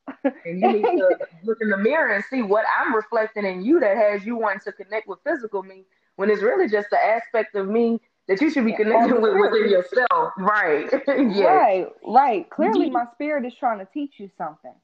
and 0.44 0.60
you 0.60 0.72
need 0.72 0.82
to 0.82 1.18
look 1.44 1.58
in 1.60 1.70
the 1.70 1.76
mirror 1.76 2.12
and 2.12 2.24
see 2.30 2.42
what 2.42 2.64
I'm 2.78 2.94
reflecting 2.94 3.44
in 3.44 3.62
you 3.62 3.80
that 3.80 3.96
has 3.96 4.24
you 4.24 4.36
wanting 4.36 4.60
to 4.64 4.72
connect 4.72 5.08
with 5.08 5.18
physical 5.24 5.62
me 5.62 5.84
when 6.16 6.30
it's 6.30 6.42
really 6.42 6.68
just 6.68 6.88
the 6.90 7.02
aspect 7.02 7.54
of 7.54 7.68
me 7.68 8.00
that 8.28 8.40
you 8.40 8.50
should 8.50 8.64
be 8.64 8.74
connecting 8.74 9.20
with 9.20 9.34
within 9.34 9.70
yourself. 9.70 10.32
Right. 10.38 10.86
yes. 11.08 11.38
Right, 11.38 11.86
right. 12.06 12.50
Clearly 12.50 12.90
my 12.90 13.04
spirit 13.12 13.44
is 13.46 13.54
trying 13.54 13.78
to 13.78 13.88
teach 13.92 14.14
you 14.18 14.30
something. 14.36 14.74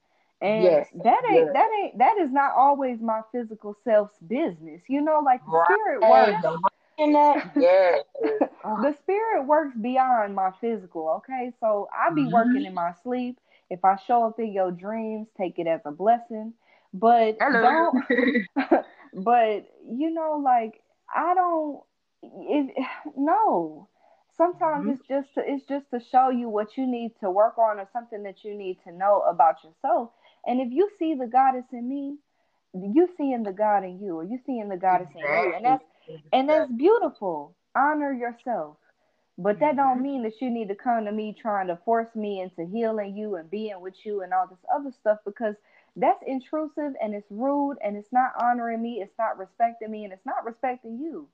And 0.41 0.63
yes. 0.63 0.87
that 1.03 1.21
ain't 1.31 1.45
yes. 1.45 1.53
that 1.53 1.69
ain't 1.81 1.97
that 1.99 2.17
is 2.17 2.31
not 2.31 2.51
always 2.57 2.99
my 2.99 3.21
physical 3.31 3.75
self's 3.83 4.17
business. 4.27 4.81
You 4.89 5.01
know, 5.01 5.21
like 5.23 5.41
the 5.45 5.51
right. 5.51 5.65
spirit 5.65 6.01
works. 6.01 6.73
yes. 7.55 8.03
the 8.63 8.95
spirit 9.01 9.45
works 9.45 9.75
beyond 9.81 10.35
my 10.35 10.51
physical, 10.59 11.09
okay? 11.17 11.51
So 11.59 11.87
I 11.93 12.13
be 12.13 12.23
mm-hmm. 12.23 12.33
working 12.33 12.65
in 12.65 12.73
my 12.73 12.93
sleep. 13.03 13.39
If 13.69 13.83
I 13.83 13.95
show 14.07 14.23
up 14.23 14.39
in 14.39 14.51
your 14.53 14.71
dreams, 14.71 15.27
take 15.37 15.57
it 15.57 15.67
as 15.67 15.81
a 15.85 15.91
blessing. 15.91 16.53
But 16.93 17.37
Hello. 17.39 17.91
don't 18.07 18.85
but 19.15 19.65
you 19.89 20.11
know, 20.11 20.41
like 20.43 20.81
I 21.13 21.33
don't. 21.33 21.81
It 22.21 22.75
no. 23.17 23.87
Sometimes 24.37 24.81
mm-hmm. 24.81 24.89
it's 24.91 25.07
just 25.07 25.33
to, 25.35 25.43
it's 25.45 25.65
just 25.65 25.89
to 25.91 26.01
show 26.11 26.29
you 26.29 26.49
what 26.49 26.75
you 26.77 26.85
need 26.85 27.13
to 27.21 27.31
work 27.31 27.57
on 27.57 27.79
or 27.79 27.87
something 27.93 28.23
that 28.23 28.43
you 28.43 28.53
need 28.53 28.77
to 28.83 28.91
know 28.91 29.21
about 29.21 29.63
yourself. 29.63 30.09
And 30.45 30.59
if 30.59 30.71
you 30.71 30.89
see 30.99 31.15
the 31.15 31.25
goddess 31.25 31.63
in 31.71 31.87
me, 31.87 32.17
you 32.73 33.07
seeing 33.17 33.43
the 33.43 33.53
God 33.53 33.85
in 33.85 33.99
you, 33.99 34.17
or 34.17 34.23
you 34.25 34.37
seeing 34.45 34.67
the 34.67 34.75
goddess 34.75 35.07
in 35.13 35.19
you, 35.19 35.53
and 35.55 35.65
that's 35.65 35.85
and 36.33 36.49
that's 36.49 36.71
beautiful. 36.71 37.55
Honor 37.75 38.13
yourself. 38.13 38.77
But 39.37 39.59
that 39.59 39.75
don't 39.75 39.95
mm-hmm. 39.95 40.03
mean 40.03 40.23
that 40.23 40.41
you 40.41 40.49
need 40.49 40.69
to 40.69 40.75
come 40.75 41.05
to 41.05 41.11
me 41.11 41.35
trying 41.39 41.67
to 41.67 41.77
force 41.83 42.13
me 42.15 42.39
into 42.39 42.69
healing 42.71 43.17
you 43.17 43.35
and 43.35 43.49
being 43.49 43.81
with 43.81 43.95
you 44.05 44.21
and 44.21 44.33
all 44.33 44.47
this 44.47 44.63
other 44.73 44.91
stuff 44.91 45.19
because 45.25 45.55
that's 45.97 46.23
intrusive 46.25 46.93
and 47.01 47.13
it's 47.13 47.29
rude 47.29 47.77
and 47.83 47.97
it's 47.97 48.13
not 48.13 48.31
honoring 48.41 48.81
me, 48.81 49.01
it's 49.01 49.17
not 49.17 49.37
respecting 49.37 49.91
me, 49.91 50.05
and 50.05 50.13
it's 50.13 50.25
not 50.25 50.45
respecting 50.45 50.99
you. 50.99 51.27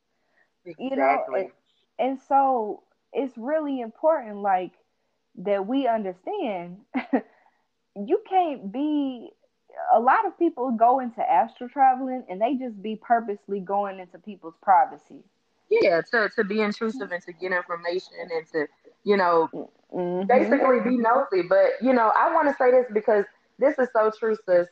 Exactly. 0.65 0.89
You 0.89 0.95
know, 0.95 1.25
and, 1.35 1.51
and 1.99 2.19
so 2.27 2.83
it's 3.13 3.37
really 3.37 3.81
important, 3.81 4.37
like 4.37 4.71
that 5.43 5.65
we 5.65 5.87
understand. 5.87 6.77
you 7.95 8.21
can't 8.29 8.71
be. 8.71 9.29
A 9.95 9.99
lot 9.99 10.25
of 10.27 10.37
people 10.37 10.71
go 10.71 10.99
into 10.99 11.21
astral 11.21 11.69
traveling 11.69 12.25
and 12.29 12.41
they 12.41 12.55
just 12.55 12.81
be 12.81 12.97
purposely 12.97 13.61
going 13.61 13.99
into 13.99 14.19
people's 14.19 14.55
privacy. 14.61 15.23
Yeah, 15.69 16.01
to 16.11 16.29
to 16.35 16.43
be 16.43 16.59
intrusive 16.59 17.11
and 17.11 17.23
to 17.23 17.31
get 17.31 17.53
information 17.53 18.13
and 18.19 18.45
to 18.51 18.67
you 19.05 19.15
know 19.15 19.49
mm-hmm. 19.93 20.27
basically 20.27 20.81
be 20.81 20.97
nosy. 20.97 21.47
But 21.47 21.81
you 21.81 21.93
know, 21.93 22.11
I 22.15 22.33
want 22.33 22.49
to 22.49 22.55
say 22.57 22.71
this 22.71 22.85
because 22.93 23.23
this 23.57 23.79
is 23.79 23.87
so 23.93 24.11
true, 24.17 24.35
sis. 24.45 24.67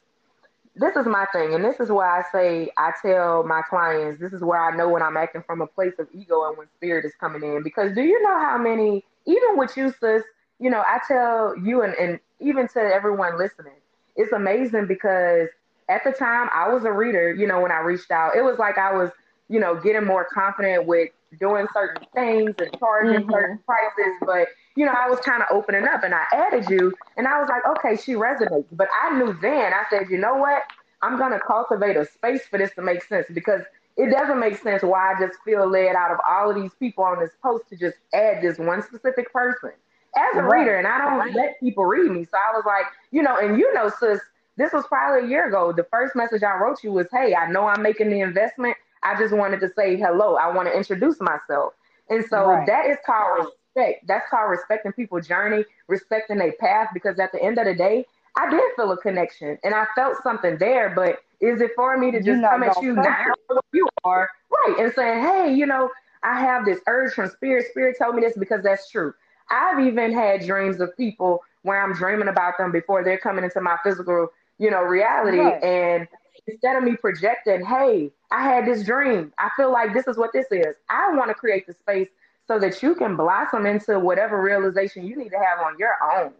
This 0.75 0.95
is 0.95 1.05
my 1.05 1.25
thing, 1.33 1.53
and 1.53 1.63
this 1.65 1.79
is 1.79 1.89
why 1.89 2.19
I 2.19 2.23
say 2.31 2.69
I 2.77 2.91
tell 3.01 3.43
my 3.43 3.61
clients 3.63 4.19
this 4.19 4.31
is 4.31 4.41
where 4.41 4.63
I 4.63 4.75
know 4.75 4.87
when 4.87 5.01
I'm 5.01 5.17
acting 5.17 5.43
from 5.45 5.61
a 5.61 5.67
place 5.67 5.93
of 5.99 6.07
ego 6.13 6.47
and 6.47 6.57
when 6.57 6.67
spirit 6.77 7.05
is 7.05 7.13
coming 7.19 7.43
in. 7.43 7.63
Because 7.63 7.93
do 7.93 8.01
you 8.01 8.21
know 8.21 8.39
how 8.39 8.57
many, 8.57 9.03
even 9.25 9.57
with 9.57 9.75
you, 9.75 9.93
sis, 9.99 10.23
you 10.59 10.69
know, 10.69 10.81
I 10.81 10.99
tell 11.07 11.55
you 11.57 11.81
and, 11.81 11.93
and 11.95 12.19
even 12.39 12.67
to 12.69 12.79
everyone 12.79 13.37
listening, 13.37 13.73
it's 14.15 14.31
amazing 14.31 14.85
because 14.87 15.49
at 15.89 16.03
the 16.03 16.11
time 16.11 16.49
I 16.53 16.71
was 16.71 16.85
a 16.85 16.91
reader, 16.91 17.33
you 17.33 17.47
know, 17.47 17.59
when 17.59 17.71
I 17.71 17.79
reached 17.79 18.11
out, 18.11 18.35
it 18.35 18.43
was 18.43 18.57
like 18.59 18.77
I 18.77 18.93
was, 18.93 19.09
you 19.49 19.59
know, 19.59 19.75
getting 19.75 20.05
more 20.05 20.25
confident 20.31 20.85
with 20.85 21.09
doing 21.39 21.67
certain 21.73 22.05
things 22.13 22.55
and 22.59 22.69
charging 22.79 23.21
mm-hmm. 23.21 23.31
certain 23.31 23.59
prices, 23.65 24.13
but 24.25 24.47
you 24.75 24.85
know, 24.85 24.93
I 24.93 25.09
was 25.09 25.19
kind 25.19 25.41
of 25.41 25.47
opening 25.51 25.85
up 25.87 26.03
and 26.03 26.13
I 26.13 26.23
added 26.31 26.69
you 26.69 26.93
and 27.17 27.27
I 27.27 27.39
was 27.39 27.49
like, 27.49 27.63
okay, 27.77 28.01
she 28.01 28.13
resonates. 28.13 28.67
But 28.71 28.87
I 29.03 29.17
knew 29.17 29.37
then, 29.41 29.73
I 29.73 29.83
said, 29.89 30.09
you 30.09 30.17
know 30.17 30.35
what? 30.35 30.63
I'm 31.01 31.17
going 31.17 31.31
to 31.31 31.39
cultivate 31.39 31.97
a 31.97 32.05
space 32.05 32.43
for 32.49 32.57
this 32.57 32.73
to 32.75 32.81
make 32.81 33.03
sense 33.03 33.25
because 33.33 33.61
it 33.97 34.09
doesn't 34.09 34.39
make 34.39 34.57
sense 34.57 34.81
why 34.81 35.13
I 35.13 35.19
just 35.19 35.39
feel 35.43 35.69
led 35.69 35.95
out 35.95 36.11
of 36.11 36.19
all 36.27 36.49
of 36.49 36.55
these 36.55 36.73
people 36.79 37.03
on 37.03 37.19
this 37.19 37.31
post 37.43 37.67
to 37.69 37.75
just 37.75 37.97
add 38.13 38.41
this 38.41 38.57
one 38.57 38.81
specific 38.81 39.31
person 39.33 39.71
as 40.15 40.37
a 40.37 40.43
right. 40.43 40.59
reader. 40.59 40.77
And 40.77 40.87
I 40.87 40.97
don't 40.97 41.19
right. 41.19 41.35
let 41.35 41.59
people 41.59 41.85
read 41.85 42.09
me. 42.09 42.23
So 42.23 42.37
I 42.37 42.55
was 42.55 42.63
like, 42.65 42.85
you 43.11 43.21
know, 43.21 43.37
and 43.37 43.59
you 43.59 43.73
know, 43.73 43.91
sis, 43.99 44.19
this 44.57 44.71
was 44.73 44.85
probably 44.87 45.27
a 45.27 45.29
year 45.29 45.47
ago. 45.47 45.73
The 45.73 45.85
first 45.91 46.15
message 46.15 46.43
I 46.43 46.57
wrote 46.57 46.83
you 46.83 46.91
was, 46.91 47.07
hey, 47.11 47.35
I 47.35 47.49
know 47.51 47.65
I'm 47.67 47.81
making 47.81 48.09
the 48.09 48.21
investment. 48.21 48.77
I 49.03 49.17
just 49.17 49.33
wanted 49.33 49.59
to 49.61 49.69
say 49.75 49.97
hello. 49.97 50.35
I 50.35 50.53
want 50.53 50.67
to 50.67 50.75
introduce 50.75 51.19
myself. 51.19 51.73
And 52.09 52.25
so 52.29 52.47
right. 52.47 52.67
that 52.67 52.87
is 52.87 52.97
called 53.05 53.45
respect. 53.75 54.07
That's 54.07 54.29
called 54.29 54.49
respecting 54.49 54.91
people's 54.93 55.27
journey, 55.27 55.63
respecting 55.87 56.37
their 56.37 56.53
path. 56.53 56.89
Because 56.93 57.19
at 57.19 57.31
the 57.31 57.41
end 57.41 57.57
of 57.57 57.65
the 57.65 57.75
day, 57.75 58.05
I 58.35 58.49
did 58.49 58.63
feel 58.75 58.91
a 58.91 58.97
connection 58.97 59.57
and 59.63 59.73
I 59.73 59.85
felt 59.95 60.17
something 60.23 60.57
there. 60.57 60.93
But 60.95 61.19
is 61.39 61.61
it 61.61 61.71
for 61.75 61.97
me 61.97 62.11
to 62.11 62.21
just 62.21 62.41
come 62.41 62.63
at 62.63 62.81
you 62.81 62.93
now 62.93 63.33
where 63.47 63.59
you 63.73 63.87
are, 64.03 64.29
right, 64.49 64.79
and 64.79 64.93
saying, 64.93 65.21
hey, 65.21 65.53
you 65.53 65.65
know, 65.65 65.89
I 66.23 66.39
have 66.41 66.65
this 66.65 66.79
urge 66.87 67.13
from 67.13 67.29
spirit. 67.29 67.67
Spirit 67.69 67.97
told 67.97 68.15
me 68.15 68.21
this 68.21 68.37
because 68.37 68.63
that's 68.63 68.89
true. 68.89 69.13
I've 69.49 69.79
even 69.79 70.13
had 70.13 70.45
dreams 70.45 70.79
of 70.79 70.95
people 70.97 71.43
where 71.63 71.81
I'm 71.81 71.93
dreaming 71.93 72.27
about 72.27 72.57
them 72.57 72.71
before 72.71 73.03
they're 73.03 73.17
coming 73.17 73.43
into 73.43 73.61
my 73.61 73.77
physical, 73.83 74.29
you 74.57 74.69
know, 74.69 74.83
reality. 74.83 75.39
Right. 75.39 75.63
And 75.63 76.07
instead 76.49 76.75
of 76.75 76.83
me 76.83 76.95
projecting, 76.95 77.65
hey, 77.65 78.11
I 78.31 78.43
had 78.43 78.65
this 78.65 78.83
dream. 78.83 79.33
I 79.37 79.49
feel 79.55 79.71
like 79.71 79.93
this 79.93 80.07
is 80.07 80.17
what 80.17 80.31
this 80.33 80.47
is. 80.51 80.75
I 80.89 81.13
want 81.15 81.29
to 81.29 81.33
create 81.33 81.67
the 81.67 81.73
space 81.73 82.09
so 82.47 82.59
that 82.59 82.81
you 82.81 82.95
can 82.95 83.15
blossom 83.15 83.65
into 83.65 83.99
whatever 83.99 84.41
realization 84.41 85.05
you 85.05 85.15
need 85.15 85.29
to 85.29 85.37
have 85.37 85.59
on 85.63 85.77
your 85.77 85.95
own. 86.15 86.31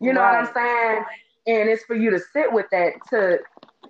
You 0.00 0.12
know 0.12 0.20
right. 0.20 0.40
what 0.40 0.48
I'm 0.48 0.54
saying? 0.54 1.04
And 1.46 1.68
it's 1.68 1.84
for 1.84 1.94
you 1.94 2.10
to 2.10 2.18
sit 2.18 2.52
with 2.52 2.66
that, 2.70 2.92
to 3.10 3.38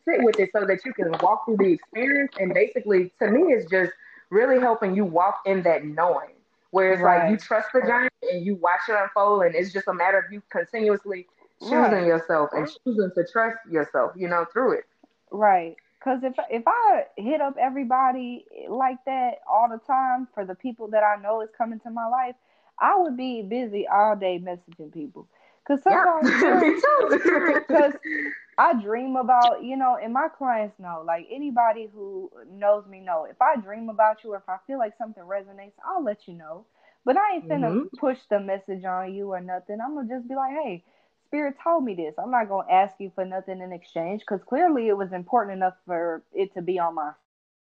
sit 0.04 0.22
with 0.22 0.38
it 0.40 0.50
so 0.52 0.66
that 0.66 0.84
you 0.84 0.92
can 0.92 1.12
walk 1.20 1.44
through 1.44 1.58
the 1.58 1.72
experience. 1.72 2.32
And 2.38 2.52
basically, 2.52 3.12
to 3.20 3.30
me, 3.30 3.52
it's 3.52 3.70
just 3.70 3.92
really 4.30 4.58
helping 4.58 4.94
you 4.94 5.04
walk 5.04 5.40
in 5.46 5.62
that 5.62 5.84
knowing. 5.84 6.30
Where 6.72 6.92
it's 6.92 7.02
right. 7.02 7.24
like 7.24 7.32
you 7.32 7.36
trust 7.36 7.68
the 7.74 7.80
journey 7.80 8.08
and 8.30 8.46
you 8.46 8.54
watch 8.54 8.82
it 8.88 8.94
unfold, 8.96 9.42
and 9.42 9.56
it's 9.56 9.72
just 9.72 9.88
a 9.88 9.92
matter 9.92 10.18
of 10.18 10.32
you 10.32 10.40
continuously 10.50 11.26
choosing 11.60 11.78
right. 11.78 12.06
yourself 12.06 12.50
and 12.52 12.68
choosing 12.84 13.10
to 13.14 13.26
trust 13.30 13.58
yourself, 13.68 14.12
you 14.16 14.28
know, 14.28 14.46
through 14.52 14.78
it. 14.78 14.84
Right. 15.30 15.76
Cause 16.02 16.20
if 16.22 16.34
if 16.50 16.62
I 16.66 17.04
hit 17.16 17.42
up 17.42 17.56
everybody 17.60 18.46
like 18.68 19.04
that 19.04 19.40
all 19.46 19.68
the 19.68 19.80
time 19.86 20.28
for 20.34 20.46
the 20.46 20.54
people 20.54 20.88
that 20.88 21.02
I 21.02 21.20
know 21.20 21.42
is 21.42 21.50
coming 21.56 21.78
to 21.80 21.90
my 21.90 22.06
life, 22.06 22.36
I 22.78 22.98
would 22.98 23.18
be 23.18 23.42
busy 23.42 23.86
all 23.86 24.16
day 24.16 24.40
messaging 24.42 24.92
people. 24.92 25.28
Cause 25.68 25.82
sometimes, 25.82 26.26
because 27.54 27.92
I 28.58 28.80
dream 28.80 29.16
about 29.16 29.62
you 29.62 29.76
know, 29.76 29.98
and 30.02 30.14
my 30.14 30.28
clients 30.28 30.78
know, 30.78 31.04
like 31.06 31.26
anybody 31.30 31.90
who 31.92 32.30
knows 32.50 32.86
me 32.86 33.00
know, 33.00 33.26
if 33.30 33.40
I 33.42 33.56
dream 33.56 33.90
about 33.90 34.24
you 34.24 34.32
or 34.32 34.38
if 34.38 34.48
I 34.48 34.56
feel 34.66 34.78
like 34.78 34.94
something 34.96 35.22
resonates, 35.22 35.74
I'll 35.84 36.02
let 36.02 36.26
you 36.26 36.32
know. 36.32 36.64
But 37.04 37.18
I 37.18 37.34
ain't 37.34 37.48
finna 37.48 37.72
mm-hmm. 37.72 37.96
push 37.98 38.18
the 38.30 38.40
message 38.40 38.84
on 38.84 39.14
you 39.14 39.32
or 39.32 39.40
nothing. 39.40 39.78
I'm 39.84 39.94
gonna 39.94 40.08
just 40.08 40.28
be 40.28 40.34
like, 40.34 40.52
hey, 40.52 40.82
Spirit 41.30 41.54
told 41.62 41.84
me 41.84 41.94
this. 41.94 42.14
I'm 42.18 42.32
not 42.32 42.48
going 42.48 42.66
to 42.66 42.72
ask 42.72 42.96
you 42.98 43.12
for 43.14 43.24
nothing 43.24 43.60
in 43.60 43.72
exchange 43.72 44.20
because 44.20 44.40
clearly 44.42 44.88
it 44.88 44.96
was 44.96 45.12
important 45.12 45.56
enough 45.56 45.74
for 45.86 46.24
it 46.32 46.52
to 46.54 46.62
be 46.62 46.80
on 46.80 46.96
my 46.96 47.12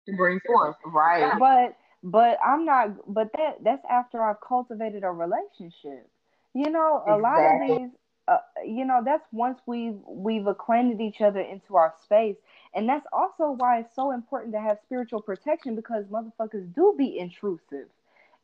to 0.07 0.17
bring 0.17 0.41
forth, 0.45 0.75
right? 0.87 1.33
But 1.39 1.77
but 2.03 2.39
I'm 2.45 2.65
not. 2.65 2.91
But 3.07 3.31
that 3.37 3.59
that's 3.63 3.85
after 3.89 4.21
I've 4.23 4.41
cultivated 4.41 5.05
a 5.05 5.11
relationship. 5.11 6.11
You 6.55 6.71
know, 6.71 7.05
a 7.07 7.17
exactly. 7.17 7.23
lot 7.23 7.71
of 7.71 7.79
these. 7.79 7.91
Uh, 8.29 8.39
you 8.65 8.85
know, 8.85 9.01
that's 9.05 9.27
once 9.33 9.61
we've 9.67 9.99
we've 10.09 10.49
acquainted 10.49 11.01
each 11.01 11.21
other 11.21 11.41
into 11.41 11.77
our 11.77 11.95
space, 12.03 12.37
and 12.75 12.89
that's 12.89 13.07
also 13.13 13.53
why 13.59 13.79
it's 13.79 13.95
so 13.95 14.11
important 14.11 14.53
to 14.55 14.61
have 14.61 14.79
spiritual 14.85 15.21
protection 15.21 15.77
because 15.77 16.05
motherfuckers 16.07 16.73
do 16.75 16.95
be 16.99 17.17
intrusive, 17.17 17.89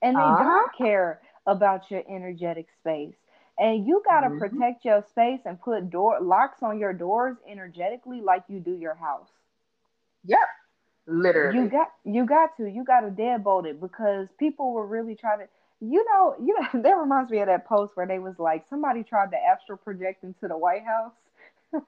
and 0.02 0.16
they 0.16 0.20
uh-huh. 0.20 0.44
don't 0.44 0.76
care 0.76 1.20
about 1.46 1.90
your 1.90 2.02
energetic 2.08 2.66
space 2.80 3.14
and 3.58 3.86
you 3.86 4.02
got 4.08 4.20
to 4.20 4.28
mm-hmm. 4.28 4.38
protect 4.38 4.84
your 4.84 5.02
space 5.10 5.40
and 5.44 5.60
put 5.60 5.90
door 5.90 6.18
locks 6.20 6.62
on 6.62 6.78
your 6.78 6.92
doors 6.92 7.36
energetically 7.50 8.20
like 8.20 8.44
you 8.48 8.60
do 8.60 8.76
your 8.76 8.94
house. 8.94 9.30
Yep. 10.24 10.38
Literally. 11.10 11.58
you 11.58 11.68
got 11.70 11.88
you 12.04 12.26
got 12.26 12.54
to 12.58 12.68
you 12.68 12.84
got 12.84 13.00
to 13.00 13.08
deadbolt 13.08 13.64
it 13.64 13.80
because 13.80 14.28
people 14.38 14.74
were 14.74 14.86
really 14.86 15.14
trying 15.14 15.38
to 15.38 15.46
you 15.80 16.04
know 16.04 16.34
you 16.38 16.54
know 16.60 16.68
that 16.82 16.98
reminds 16.98 17.30
me 17.30 17.40
of 17.40 17.46
that 17.46 17.66
post 17.66 17.96
where 17.96 18.06
they 18.06 18.18
was 18.18 18.38
like 18.38 18.66
somebody 18.68 19.02
tried 19.02 19.30
to 19.30 19.38
astral 19.38 19.78
project 19.78 20.22
into 20.22 20.46
the 20.48 20.56
white 20.56 20.84
house. 20.84 21.12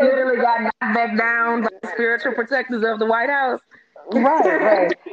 Literally 0.00 0.36
got 0.36 0.62
knocked 0.62 0.80
back 0.80 1.16
down 1.16 1.62
by 1.62 1.68
the 1.82 1.88
spiritual 1.92 2.32
protectors 2.32 2.84
of 2.84 2.98
the 3.00 3.06
white 3.06 3.30
house. 3.30 3.60
Right 4.12 4.60
right 4.60 4.92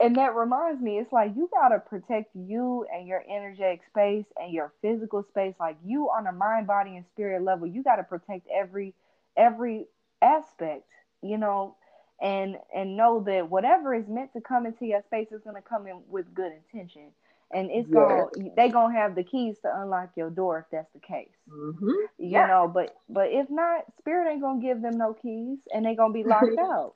and, 0.00 0.16
that 0.16 0.34
reminds 0.34 0.80
me, 0.82 0.98
it's 0.98 1.12
like 1.12 1.32
you 1.36 1.48
gotta 1.52 1.78
protect 1.78 2.34
you 2.34 2.86
and 2.92 3.06
your 3.06 3.22
energetic 3.30 3.82
space 3.88 4.26
and 4.36 4.52
your 4.52 4.72
physical 4.82 5.22
space. 5.22 5.54
Like 5.60 5.76
you 5.84 6.08
on 6.08 6.26
a 6.26 6.32
mind, 6.32 6.66
body, 6.66 6.96
and 6.96 7.04
spirit 7.12 7.42
level, 7.42 7.66
you 7.66 7.82
gotta 7.82 8.02
protect 8.02 8.46
every 8.52 8.94
every 9.36 9.86
aspect, 10.22 10.86
you 11.22 11.38
know, 11.38 11.76
and 12.20 12.56
and 12.74 12.96
know 12.96 13.22
that 13.26 13.48
whatever 13.50 13.94
is 13.94 14.08
meant 14.08 14.32
to 14.32 14.40
come 14.40 14.66
into 14.66 14.86
your 14.86 15.02
space 15.02 15.28
is 15.32 15.40
gonna 15.44 15.62
come 15.62 15.86
in 15.86 16.00
with 16.08 16.32
good 16.34 16.52
intention. 16.52 17.10
And 17.52 17.70
it's 17.70 17.88
yeah. 17.88 17.94
gonna 17.94 18.50
they 18.56 18.68
gonna 18.68 18.94
have 18.94 19.14
the 19.14 19.24
keys 19.24 19.56
to 19.62 19.80
unlock 19.80 20.10
your 20.16 20.30
door 20.30 20.60
if 20.60 20.66
that's 20.70 20.92
the 20.92 21.00
case. 21.00 21.28
Mm-hmm. 21.48 21.88
You 21.88 22.06
yeah. 22.18 22.46
know, 22.46 22.70
but 22.72 22.96
but 23.08 23.28
if 23.30 23.50
not, 23.50 23.84
spirit 23.98 24.30
ain't 24.30 24.40
gonna 24.40 24.60
give 24.60 24.82
them 24.82 24.96
no 24.98 25.14
keys 25.14 25.58
and 25.74 25.84
they 25.84 25.94
gonna 25.94 26.12
be 26.12 26.24
locked 26.24 26.58
out. 26.60 26.94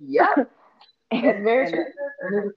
Yep. 0.00 0.50
That's 1.12 1.42
very 1.42 1.70
true. 1.70 2.52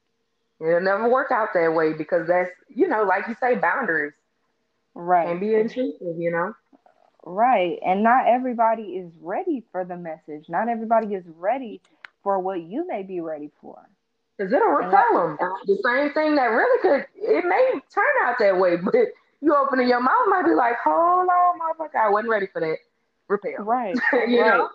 It'll 0.61 0.81
never 0.81 1.09
work 1.09 1.31
out 1.31 1.49
that 1.53 1.73
way 1.73 1.93
because 1.93 2.27
that's 2.27 2.49
you 2.69 2.87
know, 2.87 3.03
like 3.03 3.27
you 3.27 3.35
say, 3.39 3.55
boundaries. 3.55 4.13
Right. 4.93 5.27
And 5.27 5.39
be 5.39 5.53
intrusive, 5.55 6.17
you 6.17 6.31
know. 6.31 6.53
Right. 7.25 7.79
And 7.85 8.03
not 8.03 8.27
everybody 8.27 8.83
is 8.83 9.11
ready 9.19 9.63
for 9.71 9.83
the 9.83 9.97
message. 9.97 10.47
Not 10.47 10.69
everybody 10.69 11.13
is 11.13 11.25
ready 11.35 11.81
for 12.23 12.39
what 12.39 12.61
you 12.61 12.87
may 12.87 13.03
be 13.03 13.19
ready 13.19 13.51
for. 13.61 13.77
Because 14.37 14.53
it'll 14.53 14.67
repel 14.67 15.13
them. 15.13 15.37
The 15.65 15.77
same 15.83 16.13
thing 16.13 16.35
that 16.35 16.45
really 16.45 16.81
could, 16.81 17.05
it 17.15 17.45
may 17.45 17.71
turn 17.93 18.03
out 18.23 18.35
that 18.39 18.57
way, 18.57 18.75
but 18.83 18.95
you 19.41 19.55
opening 19.55 19.87
your 19.87 20.01
mouth 20.01 20.27
might 20.27 20.45
be 20.45 20.53
like, 20.53 20.75
hold 20.83 21.27
on, 21.27 21.59
motherfucker, 21.59 21.99
I 21.99 22.09
wasn't 22.09 22.29
ready 22.29 22.47
for 22.51 22.61
that. 22.61 22.77
Repel. 23.27 23.65
Right. 23.65 23.95
you 24.27 24.41
right. 24.41 24.57
know? 24.57 24.69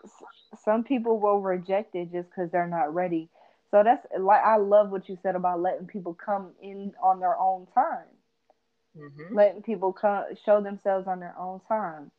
Some 0.64 0.82
people 0.82 1.20
will 1.20 1.40
reject 1.40 1.94
it 1.94 2.10
just 2.12 2.30
because 2.30 2.50
they're 2.50 2.66
not 2.66 2.92
ready 2.94 3.28
so 3.70 3.82
that's 3.84 4.04
like 4.18 4.42
I 4.44 4.56
love 4.56 4.90
what 4.90 5.08
you 5.08 5.16
said 5.22 5.36
about 5.36 5.60
letting 5.60 5.86
people 5.86 6.14
come 6.14 6.50
in 6.60 6.92
on 7.02 7.20
their 7.20 7.38
own 7.38 7.66
time. 7.74 8.06
Mm-hmm. 8.98 9.36
Letting 9.36 9.62
people 9.62 9.92
come 9.92 10.24
show 10.44 10.60
themselves 10.60 11.06
on 11.06 11.20
their 11.20 11.34
own 11.38 11.60
time. 11.68 12.10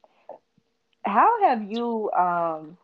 How 1.03 1.43
have 1.43 1.63
you 1.69 2.09
um, 2.11 2.77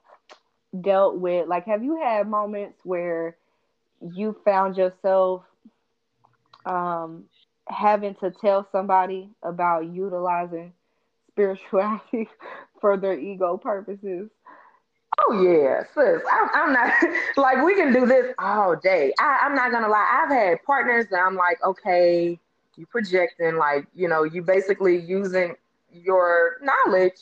dealt 0.82 1.18
with 1.18 1.48
like 1.48 1.66
have 1.66 1.84
you 1.84 1.98
had 2.02 2.28
moments 2.28 2.80
where 2.84 3.38
you 4.02 4.36
found 4.44 4.76
yourself 4.76 5.44
um, 6.66 7.24
having 7.70 8.16
to 8.16 8.32
tell 8.32 8.68
somebody 8.72 9.30
about 9.42 9.88
utilizing 9.94 10.74
spirituality 11.32 12.28
for 12.82 12.98
their 12.98 13.18
ego 13.18 13.58
purposes? 13.58 14.30
Oh 15.20 15.42
yeah, 15.42 15.84
sis. 15.94 16.22
I'm, 16.32 16.50
I'm, 16.54 16.74
not 16.74 16.94
like 17.38 17.64
we 17.64 17.76
can 17.76 17.92
do 17.92 18.06
this 18.06 18.34
all 18.40 18.76
day. 18.76 19.14
I, 19.20 19.40
I'm 19.44 19.56
not 19.56 19.72
gonna 19.72 19.90
lie. 19.90 20.08
I've 20.24 20.30
had 20.30 20.64
partners 20.64 21.06
that 21.12 21.20
I'm 21.20 21.36
like, 21.36 21.64
okay, 21.64 22.40
you 22.76 22.86
projecting, 22.86 23.56
like 23.58 23.88
you 23.96 24.08
know, 24.08 24.24
you 24.24 24.42
basically 24.42 24.98
using 24.98 25.56
your 25.92 26.58
knowledge 26.62 27.20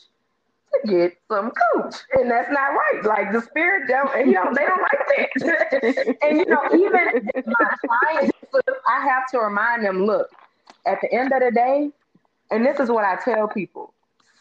to 0.74 0.88
get 0.88 1.18
some 1.30 1.52
cooch, 1.52 1.96
and 2.14 2.30
that's 2.30 2.52
not 2.52 2.72
right. 2.72 3.02
Like 3.04 3.32
the 3.32 3.42
spirit 3.42 3.88
don't, 3.88 4.28
you 4.28 4.34
know, 4.34 4.52
they 4.54 4.66
don't 4.66 4.82
like 4.82 5.34
that. 5.40 6.18
and 6.22 6.38
you 6.38 6.46
know, 6.46 6.64
even 6.74 7.30
my 7.46 7.76
clients, 7.88 8.38
I 8.88 9.00
have 9.06 9.30
to 9.32 9.40
remind 9.40 9.86
them, 9.86 10.06
look, 10.06 10.30
at 10.86 11.00
the 11.02 11.12
end 11.14 11.32
of 11.32 11.40
the 11.40 11.52
day, 11.52 11.92
and 12.52 12.66
this 12.66 12.80
is 12.80 12.90
what 12.90 13.06
I 13.06 13.16
tell 13.24 13.48
people 13.48 13.94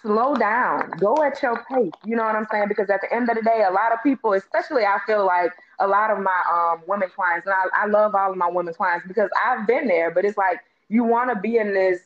slow 0.05 0.35
down, 0.35 0.91
go 1.01 1.23
at 1.23 1.43
your 1.43 1.65
pace. 1.65 1.91
You 2.05 2.15
know 2.15 2.25
what 2.25 2.37
I'm 2.37 2.47
saying? 2.53 2.67
Because 2.69 2.91
at 2.91 3.01
the 3.01 3.13
end 3.13 3.29
of 3.31 3.37
the 3.37 3.43
day, 3.43 3.65
a 3.67 3.73
lot 3.73 3.91
of 3.91 4.03
people, 4.03 4.35
especially 4.35 4.85
I 4.85 4.99
feel 5.07 5.25
like 5.25 5.51
a 5.81 5.87
lot 5.89 6.11
of 6.11 6.19
my 6.19 6.43
um, 6.53 6.83
women 6.87 7.09
clients, 7.09 7.47
and 7.47 7.55
I, 7.55 7.85
I 7.85 7.87
love 7.87 8.15
all 8.15 8.31
of 8.31 8.37
my 8.37 8.49
women 8.49 8.75
clients 8.75 9.07
because 9.09 9.31
I've 9.43 9.67
been 9.67 9.89
there, 9.89 10.11
but 10.11 10.27
it's 10.27 10.37
like 10.37 10.59
you 10.89 11.05
want 11.05 11.31
to 11.31 11.41
be 11.41 11.57
in 11.57 11.73
this 11.73 12.01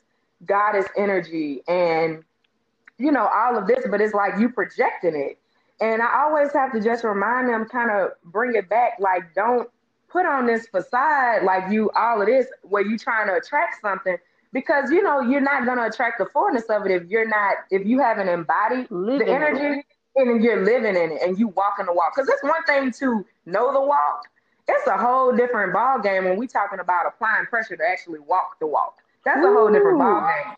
goddess 0.47 0.87
energy 0.97 1.63
and 1.67 2.23
you 2.99 3.11
know 3.11 3.29
all 3.35 3.59
of 3.59 3.67
this, 3.67 3.85
but 3.91 4.01
it's 4.01 4.15
like 4.15 4.39
you 4.39 4.49
projecting 4.49 5.17
it. 5.17 5.39
And 5.81 6.01
I 6.01 6.23
always 6.23 6.53
have 6.53 6.73
to 6.73 6.81
just 6.81 7.05
remind 7.05 7.49
them, 7.49 7.65
kind 7.67 7.91
of 7.91 8.11
bring 8.25 8.55
it 8.55 8.69
back, 8.69 8.93
like 9.01 9.35
don't 9.35 9.69
put 10.09 10.25
on 10.25 10.47
this 10.47 10.67
facade 10.69 11.45
like 11.45 11.71
you 11.71 11.91
all 11.95 12.21
of 12.21 12.27
this 12.27 12.47
where 12.63 12.83
you 12.83 12.97
trying 12.97 13.27
to 13.27 13.35
attract 13.35 13.81
something 13.83 14.17
because 14.53 14.91
you 14.91 15.03
know 15.03 15.21
you're 15.21 15.41
not 15.41 15.65
going 15.65 15.79
to 15.79 15.85
attract 15.85 16.19
the 16.19 16.27
fullness 16.27 16.65
of 16.65 16.87
it 16.87 16.93
if 16.93 17.09
you're 17.09 17.29
not 17.29 17.57
if 17.71 17.87
you 17.87 17.99
haven't 18.01 18.29
embodied 18.29 18.91
living 18.91 19.27
the 19.27 19.33
energy 19.33 19.83
and 20.17 20.43
you're 20.43 20.65
living 20.65 20.97
in 20.97 21.13
it 21.13 21.23
and 21.23 21.39
you 21.39 21.49
walking 21.49 21.87
the 21.87 21.93
walk. 21.93 22.15
Because 22.15 22.29
it's 22.29 22.43
one 22.43 22.63
thing 22.65 22.91
to 22.93 23.25
know 23.47 23.73
the 23.73 23.81
walk. 23.81 24.23
It's 24.67 24.87
a 24.87 24.99
whole 24.99 25.35
different 25.35 25.73
ball 25.73 25.99
game 26.01 26.25
when 26.25 26.37
we 26.37 26.47
talking 26.47 26.81
about 26.81 27.07
applying 27.07 27.47
pressure 27.47 27.77
to 27.77 27.85
actually 27.85 28.19
walk 28.21 28.59
the 28.61 28.67
walk. 28.67 28.99
That's 29.25 29.39
Ooh. 29.39 29.51
a 29.51 29.53
whole 29.53 29.73
different 29.73 29.99
ball 29.99 30.21
game 30.21 30.55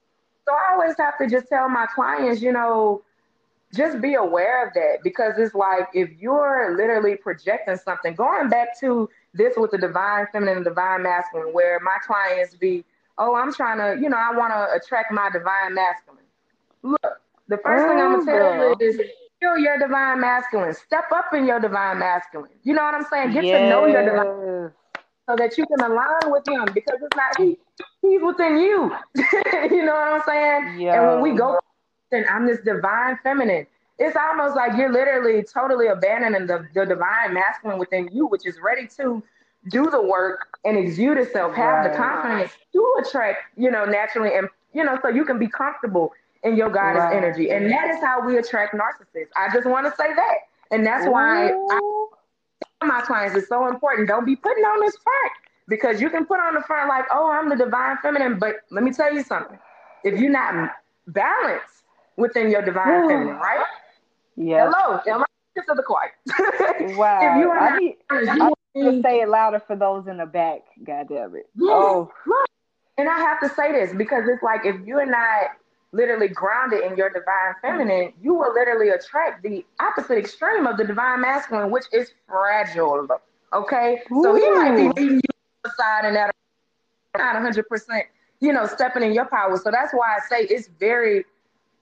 so 0.47 0.55
i 0.55 0.73
always 0.73 0.97
have 0.97 1.19
to 1.19 1.29
just 1.29 1.49
tell 1.49 1.69
my 1.69 1.87
clients 1.95 2.41
you 2.41 2.51
know 2.51 3.03
just 3.75 4.01
be 4.01 4.15
aware 4.15 4.67
of 4.67 4.75
that. 4.75 4.99
Because 5.03 5.35
it's 5.39 5.55
like 5.55 5.89
if 5.95 6.11
you're 6.19 6.77
literally 6.77 7.17
projecting 7.17 7.77
something 7.77 8.15
going 8.15 8.49
back 8.49 8.79
to 8.81 9.09
this 9.35 9.55
with 9.57 9.71
the 9.71 9.79
divine 9.79 10.27
feminine 10.33 10.57
and 10.57 10.65
divine 10.65 11.03
masculine, 11.03 11.53
where 11.53 11.79
my 11.81 11.97
clients 12.05 12.55
be, 12.55 12.85
oh, 13.21 13.35
I'm 13.37 13.53
trying 13.53 13.79
to, 13.79 14.03
you 14.03 14.09
know, 14.09 14.17
I 14.17 14.35
want 14.35 14.53
to 14.53 14.75
attract 14.75 15.13
my 15.13 15.31
divine 15.31 15.75
masculine. 15.75 16.25
Look, 16.83 17.21
the 17.49 17.59
first 17.59 17.85
oh, 17.85 17.89
thing 17.89 18.01
I'm 18.01 18.25
gonna 18.25 18.25
tell 18.25 18.55
you 18.57 18.77
is 18.81 19.01
feel 19.39 19.59
your 19.59 19.79
divine 19.79 20.21
masculine. 20.21 20.75
Step 20.75 21.13
up 21.15 21.33
in 21.35 21.45
your 21.45 21.61
divine 21.61 21.99
masculine. 21.99 22.51
You 22.65 22.75
know 22.75 22.83
what 22.83 22.95
I'm 22.95 23.05
saying? 23.05 23.33
Get 23.33 23.45
yes. 23.45 23.61
to 23.61 23.69
know 23.69 23.87
your 23.87 24.05
divine 24.05 24.73
so 25.29 25.37
that 25.37 25.57
you 25.57 25.67
can 25.67 25.81
align 25.81 26.33
with 26.33 26.49
him 26.49 26.65
because 26.75 26.99
it's 27.03 27.17
not 27.17 27.37
he, 27.37 27.59
he's 28.03 28.21
within 28.23 28.57
you. 28.57 28.91
you 29.17 29.85
know 29.85 29.95
what 29.95 30.09
I'm 30.09 30.23
saying? 30.27 30.81
Yeah. 30.81 30.95
And 30.95 31.23
when 31.23 31.33
we 31.33 31.39
go, 31.39 31.59
then 32.11 32.25
I'm 32.29 32.47
this 32.47 32.61
divine 32.65 33.19
feminine. 33.23 33.67
It's 33.99 34.17
almost 34.17 34.57
like 34.57 34.77
you're 34.79 34.93
literally 34.93 35.45
totally 35.45 35.89
abandoning 35.89 36.47
the, 36.47 36.67
the 36.75 36.87
divine 36.87 37.35
masculine 37.35 37.79
within 37.79 38.09
you, 38.11 38.27
which 38.27 38.47
is 38.47 38.57
ready 38.65 38.89
to 38.97 39.23
do 39.69 39.91
the 39.91 40.01
work 40.01 40.59
and 40.65 40.77
exude 40.77 41.19
itself, 41.19 41.55
have 41.55 41.85
right. 41.85 41.91
the 41.91 41.97
confidence 41.97 42.53
to 42.73 42.95
attract, 43.01 43.39
you 43.57 43.71
know, 43.71 43.85
naturally, 43.85 44.35
and 44.35 44.49
you 44.73 44.85
know, 44.85 44.99
so 45.03 45.09
you 45.09 45.25
can 45.25 45.39
be 45.39 45.49
comfortable 45.49 46.13
in 46.43 46.57
your 46.57 46.71
goddess 46.71 47.01
right. 47.01 47.17
energy. 47.17 47.51
And 47.51 47.71
that 47.71 47.91
is 47.91 48.01
how 48.01 48.25
we 48.25 48.39
attract 48.39 48.75
narcissists. 48.75 49.29
I 49.37 49.53
just 49.53 49.67
want 49.67 49.87
to 49.87 49.93
say 49.97 50.15
that. 50.15 50.35
And 50.71 50.87
that's 50.87 51.07
Ooh. 51.07 51.11
why 51.11 51.51
I, 51.51 52.87
my 52.87 53.01
clients 53.03 53.37
is 53.37 53.49
so 53.49 53.69
important. 53.69 54.09
Don't 54.09 54.25
be 54.25 54.37
putting 54.37 54.65
on 54.65 54.81
this 54.81 54.97
front 54.97 55.33
because 55.69 56.01
you 56.01 56.09
can 56.09 56.25
put 56.25 56.41
on 56.41 56.55
the 56.55 56.63
front 56.63 56.89
like, 56.89 57.05
oh, 57.13 57.31
I'm 57.31 57.49
the 57.49 57.57
divine 57.57 57.99
feminine. 58.03 58.39
But 58.39 58.57
let 58.71 58.85
me 58.85 58.93
tell 58.93 59.13
you 59.13 59.23
something. 59.23 59.59
If 60.05 60.19
you're 60.19 60.31
not 60.31 60.71
balanced 61.09 61.83
within 62.17 62.51
your 62.51 62.63
divine 62.63 63.09
feminine, 63.09 63.37
right? 63.37 63.65
Yeah. 64.37 64.71
Hello. 64.71 65.01
Am 65.07 65.23
I 65.23 65.61
to 65.61 65.75
the 65.75 65.83
choir? 65.83 66.13
wow. 66.97 67.19
if 67.21 67.43
you 67.43 67.51
are 67.51 67.59
I 67.59 67.71
not, 67.71 67.83
need, 67.83 67.97
I 68.11 68.51
need 68.75 68.85
to 68.85 68.91
mm. 68.91 69.03
say 69.03 69.21
it 69.21 69.29
louder 69.29 69.61
for 69.67 69.77
those 69.77 70.07
in 70.07 70.19
the 70.19 70.27
back. 70.27 70.61
God 70.85 71.09
damn 71.09 71.35
it. 71.35 71.49
Yes. 71.55 71.71
Oh. 71.71 72.11
And 72.99 73.09
I 73.09 73.19
have 73.19 73.41
to 73.41 73.49
say 73.49 73.73
this 73.73 73.95
because 73.95 74.25
it's 74.29 74.43
like 74.43 74.65
if 74.65 74.77
you're 74.87 75.07
not 75.07 75.53
literally 75.93 76.29
grounded 76.29 76.85
in 76.85 76.97
your 76.97 77.11
divine 77.11 77.55
feminine, 77.63 78.13
you 78.21 78.35
will 78.35 78.53
literally 78.53 78.91
attract 78.91 79.43
the 79.43 79.65
opposite 79.81 80.19
extreme 80.19 80.67
of 80.67 80.77
the 80.77 80.85
divine 80.85 81.21
masculine, 81.21 81.71
which 81.71 81.87
is 81.93 82.13
fragile. 82.29 83.09
Okay, 83.53 84.03
Ooh. 84.13 84.23
so 84.23 84.35
he 84.35 84.49
might 84.51 84.77
be 84.77 85.01
leaving 85.01 85.17
you 85.17 85.71
aside 85.71 86.05
and 86.05 86.15
that 86.15 86.35
not 87.17 87.35
100, 87.35 87.69
percent 87.69 88.05
you 88.41 88.53
know, 88.53 88.67
stepping 88.67 89.03
in 89.03 89.13
your 89.13 89.27
power. 89.27 89.57
So 89.59 89.71
that's 89.71 89.93
why 89.93 90.17
I 90.17 90.21
say 90.29 90.47
it's 90.47 90.69
very, 90.79 91.25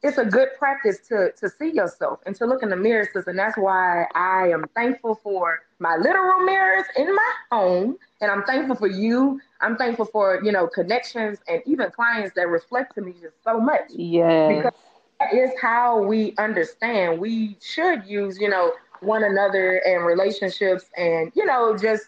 it's 0.03 0.18
a 0.18 0.24
good 0.24 0.49
practice 0.59 0.99
to 1.09 1.32
to 1.32 1.49
see 1.49 1.70
yourself 1.70 2.20
and 2.26 2.34
to 2.36 2.46
look 2.46 2.62
in 2.62 2.68
the 2.68 2.76
mirror, 2.76 3.09
sis. 3.12 3.26
And 3.26 3.38
that's 3.38 3.57
why 3.57 4.07
I 4.14 4.49
am 4.49 4.64
thankful 4.74 5.16
for 5.16 5.61
my 5.78 5.96
literal 5.96 6.40
mirrors 6.40 6.84
in 6.96 7.14
my 7.14 7.32
home, 7.51 7.96
and 8.20 8.30
I'm 8.30 8.44
thankful 8.44 8.76
for 8.76 8.88
you 8.88 9.40
I'm 9.61 9.76
thankful 9.76 10.05
for, 10.05 10.40
you 10.44 10.53
know, 10.53 10.66
connections 10.66 11.38
and 11.49 11.62
even 11.66 11.90
clients 11.90 12.34
that 12.36 12.49
reflect 12.49 12.94
to 12.94 13.01
me 13.01 13.14
just 13.20 13.42
so 13.42 13.61
much. 13.61 13.82
Yeah. 13.90 14.49
Because 14.49 14.72
that 15.18 15.34
is 15.34 15.51
how 15.61 16.01
we 16.03 16.34
understand. 16.38 17.18
We 17.18 17.57
should 17.61 18.07
use, 18.07 18.38
you 18.38 18.49
know, 18.49 18.72
one 19.01 19.24
another 19.24 19.78
and 19.78 20.05
relationships 20.05 20.84
and, 20.96 21.32
you 21.34 21.44
know, 21.44 21.76
just 21.76 22.05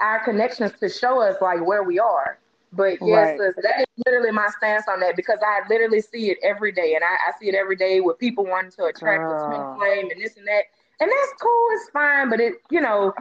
our 0.00 0.22
connections 0.24 0.72
to 0.80 0.88
show 0.88 1.22
us 1.22 1.36
like 1.40 1.64
where 1.66 1.82
we 1.82 1.98
are. 1.98 2.38
But 2.72 3.02
yes, 3.02 3.38
right. 3.38 3.52
that 3.62 3.80
is 3.80 3.86
literally 4.06 4.30
my 4.30 4.48
stance 4.56 4.84
on 4.88 5.00
that 5.00 5.16
because 5.16 5.38
I 5.44 5.66
literally 5.68 6.00
see 6.00 6.30
it 6.30 6.38
every 6.42 6.70
day, 6.70 6.94
and 6.94 7.02
I, 7.02 7.14
I 7.28 7.32
see 7.40 7.48
it 7.48 7.54
every 7.54 7.76
day 7.76 8.00
with 8.00 8.18
people 8.18 8.44
wanting 8.44 8.70
to 8.72 8.84
attract 8.84 9.28
the 9.28 9.44
twin 9.44 9.66
flame 9.76 10.10
and 10.10 10.20
this 10.20 10.36
and 10.36 10.46
that, 10.46 10.64
and 11.00 11.10
that's 11.10 11.42
cool, 11.42 11.66
it's 11.72 11.90
fine. 11.90 12.30
But 12.30 12.38
it, 12.38 12.54
you 12.70 12.80
know, 12.80 13.12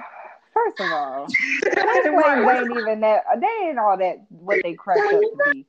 First 0.53 0.79
of 0.79 0.91
all, 0.91 1.27
flames 1.67 2.47
ain't 2.49 2.77
even 2.77 2.99
that. 3.01 3.23
They 3.39 3.67
ain't 3.67 3.79
all 3.79 3.97
that 3.97 4.25
what 4.29 4.61
they 4.63 4.73
cracked 4.73 4.99
up 5.13 5.21
to 5.21 5.43
be. 5.45 5.65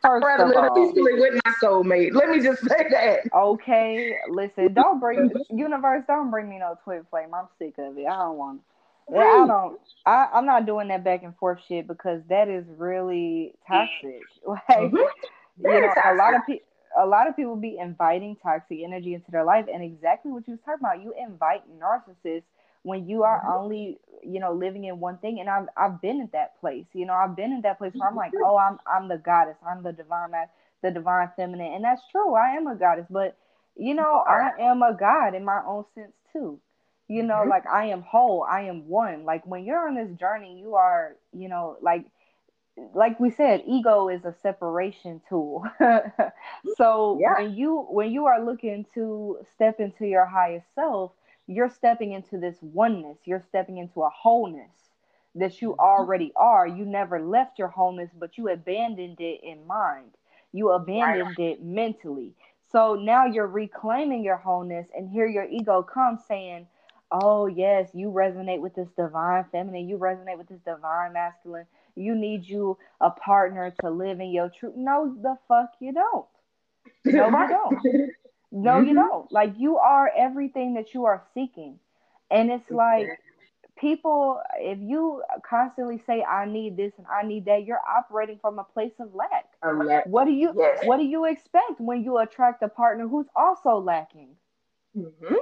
First 0.00 0.26
of 0.40 0.56
all, 0.56 0.92
with 0.96 1.34
my 1.44 1.52
soulmate. 1.62 2.14
Let 2.14 2.28
me 2.28 2.40
just 2.40 2.62
say 2.62 2.86
that. 2.90 3.20
Okay, 3.34 4.16
listen. 4.28 4.74
Don't 4.74 5.00
bring 5.00 5.32
universe. 5.50 6.04
Don't 6.06 6.30
bring 6.30 6.48
me 6.48 6.58
no 6.58 6.78
twin 6.84 7.04
flame. 7.10 7.34
I'm 7.34 7.46
sick 7.58 7.74
of 7.78 7.98
it. 7.98 8.06
I 8.06 8.16
don't 8.16 8.36
want. 8.36 8.60
Yeah, 9.12 9.18
I 9.18 9.46
don't. 9.46 9.80
I, 10.06 10.28
I'm 10.34 10.46
not 10.46 10.66
doing 10.66 10.88
that 10.88 11.04
back 11.04 11.22
and 11.22 11.36
forth 11.36 11.60
shit 11.68 11.86
because 11.86 12.22
that 12.28 12.48
is 12.48 12.64
really 12.76 13.54
toxic. 13.66 14.20
Like, 14.46 14.66
mm-hmm. 14.68 14.96
you 14.96 15.80
know, 15.80 15.94
a 16.04 16.14
lot 16.16 16.34
of 16.34 16.44
people 16.44 16.66
a 16.96 17.06
lot 17.06 17.28
of 17.28 17.36
people 17.36 17.56
be 17.56 17.78
inviting 17.78 18.36
toxic 18.42 18.78
energy 18.84 19.14
into 19.14 19.30
their 19.30 19.44
life 19.44 19.66
and 19.72 19.82
exactly 19.82 20.30
what 20.30 20.46
you 20.46 20.52
was 20.52 20.60
talking 20.64 20.80
about 20.80 21.02
you 21.02 21.12
invite 21.20 21.62
narcissists 21.78 22.44
when 22.82 23.08
you 23.08 23.22
are 23.22 23.40
mm-hmm. 23.40 23.52
only 23.52 23.98
you 24.22 24.40
know 24.40 24.52
living 24.52 24.84
in 24.84 25.00
one 25.00 25.18
thing 25.18 25.40
and 25.40 25.48
I've 25.48 25.66
I've 25.76 26.00
been 26.00 26.20
in 26.20 26.28
that 26.32 26.58
place 26.60 26.86
you 26.92 27.06
know 27.06 27.14
I've 27.14 27.36
been 27.36 27.52
in 27.52 27.62
that 27.62 27.78
place 27.78 27.92
where 27.94 28.08
I'm 28.08 28.16
like 28.16 28.32
mm-hmm. 28.32 28.44
oh 28.44 28.56
I'm 28.56 28.78
I'm 28.86 29.08
the 29.08 29.18
goddess 29.18 29.56
I'm 29.66 29.82
the 29.82 29.92
divine 29.92 30.30
the 30.82 30.90
divine 30.90 31.30
feminine 31.36 31.72
and 31.74 31.84
that's 31.84 32.02
true 32.10 32.34
I 32.34 32.50
am 32.50 32.66
a 32.66 32.76
goddess 32.76 33.06
but 33.10 33.36
you 33.76 33.94
know 33.94 34.22
I 34.26 34.50
am 34.60 34.82
a 34.82 34.94
god 34.94 35.34
in 35.34 35.44
my 35.44 35.60
own 35.66 35.84
sense 35.94 36.12
too 36.32 36.60
you 37.08 37.22
know 37.22 37.36
mm-hmm. 37.36 37.50
like 37.50 37.66
I 37.66 37.86
am 37.86 38.02
whole 38.02 38.46
I 38.48 38.62
am 38.62 38.88
one 38.88 39.24
like 39.24 39.46
when 39.46 39.64
you're 39.64 39.88
on 39.88 39.94
this 39.94 40.10
journey 40.18 40.58
you 40.60 40.74
are 40.74 41.16
you 41.32 41.48
know 41.48 41.76
like 41.80 42.06
like 42.94 43.20
we 43.20 43.30
said 43.30 43.62
ego 43.66 44.08
is 44.08 44.24
a 44.24 44.34
separation 44.42 45.20
tool 45.28 45.64
so 46.76 47.18
yeah. 47.20 47.40
when 47.40 47.54
you 47.54 47.86
when 47.90 48.10
you 48.10 48.26
are 48.26 48.44
looking 48.44 48.84
to 48.94 49.38
step 49.54 49.78
into 49.80 50.06
your 50.06 50.26
highest 50.26 50.66
self 50.74 51.12
you're 51.46 51.70
stepping 51.70 52.12
into 52.12 52.38
this 52.38 52.56
oneness, 52.62 53.18
you're 53.24 53.44
stepping 53.48 53.78
into 53.78 54.02
a 54.02 54.10
wholeness 54.10 54.70
that 55.34 55.60
you 55.60 55.70
mm-hmm. 55.70 55.80
already 55.80 56.32
are. 56.36 56.66
You 56.66 56.84
never 56.84 57.20
left 57.20 57.58
your 57.58 57.68
wholeness, 57.68 58.10
but 58.18 58.38
you 58.38 58.48
abandoned 58.50 59.20
it 59.20 59.40
in 59.42 59.66
mind, 59.66 60.12
you 60.52 60.70
abandoned 60.70 61.36
right. 61.38 61.50
it 61.50 61.62
mentally. 61.62 62.32
So 62.72 62.94
now 62.94 63.26
you're 63.26 63.46
reclaiming 63.46 64.24
your 64.24 64.36
wholeness, 64.36 64.88
and 64.96 65.10
here 65.10 65.26
your 65.26 65.44
ego 65.44 65.82
comes 65.82 66.20
saying, 66.26 66.66
Oh, 67.10 67.46
yes, 67.46 67.90
you 67.94 68.08
resonate 68.08 68.60
with 68.60 68.74
this 68.74 68.88
divine 68.96 69.44
feminine, 69.52 69.88
you 69.88 69.98
resonate 69.98 70.38
with 70.38 70.48
this 70.48 70.60
divine 70.64 71.12
masculine. 71.12 71.66
You 71.96 72.14
need 72.14 72.44
you 72.44 72.76
a 73.00 73.10
partner 73.10 73.72
to 73.82 73.90
live 73.90 74.20
in 74.20 74.30
your 74.30 74.50
truth. 74.50 74.74
No, 74.76 75.14
the 75.22 75.36
fuck 75.46 75.70
you 75.80 75.92
don't. 75.92 76.26
No, 77.04 77.26
you 77.26 77.48
don't. 77.48 78.10
No, 78.50 78.72
mm-hmm. 78.72 78.88
you 78.88 78.94
don't. 78.94 79.30
Like 79.30 79.54
you 79.58 79.78
are 79.78 80.10
everything 80.16 80.74
that 80.74 80.94
you 80.94 81.04
are 81.04 81.22
seeking. 81.34 81.78
And 82.30 82.50
it's 82.50 82.68
like 82.70 83.06
people, 83.78 84.40
if 84.58 84.78
you 84.80 85.22
constantly 85.48 86.02
say, 86.06 86.24
I 86.24 86.46
need 86.46 86.76
this 86.76 86.92
and 86.98 87.06
I 87.06 87.26
need 87.26 87.44
that, 87.44 87.64
you're 87.64 87.80
operating 87.86 88.38
from 88.40 88.58
a 88.58 88.64
place 88.64 88.94
of 88.98 89.14
lack. 89.14 89.46
lack. 89.62 90.06
What 90.06 90.24
do 90.24 90.32
you 90.32 90.52
yes. 90.56 90.80
what 90.84 90.96
do 90.96 91.04
you 91.04 91.26
expect 91.26 91.78
when 91.78 92.02
you 92.02 92.18
attract 92.18 92.62
a 92.62 92.68
partner 92.68 93.06
who's 93.06 93.26
also 93.36 93.78
lacking? 93.78 94.30
Mm-hmm 94.96 95.34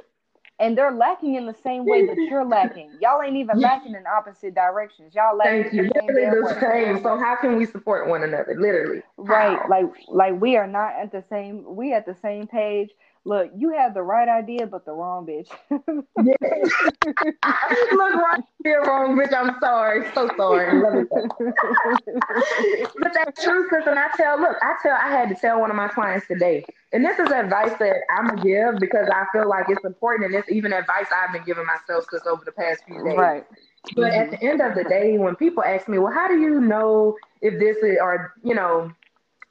and 0.63 0.79
they're 0.79 0.93
lacking 0.93 1.35
in 1.35 1.45
the 1.45 1.55
same 1.65 1.85
way 1.85 2.07
that 2.07 2.17
you're 2.17 2.45
lacking. 2.45 2.93
Y'all 3.01 3.21
ain't 3.21 3.37
even 3.37 3.59
lacking 3.59 3.97
in 3.97 4.05
opposite 4.07 4.55
directions. 4.55 5.13
Y'all 5.13 5.37
lacking 5.37 5.63
Thank 5.65 5.75
you. 5.75 5.83
Literally 5.83 6.55
the 6.55 6.61
same. 6.61 7.03
So 7.03 7.19
how 7.19 7.35
can 7.35 7.57
we 7.57 7.67
support 7.67 8.09
one 8.09 8.23
another? 8.23 8.55
Literally. 8.57 9.03
Right. 9.17 9.59
How? 9.59 9.69
Like 9.69 9.87
like 10.07 10.41
we 10.41 10.57
are 10.57 10.69
not 10.69 10.95
at 10.95 11.11
the 11.11 11.25
same 11.29 11.65
we 11.75 11.93
at 11.93 12.07
the 12.07 12.15
same 12.23 12.47
page. 12.47 12.91
Look, 13.25 13.53
you 13.57 13.73
have 13.73 13.95
the 13.95 14.03
right 14.03 14.29
idea, 14.29 14.67
but 14.67 14.85
the 14.85 14.91
wrong 14.93 15.25
bitch. 15.25 15.49
Look 15.71 16.05
right 18.15 18.43
here, 18.65 18.83
wrong 18.83 19.17
bitch. 19.17 19.33
I'm 19.33 19.57
sorry. 19.61 20.05
So 20.13 20.29
sorry. 20.37 21.07
but 23.01 23.13
that's 23.15 23.45
true, 23.45 23.63
because 23.63 23.87
and 23.87 23.97
I 23.97 24.09
tell, 24.17 24.41
look, 24.41 24.57
I 24.61 24.75
tell, 24.83 24.97
I 24.97 25.09
had 25.09 25.29
to 25.29 25.37
tell 25.37 25.61
one 25.61 25.71
of 25.71 25.77
my 25.77 25.87
clients 25.87 26.27
today, 26.27 26.65
and 26.93 27.05
this 27.05 27.17
is 27.21 27.31
advice 27.31 27.73
that 27.79 27.95
I'm 28.11 28.27
gonna 28.27 28.43
give 28.43 28.81
because 28.81 29.09
I 29.09 29.25
feel 29.33 29.49
like 29.49 29.67
it's 29.69 29.85
important, 29.85 30.27
and 30.27 30.35
it's 30.35 30.51
even 30.51 30.73
advice 30.73 31.07
I've 31.15 31.33
been 31.33 31.45
giving 31.45 31.65
myself 31.65 32.05
because 32.11 32.27
over 32.27 32.45
the 32.45 32.51
past 32.51 32.83
few 32.89 33.05
days. 33.05 33.17
Right. 33.17 33.45
But 33.95 34.13
mm-hmm. 34.13 34.21
at 34.21 34.31
the 34.33 34.43
end 34.45 34.61
of 34.61 34.75
the 34.75 34.83
day, 34.83 35.17
when 35.17 35.37
people 35.37 35.63
ask 35.63 35.89
me, 35.89 35.99
well, 35.99 36.13
how 36.13 36.27
do 36.27 36.41
you 36.41 36.61
know 36.61 37.17
if 37.41 37.59
this 37.61 37.77
is, 37.79 37.99
or 38.01 38.35
you 38.43 38.57
know, 38.57 38.91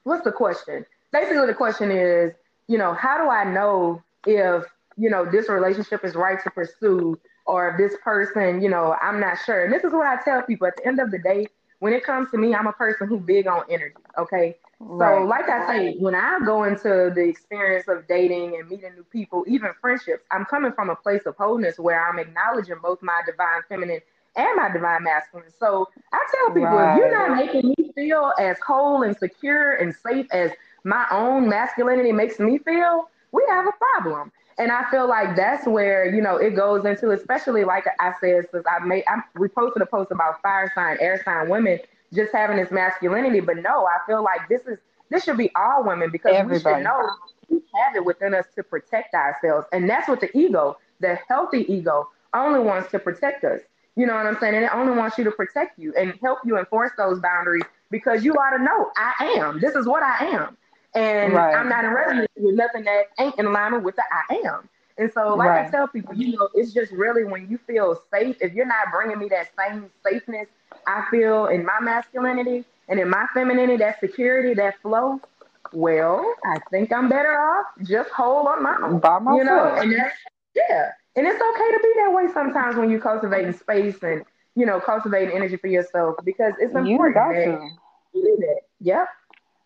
what's 0.04 0.24
the 0.24 0.32
question? 0.32 0.84
Basically, 1.10 1.46
the 1.46 1.54
question 1.54 1.90
is, 1.90 2.32
you 2.68 2.78
know, 2.78 2.94
how 2.94 3.18
do 3.22 3.30
I 3.30 3.44
know 3.44 4.02
if, 4.26 4.64
you 4.96 5.10
know, 5.10 5.24
this 5.30 5.48
relationship 5.48 6.04
is 6.04 6.14
right 6.14 6.42
to 6.42 6.50
pursue 6.50 7.18
or 7.46 7.70
if 7.70 7.76
this 7.78 7.98
person, 8.02 8.62
you 8.62 8.68
know, 8.68 8.96
I'm 9.02 9.20
not 9.20 9.38
sure. 9.44 9.64
And 9.64 9.72
this 9.72 9.84
is 9.84 9.92
what 9.92 10.06
I 10.06 10.22
tell 10.22 10.42
people 10.42 10.66
at 10.66 10.76
the 10.76 10.86
end 10.86 11.00
of 11.00 11.10
the 11.10 11.18
day, 11.18 11.46
when 11.80 11.92
it 11.92 12.04
comes 12.04 12.30
to 12.30 12.38
me, 12.38 12.54
I'm 12.54 12.68
a 12.68 12.72
person 12.72 13.08
who 13.08 13.18
big 13.18 13.46
on 13.48 13.64
energy. 13.68 13.96
Okay. 14.16 14.56
Right. 14.78 15.18
So 15.18 15.24
like 15.24 15.48
I 15.48 15.66
say, 15.66 15.96
when 15.98 16.14
I 16.14 16.38
go 16.44 16.64
into 16.64 17.12
the 17.14 17.22
experience 17.22 17.88
of 17.88 18.06
dating 18.06 18.56
and 18.56 18.68
meeting 18.68 18.94
new 18.94 19.04
people, 19.04 19.44
even 19.48 19.70
friendships, 19.80 20.24
I'm 20.30 20.44
coming 20.44 20.72
from 20.72 20.90
a 20.90 20.96
place 20.96 21.22
of 21.26 21.36
wholeness 21.36 21.78
where 21.78 22.08
I'm 22.08 22.18
acknowledging 22.18 22.76
both 22.82 23.02
my 23.02 23.22
divine 23.26 23.62
feminine 23.68 24.00
and 24.36 24.56
my 24.56 24.70
divine 24.72 25.02
masculine. 25.04 25.50
So 25.58 25.88
I 26.12 26.26
tell 26.34 26.54
people, 26.54 26.70
right. 26.70 26.92
if 26.92 26.98
you're 26.98 27.28
not 27.28 27.36
making 27.36 27.74
me 27.76 27.92
feel 27.94 28.32
as 28.38 28.56
whole 28.66 29.02
and 29.02 29.16
secure 29.16 29.74
and 29.74 29.94
safe 29.94 30.26
as 30.32 30.52
my 30.84 31.06
own 31.10 31.48
masculinity 31.48 32.12
makes 32.12 32.38
me 32.38 32.58
feel, 32.58 33.08
we 33.32 33.44
have 33.48 33.66
a 33.66 33.72
problem. 33.72 34.32
And 34.58 34.70
I 34.70 34.88
feel 34.90 35.08
like 35.08 35.34
that's 35.34 35.66
where, 35.66 36.14
you 36.14 36.20
know, 36.20 36.36
it 36.36 36.54
goes 36.54 36.84
into, 36.84 37.10
especially 37.10 37.64
like 37.64 37.84
I 37.98 38.12
said, 38.20 38.46
since 38.52 38.64
I 38.70 38.84
made, 38.84 39.04
I, 39.08 39.20
we 39.38 39.48
posted 39.48 39.82
a 39.82 39.86
post 39.86 40.10
about 40.10 40.42
fire 40.42 40.70
sign, 40.74 40.98
air 41.00 41.22
sign 41.24 41.48
women 41.48 41.78
just 42.12 42.32
having 42.32 42.58
this 42.58 42.70
masculinity. 42.70 43.40
But 43.40 43.58
no, 43.58 43.86
I 43.86 43.98
feel 44.06 44.22
like 44.22 44.48
this 44.48 44.62
is, 44.66 44.78
this 45.10 45.24
should 45.24 45.38
be 45.38 45.50
all 45.56 45.84
women 45.84 46.10
because 46.10 46.34
Everybody. 46.34 46.74
we 46.74 46.80
should 46.80 46.84
know 46.84 47.08
we 47.48 47.62
have 47.74 47.96
it 47.96 48.04
within 48.04 48.34
us 48.34 48.46
to 48.54 48.62
protect 48.62 49.14
ourselves. 49.14 49.66
And 49.72 49.88
that's 49.88 50.08
what 50.08 50.20
the 50.20 50.36
ego, 50.36 50.78
the 51.00 51.18
healthy 51.28 51.64
ego, 51.72 52.08
only 52.34 52.60
wants 52.60 52.90
to 52.92 52.98
protect 52.98 53.44
us. 53.44 53.60
You 53.96 54.06
know 54.06 54.14
what 54.14 54.26
I'm 54.26 54.38
saying? 54.38 54.54
And 54.54 54.64
it 54.64 54.70
only 54.74 54.96
wants 54.96 55.18
you 55.18 55.24
to 55.24 55.30
protect 55.30 55.78
you 55.78 55.94
and 55.98 56.14
help 56.22 56.38
you 56.44 56.58
enforce 56.58 56.92
those 56.96 57.20
boundaries 57.20 57.64
because 57.90 58.24
you 58.24 58.32
ought 58.34 58.56
to 58.56 58.62
know 58.62 58.90
I 58.96 59.34
am. 59.38 59.60
This 59.60 59.74
is 59.74 59.86
what 59.86 60.02
I 60.02 60.26
am. 60.26 60.56
And 60.94 61.32
right. 61.32 61.54
I'm 61.54 61.68
not 61.68 61.84
in 61.84 61.90
resonance 61.92 62.28
with 62.36 62.54
nothing 62.54 62.84
that 62.84 63.04
ain't 63.18 63.38
in 63.38 63.46
alignment 63.46 63.82
with 63.82 63.96
the 63.96 64.02
I 64.10 64.42
am. 64.46 64.68
And 64.98 65.10
so, 65.12 65.34
like 65.34 65.48
right. 65.48 65.66
I 65.66 65.70
tell 65.70 65.88
people, 65.88 66.14
you 66.14 66.36
know, 66.36 66.48
it's 66.54 66.72
just 66.72 66.92
really 66.92 67.24
when 67.24 67.48
you 67.48 67.58
feel 67.66 67.98
safe, 68.12 68.36
if 68.40 68.52
you're 68.52 68.66
not 68.66 68.88
bringing 68.92 69.18
me 69.18 69.28
that 69.30 69.48
same 69.58 69.90
safeness 70.04 70.48
I 70.86 71.04
feel 71.10 71.46
in 71.46 71.64
my 71.64 71.80
masculinity 71.80 72.64
and 72.88 73.00
in 73.00 73.08
my 73.08 73.26
femininity, 73.32 73.78
that 73.78 74.00
security, 74.00 74.54
that 74.54 74.80
flow, 74.82 75.20
well, 75.72 76.34
I 76.44 76.58
think 76.70 76.92
I'm 76.92 77.08
better 77.08 77.38
off 77.40 77.66
just 77.84 78.10
hold 78.10 78.46
on 78.46 78.62
my 78.62 78.76
own. 78.82 78.98
By 78.98 79.18
myself. 79.18 79.38
You 79.38 79.44
know, 79.44 79.74
and 79.76 79.92
that's, 79.92 80.14
yeah. 80.54 80.90
And 81.16 81.26
it's 81.26 81.40
okay 81.40 81.70
to 81.72 81.80
be 81.82 81.92
that 81.96 82.12
way 82.12 82.28
sometimes 82.32 82.76
when 82.76 82.90
you're 82.90 83.00
cultivating 83.00 83.52
space 83.52 84.02
and, 84.02 84.24
you 84.54 84.66
know, 84.66 84.80
cultivating 84.80 85.34
energy 85.34 85.56
for 85.56 85.68
yourself 85.68 86.16
because 86.24 86.52
it's 86.58 86.74
important. 86.74 87.08
You 87.08 87.14
got 87.14 87.32
to. 87.32 87.68
You 88.14 88.22
do 88.22 88.36
that. 88.40 88.60
Yep. 88.80 89.08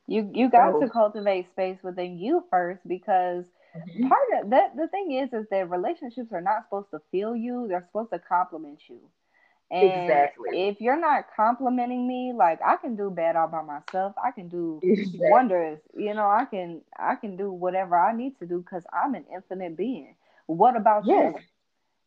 You 0.07 0.31
you 0.33 0.51
got 0.51 0.75
so, 0.75 0.81
to 0.81 0.89
cultivate 0.89 1.51
space 1.51 1.79
within 1.83 2.19
you 2.19 2.45
first 2.51 2.81
because 2.87 3.45
mm-hmm. 3.77 4.09
part 4.09 4.29
of 4.43 4.51
that 4.51 4.77
the 4.77 4.89
thing 4.89 5.13
is 5.13 5.33
is 5.33 5.47
that 5.51 5.69
relationships 5.71 6.33
are 6.33 6.41
not 6.41 6.65
supposed 6.65 6.91
to 6.93 7.01
fill 7.11 7.35
you, 7.35 7.67
they're 7.69 7.87
supposed 7.89 8.13
to 8.13 8.19
complement 8.19 8.81
you. 8.89 9.01
And 9.69 10.03
exactly. 10.03 10.69
if 10.69 10.81
you're 10.81 11.01
not 11.01 11.25
complimenting 11.35 12.07
me, 12.07 12.33
like 12.33 12.61
I 12.65 12.77
can 12.77 12.95
do 12.95 13.11
bad 13.11 13.35
all 13.35 13.49
by 13.49 13.63
myself. 13.63 14.15
I 14.23 14.31
can 14.31 14.49
do 14.49 14.79
exactly. 14.83 15.19
wonders. 15.23 15.81
You 15.97 16.15
know, 16.15 16.27
I 16.29 16.45
can 16.45 16.83
I 16.97 17.17
can 17.17 17.37
do 17.37 17.51
whatever 17.51 17.99
I 17.99 18.15
need 18.15 18.39
to 18.39 18.47
do 18.47 18.61
because 18.61 18.85
I'm 18.93 19.17
an 19.17 19.25
infinite 19.35 19.77
being. 19.77 20.15
What 20.47 20.77
about 20.77 21.05
yes. 21.05 21.35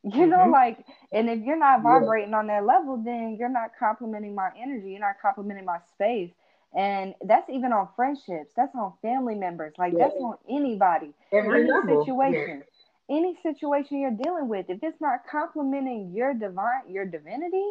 you? 0.03 0.11
You 0.11 0.11
mm-hmm. 0.11 0.29
know, 0.29 0.49
like, 0.49 0.85
and 1.11 1.29
if 1.29 1.41
you're 1.43 1.59
not 1.59 1.83
vibrating 1.83 2.29
yeah. 2.29 2.37
on 2.37 2.47
that 2.47 2.65
level, 2.65 2.95
then 3.03 3.35
you're 3.37 3.49
not 3.49 3.71
complimenting 3.77 4.33
my 4.33 4.49
energy. 4.57 4.91
You're 4.91 5.01
not 5.01 5.15
complimenting 5.21 5.65
my 5.65 5.79
space. 5.93 6.31
And 6.75 7.15
that's 7.21 7.49
even 7.49 7.73
on 7.73 7.89
friendships. 7.95 8.53
That's 8.55 8.75
on 8.75 8.93
family 9.01 9.35
members. 9.35 9.73
Like 9.77 9.93
yeah. 9.93 10.05
that's 10.05 10.15
on 10.19 10.35
anybody. 10.49 11.13
Every 11.31 11.61
any 11.61 11.71
level. 11.71 12.03
situation. 12.03 12.63
Yeah. 13.09 13.17
Any 13.17 13.35
situation 13.41 13.99
you're 13.99 14.11
dealing 14.11 14.47
with. 14.47 14.67
If 14.69 14.79
it's 14.83 15.01
not 15.01 15.21
complimenting 15.29 16.11
your 16.13 16.33
divine 16.35 16.87
your 16.87 17.05
divinity, 17.05 17.65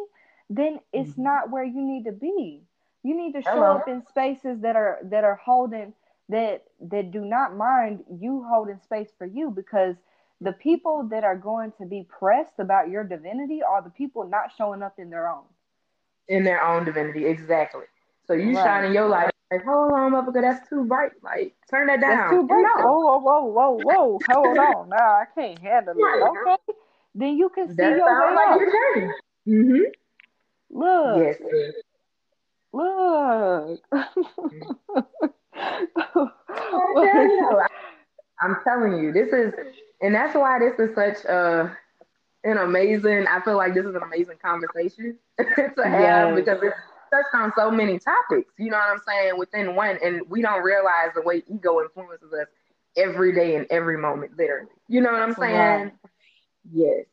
then 0.49 0.79
it's 0.91 1.11
mm-hmm. 1.11 1.23
not 1.23 1.49
where 1.49 1.63
you 1.63 1.81
need 1.81 2.03
to 2.05 2.11
be. 2.11 2.61
You 3.03 3.15
need 3.15 3.31
to 3.33 3.41
show 3.41 3.51
Hello. 3.51 3.77
up 3.77 3.87
in 3.87 4.05
spaces 4.09 4.59
that 4.61 4.75
are 4.75 4.99
that 5.03 5.23
are 5.23 5.35
holding 5.35 5.93
that 6.27 6.65
that 6.81 7.11
do 7.11 7.21
not 7.21 7.55
mind 7.55 8.03
you 8.19 8.45
holding 8.49 8.79
space 8.83 9.09
for 9.17 9.25
you 9.25 9.49
because 9.49 9.95
the 10.41 10.53
people 10.53 11.07
that 11.11 11.23
are 11.23 11.35
going 11.35 11.71
to 11.79 11.85
be 11.85 12.05
pressed 12.07 12.59
about 12.59 12.89
your 12.89 13.03
divinity 13.03 13.61
are 13.61 13.81
the 13.81 13.89
people 13.89 14.27
not 14.27 14.51
showing 14.57 14.81
up 14.81 14.95
in 14.97 15.09
their 15.09 15.29
own. 15.29 15.43
In 16.27 16.43
their 16.43 16.63
own 16.63 16.85
divinity, 16.85 17.25
exactly. 17.25 17.85
So 18.29 18.35
you 18.35 18.55
right. 18.55 18.63
shining 18.63 18.93
your 18.93 19.09
light. 19.09 19.31
Like, 19.51 19.65
hold 19.65 19.91
on, 19.91 20.11
motherfucker, 20.11 20.41
that's 20.41 20.69
too 20.69 20.85
bright. 20.85 21.13
Like, 21.23 21.55
turn 21.67 21.87
that 21.87 21.99
down. 21.99 22.15
That's 22.15 22.29
too 22.29 22.45
bright. 22.45 22.61
No. 22.77 22.85
Whoa, 22.85 23.17
whoa, 23.17 23.45
whoa, 23.45 23.79
whoa, 23.83 24.19
hold 24.29 24.55
on. 24.55 24.89
Now 24.89 24.97
I 24.97 25.25
can't 25.33 25.57
handle 25.57 25.95
it. 25.97 25.99
Okay. 25.99 26.57
Then 27.15 27.37
you 27.37 27.49
can 27.49 27.69
see 27.69 27.73
that 27.73 27.97
your 27.97 28.05
way 28.05 28.35
like 28.35 28.61
up. 28.61 28.69
Mm-hmm. 29.47 29.81
Look. 30.69 31.23
Yes. 31.23 31.37
Look. 32.71 33.81
I'm 38.41 38.55
telling 38.63 39.03
you, 39.03 39.11
this 39.11 39.33
is, 39.33 39.51
and 40.03 40.13
that's 40.13 40.35
why 40.35 40.59
this 40.59 40.77
is 40.77 40.93
such 40.93 41.25
a 41.25 41.75
an 42.43 42.59
amazing. 42.59 43.25
I 43.27 43.41
feel 43.41 43.57
like 43.57 43.73
this 43.73 43.85
is 43.85 43.95
an 43.95 44.03
amazing 44.03 44.37
conversation 44.43 45.17
to 45.39 45.45
have 45.83 45.89
yes. 46.29 46.35
because 46.35 46.61
it's 46.61 46.75
touched 47.11 47.33
on 47.33 47.51
so 47.55 47.71
many 47.71 47.99
topics, 47.99 48.51
you 48.57 48.69
know 48.69 48.77
what 48.77 48.89
I'm 48.91 49.01
saying, 49.07 49.37
within 49.37 49.75
one, 49.75 49.97
and 50.03 50.21
we 50.29 50.41
don't 50.41 50.63
realize 50.63 51.09
the 51.15 51.21
way 51.21 51.43
ego 51.47 51.81
influences 51.81 52.31
us 52.33 52.47
every 52.97 53.33
day 53.33 53.55
and 53.55 53.65
every 53.69 53.97
moment, 53.97 54.37
literally. 54.37 54.69
You 54.87 55.01
know 55.01 55.11
what 55.11 55.21
I'm 55.21 55.33
saying? 55.33 55.55
Right. 55.55 55.93
Yes. 56.71 57.05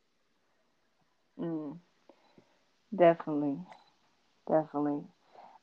Mm. 1.39 1.79
Definitely. 2.95 3.59
Definitely. 4.49 5.03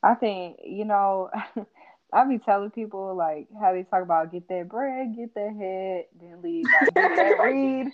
I 0.02 0.14
think, 0.14 0.58
you 0.64 0.84
know, 0.84 1.30
I 2.12 2.24
be 2.26 2.38
telling 2.38 2.70
people 2.70 3.14
like 3.16 3.48
how 3.60 3.72
they 3.72 3.82
talk 3.82 4.02
about 4.02 4.30
get 4.30 4.48
that 4.48 4.68
bread, 4.68 5.16
get 5.16 5.34
that 5.34 5.54
head, 5.58 6.04
then 6.20 6.42
leave. 6.42 6.64
Like, 6.64 6.94
get 6.94 7.16
that 7.16 7.38
read, 7.42 7.92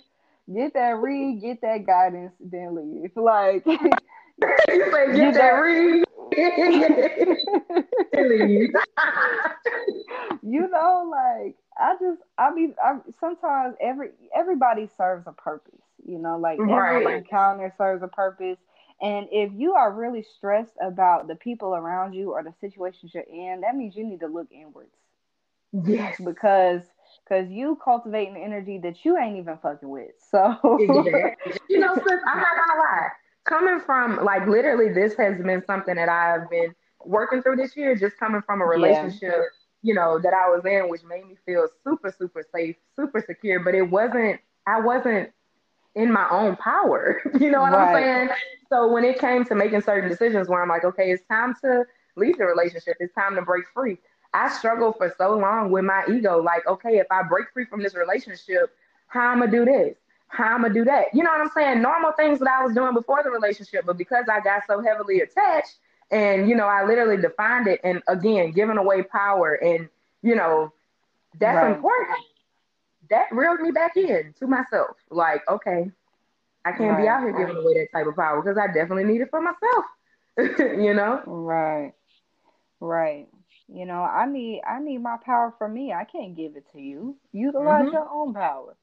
get 0.53 0.73
that 0.73 0.97
read, 0.97 1.41
get 1.41 1.61
that 1.61 1.85
guidance, 1.85 2.33
then 2.39 2.75
leave. 2.75 3.11
Like 3.15 3.65
you 4.41 4.91
say 4.91 5.15
get 5.15 5.33
that 5.35 5.51
read. 5.51 6.03
you 10.41 10.69
know, 10.69 11.11
like 11.11 11.55
I 11.77 11.95
just 11.99 12.21
I 12.37 12.53
mean 12.53 12.73
I 12.81 12.99
sometimes 13.19 13.75
every 13.81 14.09
everybody 14.35 14.87
serves 14.97 15.27
a 15.27 15.33
purpose, 15.33 15.81
you 16.05 16.19
know, 16.19 16.37
like 16.37 16.59
right. 16.59 17.01
every 17.01 17.17
encounter 17.17 17.73
serves 17.77 18.03
a 18.03 18.07
purpose. 18.07 18.57
And 19.01 19.27
if 19.31 19.51
you 19.55 19.73
are 19.73 19.91
really 19.91 20.23
stressed 20.37 20.75
about 20.81 21.27
the 21.27 21.35
people 21.35 21.75
around 21.75 22.13
you 22.13 22.31
or 22.31 22.43
the 22.43 22.53
situations 22.61 23.11
you're 23.13 23.23
in, 23.23 23.61
that 23.61 23.75
means 23.75 23.95
you 23.95 24.05
need 24.05 24.19
to 24.19 24.27
look 24.27 24.47
inwards. 24.51 24.95
Yes. 25.73 26.19
Because 26.23 26.83
because 27.27 27.49
you 27.49 27.77
cultivating 27.83 28.37
energy 28.37 28.77
that 28.83 29.03
you 29.03 29.17
ain't 29.17 29.37
even 29.37 29.57
fucking 29.57 29.89
with. 29.89 30.11
So 30.29 30.55
you 30.79 31.79
know, 31.79 31.93
sis, 31.95 32.21
I'm 32.25 32.37
not 32.39 32.47
gonna 32.55 32.79
lie 32.79 33.09
coming 33.43 33.79
from 33.79 34.23
like 34.23 34.47
literally 34.47 34.93
this 34.93 35.15
has 35.15 35.41
been 35.41 35.63
something 35.65 35.95
that 35.95 36.09
I've 36.09 36.49
been 36.49 36.73
working 37.05 37.41
through 37.41 37.57
this 37.57 37.75
year, 37.75 37.95
just 37.95 38.17
coming 38.17 38.41
from 38.41 38.61
a 38.61 38.65
relationship, 38.65 39.21
yeah. 39.23 39.43
you 39.81 39.93
know, 39.93 40.19
that 40.19 40.33
I 40.33 40.49
was 40.49 40.63
in, 40.65 40.89
which 40.89 41.03
made 41.03 41.27
me 41.27 41.35
feel 41.45 41.67
super, 41.83 42.13
super 42.17 42.43
safe, 42.53 42.75
super 42.95 43.23
secure. 43.25 43.59
But 43.59 43.75
it 43.75 43.83
wasn't, 43.83 44.39
I 44.67 44.79
wasn't 44.79 45.31
in 45.95 46.11
my 46.11 46.27
own 46.29 46.55
power. 46.55 47.21
you 47.39 47.51
know 47.51 47.61
what 47.61 47.73
right. 47.73 47.95
I'm 47.95 48.03
saying? 48.27 48.29
So 48.69 48.91
when 48.91 49.03
it 49.03 49.19
came 49.19 49.43
to 49.45 49.55
making 49.55 49.81
certain 49.81 50.09
decisions 50.09 50.47
where 50.47 50.61
I'm 50.61 50.69
like, 50.69 50.85
okay, 50.85 51.11
it's 51.11 51.23
time 51.27 51.55
to 51.61 51.83
leave 52.15 52.37
the 52.37 52.45
relationship, 52.45 52.97
it's 52.99 53.13
time 53.13 53.35
to 53.35 53.41
break 53.41 53.65
free. 53.73 53.97
I 54.33 54.49
struggled 54.49 54.95
for 54.97 55.13
so 55.17 55.37
long 55.37 55.71
with 55.71 55.83
my 55.83 56.05
ego, 56.09 56.41
like, 56.41 56.65
okay, 56.65 56.99
if 56.99 57.07
I 57.11 57.23
break 57.23 57.47
free 57.53 57.65
from 57.65 57.83
this 57.83 57.95
relationship, 57.95 58.73
how 59.07 59.27
I'm 59.27 59.43
I 59.43 59.47
going 59.47 59.51
to 59.51 59.57
do 59.57 59.65
this? 59.65 59.97
How 60.31 60.55
I'm 60.55 60.61
gonna 60.61 60.73
do 60.73 60.85
that. 60.85 61.07
You 61.13 61.23
know 61.23 61.31
what 61.31 61.41
I'm 61.41 61.51
saying? 61.53 61.81
Normal 61.81 62.13
things 62.13 62.39
that 62.39 62.47
I 62.49 62.63
was 62.63 62.73
doing 62.73 62.93
before 62.93 63.21
the 63.23 63.29
relationship, 63.29 63.85
but 63.85 63.97
because 63.97 64.25
I 64.31 64.39
got 64.39 64.63
so 64.67 64.81
heavily 64.81 65.19
attached 65.21 65.77
and 66.09 66.49
you 66.49 66.55
know, 66.55 66.67
I 66.67 66.85
literally 66.85 67.21
defined 67.21 67.67
it 67.67 67.79
and 67.83 68.01
again 68.07 68.51
giving 68.51 68.77
away 68.77 69.03
power 69.03 69.53
and 69.55 69.89
you 70.21 70.35
know, 70.35 70.71
that's 71.39 71.55
right. 71.55 71.75
important. 71.75 72.19
That 73.09 73.27
reeled 73.31 73.59
me 73.59 73.71
back 73.71 73.97
in 73.97 74.33
to 74.39 74.47
myself. 74.47 74.95
Like, 75.09 75.41
okay, 75.49 75.91
I 76.63 76.71
can't 76.71 76.91
right. 76.91 77.01
be 77.01 77.07
out 77.07 77.21
here 77.21 77.37
giving 77.37 77.57
away 77.57 77.73
that 77.73 77.97
type 77.97 78.07
of 78.07 78.15
power 78.15 78.41
because 78.41 78.57
I 78.57 78.67
definitely 78.67 79.05
need 79.05 79.21
it 79.21 79.29
for 79.29 79.41
myself. 79.41 79.85
you 80.59 80.93
know? 80.93 81.21
Right. 81.25 81.93
Right. 82.79 83.27
You 83.67 83.85
know, 83.85 84.03
I 84.03 84.25
need 84.25 84.61
I 84.67 84.79
need 84.79 84.99
my 84.99 85.17
power 85.25 85.53
for 85.57 85.67
me. 85.67 85.93
I 85.93 86.03
can't 86.03 86.35
give 86.35 86.55
it 86.55 86.65
to 86.73 86.79
you. 86.79 87.15
Utilize 87.31 87.85
mm-hmm. 87.85 87.93
your 87.93 88.09
own 88.09 88.33
power. 88.33 88.75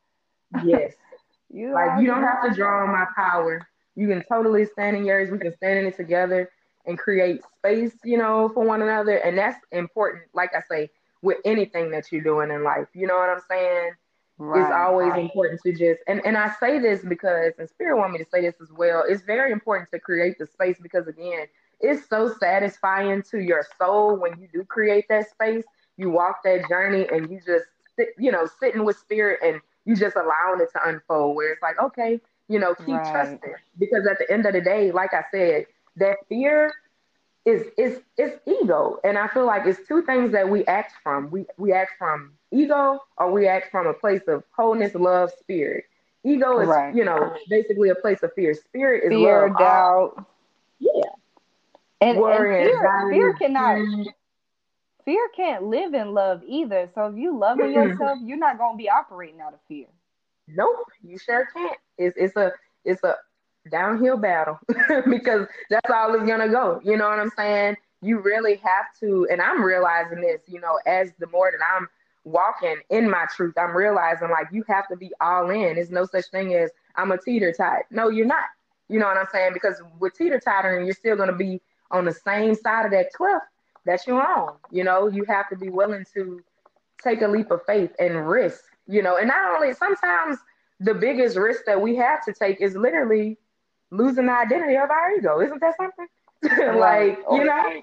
Yes. 0.64 0.94
You 1.50 1.72
like 1.72 2.00
you 2.00 2.06
don't 2.06 2.22
have 2.22 2.42
to 2.48 2.54
draw 2.54 2.82
on 2.82 2.88
my 2.90 3.06
power. 3.16 3.66
You 3.96 4.06
can 4.06 4.22
totally 4.28 4.64
stand 4.64 4.96
in 4.96 5.04
yours. 5.04 5.30
We 5.30 5.38
can 5.38 5.54
stand 5.56 5.80
in 5.80 5.86
it 5.86 5.96
together 5.96 6.50
and 6.86 6.98
create 6.98 7.42
space, 7.58 7.92
you 8.04 8.16
know, 8.16 8.50
for 8.54 8.64
one 8.64 8.82
another. 8.82 9.16
And 9.16 9.36
that's 9.36 9.58
important, 9.72 10.24
like 10.34 10.54
I 10.54 10.62
say, 10.70 10.90
with 11.22 11.38
anything 11.44 11.90
that 11.90 12.10
you're 12.12 12.22
doing 12.22 12.50
in 12.50 12.62
life. 12.62 12.88
You 12.94 13.06
know 13.06 13.16
what 13.16 13.28
I'm 13.28 13.42
saying? 13.48 13.90
Right, 14.40 14.62
it's 14.62 14.72
always 14.72 15.10
right. 15.10 15.22
important 15.22 15.60
to 15.62 15.72
just 15.72 16.00
and, 16.06 16.24
and 16.24 16.36
I 16.36 16.54
say 16.60 16.78
this 16.78 17.02
because 17.02 17.54
and 17.58 17.68
spirit 17.68 17.98
want 17.98 18.12
me 18.12 18.18
to 18.18 18.26
say 18.32 18.40
this 18.40 18.54
as 18.62 18.70
well. 18.70 19.04
It's 19.08 19.22
very 19.22 19.50
important 19.50 19.90
to 19.92 19.98
create 19.98 20.38
the 20.38 20.46
space 20.46 20.76
because 20.80 21.08
again, 21.08 21.46
it's 21.80 22.08
so 22.08 22.32
satisfying 22.38 23.22
to 23.30 23.40
your 23.40 23.66
soul 23.78 24.16
when 24.16 24.38
you 24.40 24.48
do 24.52 24.64
create 24.64 25.06
that 25.08 25.28
space. 25.28 25.64
You 25.96 26.10
walk 26.10 26.44
that 26.44 26.68
journey 26.68 27.08
and 27.10 27.28
you 27.28 27.40
just 27.44 27.66
sit, 27.96 28.10
you 28.16 28.30
know, 28.30 28.48
sitting 28.60 28.84
with 28.84 28.96
spirit 28.96 29.40
and 29.42 29.60
you 29.88 29.96
just 29.96 30.16
allowing 30.16 30.60
it 30.60 30.70
to 30.72 30.86
unfold 30.86 31.34
where 31.34 31.50
it's 31.50 31.62
like, 31.62 31.80
okay, 31.80 32.20
you 32.46 32.58
know, 32.58 32.74
keep 32.74 32.88
right. 32.88 33.10
trusting. 33.10 33.54
Because 33.78 34.06
at 34.06 34.18
the 34.18 34.30
end 34.30 34.44
of 34.44 34.52
the 34.52 34.60
day, 34.60 34.92
like 34.92 35.14
I 35.14 35.24
said, 35.32 35.66
that 35.96 36.18
fear 36.28 36.74
is 37.46 37.62
is 37.78 38.00
is 38.18 38.32
ego. 38.46 39.00
And 39.02 39.16
I 39.16 39.28
feel 39.28 39.46
like 39.46 39.62
it's 39.64 39.88
two 39.88 40.02
things 40.02 40.32
that 40.32 40.46
we 40.46 40.66
act 40.66 40.92
from. 41.02 41.30
We 41.30 41.46
we 41.56 41.72
act 41.72 41.92
from 41.98 42.32
ego 42.50 43.00
or 43.16 43.32
we 43.32 43.48
act 43.48 43.70
from 43.70 43.86
a 43.86 43.94
place 43.94 44.20
of 44.28 44.44
wholeness, 44.54 44.94
love, 44.94 45.30
spirit. 45.40 45.84
Ego 46.22 46.58
is, 46.60 46.68
right. 46.68 46.94
you 46.94 47.04
know, 47.04 47.34
basically 47.48 47.88
a 47.88 47.94
place 47.94 48.22
of 48.22 48.30
fear. 48.34 48.52
Spirit 48.52 49.04
is 49.04 49.10
fear, 49.10 49.48
love. 49.48 49.58
doubt. 49.58 50.26
Yeah. 50.80 50.90
And, 52.02 52.18
and 52.18 52.26
fear, 52.26 53.10
fear 53.10 53.32
cannot 53.34 53.78
fear 55.04 55.28
can't 55.34 55.64
live 55.64 55.94
in 55.94 56.12
love 56.12 56.42
either. 56.46 56.88
So 56.94 57.06
if 57.06 57.16
you 57.16 57.36
loving 57.36 57.72
yourself, 57.74 58.18
you're 58.22 58.38
not 58.38 58.58
gonna 58.58 58.76
be 58.76 58.88
operating 58.88 59.40
out 59.40 59.54
of 59.54 59.60
fear. 59.68 59.86
Nope, 60.46 60.86
you 61.02 61.18
sure 61.18 61.48
can't. 61.54 61.78
It's 61.98 62.16
it's 62.16 62.36
a 62.36 62.52
it's 62.84 63.02
a 63.04 63.16
downhill 63.70 64.16
battle 64.16 64.58
because 65.10 65.46
that's 65.70 65.90
all 65.90 66.14
it's 66.14 66.26
gonna 66.26 66.48
go. 66.48 66.80
You 66.84 66.96
know 66.96 67.08
what 67.08 67.18
I'm 67.18 67.30
saying? 67.36 67.76
You 68.00 68.20
really 68.20 68.56
have 68.56 68.86
to, 69.00 69.26
and 69.30 69.42
I'm 69.42 69.62
realizing 69.62 70.20
this, 70.20 70.40
you 70.46 70.60
know, 70.60 70.78
as 70.86 71.10
the 71.18 71.26
more 71.26 71.50
that 71.50 71.64
I'm 71.76 71.88
walking 72.24 72.76
in 72.90 73.10
my 73.10 73.26
truth, 73.34 73.54
I'm 73.58 73.76
realizing 73.76 74.30
like 74.30 74.46
you 74.52 74.64
have 74.68 74.86
to 74.88 74.96
be 74.96 75.10
all 75.20 75.50
in. 75.50 75.74
There's 75.74 75.90
no 75.90 76.06
such 76.06 76.26
thing 76.30 76.54
as 76.54 76.70
I'm 76.94 77.10
a 77.10 77.18
teeter 77.18 77.52
tot. 77.52 77.82
No, 77.90 78.08
you're 78.08 78.26
not. 78.26 78.44
You 78.88 78.98
know 78.98 79.06
what 79.06 79.18
I'm 79.18 79.26
saying? 79.32 79.52
Because 79.52 79.82
with 79.98 80.14
teeter 80.14 80.40
tottering, 80.40 80.86
you're 80.86 80.94
still 80.94 81.16
gonna 81.16 81.36
be 81.36 81.60
on 81.90 82.04
the 82.04 82.12
same 82.12 82.54
side 82.54 82.86
of 82.86 82.92
that 82.92 83.12
cliff 83.12 83.42
that 83.88 84.06
you're 84.06 84.22
on. 84.22 84.54
You 84.70 84.84
know, 84.84 85.08
you 85.08 85.24
have 85.24 85.48
to 85.48 85.56
be 85.56 85.70
willing 85.70 86.04
to 86.14 86.42
take 87.02 87.22
a 87.22 87.26
leap 87.26 87.50
of 87.50 87.62
faith 87.66 87.90
and 87.98 88.28
risk. 88.28 88.62
You 88.86 89.02
know, 89.02 89.16
and 89.16 89.28
not 89.28 89.54
only 89.54 89.72
sometimes 89.72 90.38
the 90.78 90.94
biggest 90.94 91.36
risk 91.36 91.62
that 91.66 91.80
we 91.80 91.96
have 91.96 92.24
to 92.26 92.32
take 92.32 92.60
is 92.60 92.76
literally 92.76 93.38
losing 93.90 94.26
the 94.26 94.32
identity 94.32 94.76
of 94.76 94.90
our 94.90 95.12
ego. 95.12 95.40
Isn't 95.40 95.60
that 95.60 95.74
something? 95.76 96.06
like, 96.78 97.18
you 97.32 97.44
know? 97.44 97.82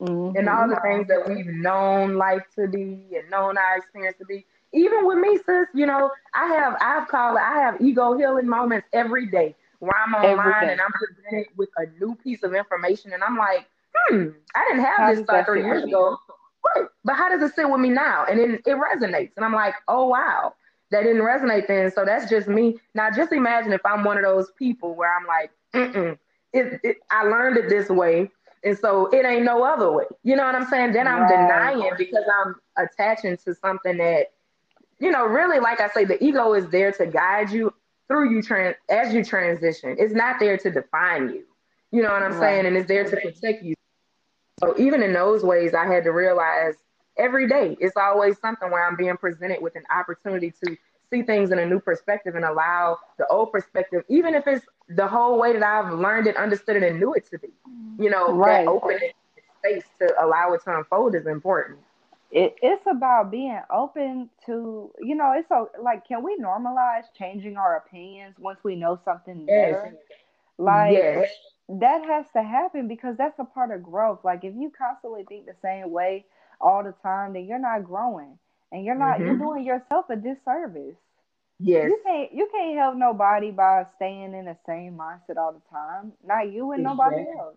Mm-hmm. 0.00 0.36
And 0.38 0.48
all 0.48 0.68
the 0.68 0.80
things 0.82 1.08
that 1.08 1.28
we've 1.28 1.46
known 1.46 2.14
life 2.16 2.44
to 2.54 2.68
be 2.68 3.06
and 3.12 3.28
known 3.30 3.58
our 3.58 3.76
experience 3.78 4.16
to 4.18 4.24
be. 4.24 4.46
Even 4.72 5.04
with 5.06 5.18
me, 5.18 5.36
sis, 5.44 5.66
you 5.74 5.84
know, 5.84 6.10
I 6.32 6.46
have 6.54 6.76
I've 6.80 7.08
called 7.08 7.36
it 7.36 7.42
I 7.42 7.60
have 7.60 7.80
ego 7.80 8.16
healing 8.16 8.48
moments 8.48 8.86
every 8.92 9.26
day 9.26 9.56
where 9.80 9.92
I'm 10.06 10.14
online 10.14 10.70
and 10.70 10.80
I'm 10.80 10.92
presented 10.92 11.48
with 11.56 11.70
a 11.76 11.86
new 11.98 12.14
piece 12.14 12.44
of 12.44 12.54
information 12.54 13.12
and 13.12 13.22
I'm 13.22 13.36
like, 13.36 13.66
hmm, 14.08 14.28
I 14.54 14.66
didn't 14.68 14.84
have 14.84 14.96
how 14.98 15.14
this 15.14 15.24
thought 15.24 15.46
three 15.46 15.62
years 15.62 15.84
ago. 15.84 16.16
Right. 16.76 16.86
But 17.04 17.16
how 17.16 17.28
does 17.30 17.42
it 17.42 17.54
sit 17.54 17.68
with 17.68 17.80
me 17.80 17.88
now? 17.88 18.26
And 18.28 18.38
then 18.38 18.58
it 18.66 18.76
resonates. 18.76 19.30
And 19.36 19.44
I'm 19.44 19.54
like, 19.54 19.74
oh 19.88 20.08
wow 20.08 20.54
that 20.90 21.04
didn't 21.04 21.22
resonate 21.22 21.66
then. 21.66 21.90
So 21.90 22.04
that's 22.04 22.28
just 22.28 22.48
me. 22.48 22.78
Now, 22.94 23.10
just 23.10 23.32
imagine 23.32 23.72
if 23.72 23.84
I'm 23.84 24.04
one 24.04 24.16
of 24.16 24.24
those 24.24 24.50
people 24.58 24.94
where 24.94 25.16
I'm 25.16 25.26
like, 25.26 25.50
mm 25.74 26.18
it, 26.52 26.80
it, 26.82 26.96
I 27.12 27.22
learned 27.22 27.58
it 27.58 27.68
this 27.68 27.88
way. 27.88 28.28
And 28.64 28.76
so 28.76 29.06
it 29.12 29.24
ain't 29.24 29.44
no 29.44 29.62
other 29.62 29.92
way. 29.92 30.06
You 30.24 30.34
know 30.34 30.44
what 30.44 30.56
I'm 30.56 30.66
saying? 30.66 30.92
Then 30.92 31.06
I'm 31.06 31.20
right. 31.20 31.28
denying 31.28 31.92
because 31.96 32.24
I'm 32.42 32.56
attaching 32.76 33.36
to 33.44 33.54
something 33.54 33.96
that, 33.98 34.32
you 34.98 35.12
know, 35.12 35.26
really, 35.26 35.60
like 35.60 35.80
I 35.80 35.88
say, 35.90 36.04
the 36.04 36.22
ego 36.22 36.54
is 36.54 36.66
there 36.70 36.90
to 36.90 37.06
guide 37.06 37.50
you 37.50 37.72
through 38.08 38.34
you 38.34 38.42
trans 38.42 38.74
as 38.88 39.14
you 39.14 39.24
transition. 39.24 39.94
It's 39.96 40.12
not 40.12 40.40
there 40.40 40.58
to 40.58 40.70
define 40.72 41.28
you. 41.28 41.44
You 41.92 42.02
know 42.02 42.10
what 42.10 42.24
I'm 42.24 42.32
right. 42.32 42.40
saying? 42.40 42.66
And 42.66 42.76
it's 42.76 42.88
there 42.88 43.04
to 43.04 43.16
protect 43.16 43.62
you. 43.62 43.76
So 44.60 44.74
even 44.78 45.02
in 45.02 45.12
those 45.12 45.42
ways, 45.42 45.72
I 45.74 45.86
had 45.86 46.04
to 46.04 46.10
realize 46.10 46.74
every 47.16 47.48
day. 47.48 47.76
It's 47.80 47.96
always 47.96 48.38
something 48.38 48.70
where 48.70 48.86
I'm 48.86 48.96
being 48.96 49.16
presented 49.16 49.62
with 49.62 49.74
an 49.74 49.84
opportunity 49.90 50.52
to 50.64 50.76
see 51.10 51.22
things 51.22 51.50
in 51.50 51.58
a 51.58 51.66
new 51.66 51.80
perspective 51.80 52.34
and 52.34 52.44
allow 52.44 52.98
the 53.18 53.26
old 53.28 53.52
perspective, 53.52 54.04
even 54.08 54.34
if 54.34 54.46
it's 54.46 54.64
the 54.88 55.06
whole 55.06 55.38
way 55.38 55.52
that 55.52 55.62
I've 55.62 55.92
learned 55.92 56.26
it, 56.26 56.36
understood 56.36 56.76
it, 56.76 56.82
and 56.82 57.00
knew 57.00 57.14
it 57.14 57.28
to 57.30 57.38
be. 57.38 57.48
You 57.98 58.10
know, 58.10 58.32
right. 58.32 58.64
that 58.64 58.70
open 58.70 58.98
space 59.58 59.84
to 59.98 60.12
allow 60.22 60.52
it 60.52 60.62
to 60.64 60.76
unfold 60.76 61.14
is 61.14 61.26
important. 61.26 61.78
It, 62.30 62.54
it's 62.62 62.84
about 62.88 63.30
being 63.30 63.60
open 63.72 64.30
to, 64.46 64.92
you 65.00 65.16
know, 65.16 65.32
it's 65.36 65.48
so 65.48 65.68
like, 65.82 66.06
can 66.06 66.22
we 66.22 66.38
normalize 66.38 67.04
changing 67.18 67.56
our 67.56 67.76
opinions 67.76 68.36
once 68.38 68.60
we 68.62 68.76
know 68.76 69.00
something 69.04 69.46
better? 69.46 69.90
Yes. 69.92 70.02
Like, 70.56 70.92
yes. 70.92 71.28
That 71.78 72.04
has 72.04 72.26
to 72.32 72.42
happen 72.42 72.88
because 72.88 73.16
that's 73.16 73.38
a 73.38 73.44
part 73.44 73.70
of 73.70 73.82
growth. 73.82 74.20
Like, 74.24 74.44
if 74.44 74.54
you 74.56 74.72
constantly 74.76 75.24
think 75.28 75.46
the 75.46 75.54
same 75.62 75.90
way, 75.90 76.24
all 76.60 76.84
the 76.84 76.94
time, 77.02 77.32
then 77.32 77.46
you're 77.46 77.58
not 77.58 77.84
growing 77.84 78.38
and 78.72 78.84
you're 78.84 78.94
not 78.94 79.16
mm-hmm. 79.16 79.26
you're 79.26 79.38
doing 79.38 79.64
yourself 79.64 80.10
a 80.10 80.16
disservice. 80.16 80.96
Yes. 81.58 81.86
You 81.88 82.00
can't 82.04 82.32
you 82.32 82.48
can't 82.52 82.78
help 82.78 82.96
nobody 82.96 83.50
by 83.50 83.84
staying 83.96 84.34
in 84.34 84.46
the 84.46 84.56
same 84.66 84.96
mindset 84.96 85.36
all 85.36 85.52
the 85.52 85.62
time. 85.70 86.12
Not 86.24 86.52
you 86.52 86.72
and 86.72 86.82
nobody 86.82 87.24
else. 87.38 87.56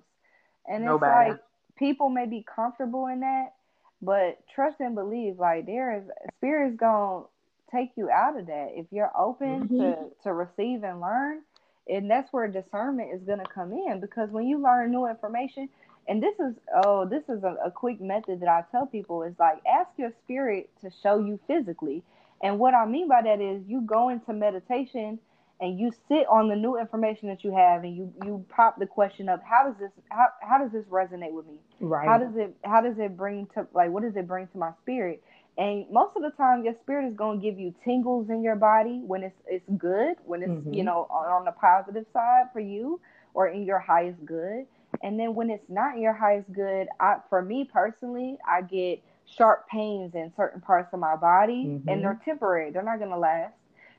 And 0.68 0.86
nobody. 0.86 1.32
it's 1.32 1.39
like 1.39 1.43
people 1.78 2.09
may 2.09 2.26
be 2.26 2.45
comfortable 2.55 3.07
in 3.07 3.22
that, 3.22 3.53
but 4.01 4.39
trust 4.53 4.80
and 4.80 4.95
believe 4.95 5.39
like 5.39 5.66
there 5.66 5.97
is 5.97 6.03
spirit 6.38 6.72
is 6.72 6.76
gonna 6.76 7.24
take 7.72 7.91
you 7.95 8.09
out 8.09 8.38
of 8.38 8.47
that. 8.47 8.70
If 8.72 8.88
you're 8.91 9.11
open 9.18 9.68
mm-hmm. 9.68 9.80
to 9.80 9.97
to 10.24 10.34
receive 10.34 10.84
and 10.84 10.99
learn, 10.99 11.41
and 11.88 12.09
that's 12.09 12.31
where 12.31 12.47
discernment 12.47 13.13
is 13.13 13.21
gonna 13.23 13.45
come 13.53 13.71
in 13.73 13.99
because 13.99 14.29
when 14.29 14.47
you 14.47 14.61
learn 14.61 14.91
new 14.91 15.07
information, 15.07 15.69
and 16.07 16.21
this 16.21 16.36
is 16.39 16.55
oh 16.84 17.05
this 17.05 17.23
is 17.29 17.43
a, 17.43 17.55
a, 17.65 17.71
quick 17.71 18.01
method 18.01 18.41
that 18.41 18.49
i 18.49 18.63
tell 18.71 18.86
people 18.86 19.23
is 19.23 19.34
like 19.39 19.57
ask 19.65 19.89
your 19.97 20.11
spirit 20.23 20.69
to 20.81 20.89
show 21.01 21.19
you 21.19 21.39
physically. 21.47 22.03
And 22.41 22.59
what 22.59 22.73
i 22.73 22.86
mean 22.86 23.07
by 23.07 23.21
that 23.21 23.39
is 23.41 23.63
you 23.67 23.81
go 23.81 24.09
into 24.09 24.34
meditation 24.34 25.19
and 25.61 25.79
you 25.79 25.91
sit 26.09 26.27
on 26.29 26.49
the 26.49 26.55
new 26.55 26.77
information 26.77 27.29
that 27.29 27.43
you 27.43 27.55
have 27.55 27.84
and 27.84 27.95
you 27.95 28.13
you 28.25 28.45
pop 28.49 28.77
the 28.79 28.86
question 28.86 29.29
up 29.29 29.41
how 29.43 29.65
does 29.65 29.75
this 29.79 29.91
how, 30.09 30.27
how 30.41 30.57
does 30.57 30.71
this 30.71 30.86
resonate 30.86 31.31
with 31.31 31.45
me? 31.45 31.59
Right. 31.79 32.07
how 32.07 32.17
does 32.17 32.36
it 32.36 32.55
how 32.63 32.81
does 32.81 32.97
it 32.97 33.15
bring 33.15 33.47
to 33.53 33.65
like 33.73 33.89
what 33.89 34.03
does 34.03 34.15
it 34.15 34.27
bring 34.27 34.47
to 34.47 34.57
my 34.57 34.71
spirit 34.81 35.23
and 35.58 35.86
most 35.91 36.16
of 36.16 36.24
the 36.24 36.32
time 36.32 36.64
your 36.64 36.76
spirit 36.82 37.08
is 37.08 37.16
going 37.16 37.39
to 37.39 37.45
give 37.45 37.60
you 37.60 37.74
tingles 37.84 38.30
in 38.30 38.41
your 38.41 38.56
body 38.56 39.01
when 39.06 39.24
it's 39.24 39.39
it's 39.47 39.70
good 39.78 40.16
when 40.26 40.41
it's 40.41 40.51
mm-hmm. 40.51 40.74
you 40.74 40.84
know 40.84 41.08
on, 41.10 41.30
on 41.30 41.45
the 41.45 41.51
positive 41.51 42.06
side 42.14 42.45
for 42.51 42.60
you 42.60 42.99
or 43.34 43.47
in 43.47 43.64
your 43.64 43.80
highest 43.80 44.24
good 44.26 44.66
and 45.01 45.20
then 45.20 45.34
when 45.34 45.49
it's 45.49 45.70
not 45.70 45.97
your 45.97 46.14
highest 46.14 46.51
good, 46.54 46.88
I 46.99 47.18
for 47.30 47.41
me 47.41 47.68
personally, 47.72 48.38
I 48.47 48.62
get 48.62 49.01
sharp 49.26 49.68
pains 49.70 50.14
in 50.16 50.32
certain 50.36 50.62
parts 50.62 50.93
of 50.93 50.99
my 50.99 51.16
body 51.16 51.66
mm-hmm. 51.66 51.89
and 51.89 52.04
they're 52.04 52.20
temporary. 52.24 52.72
They're 52.72 52.84
not 52.84 52.99
gonna 52.99 53.18
last. 53.18 53.54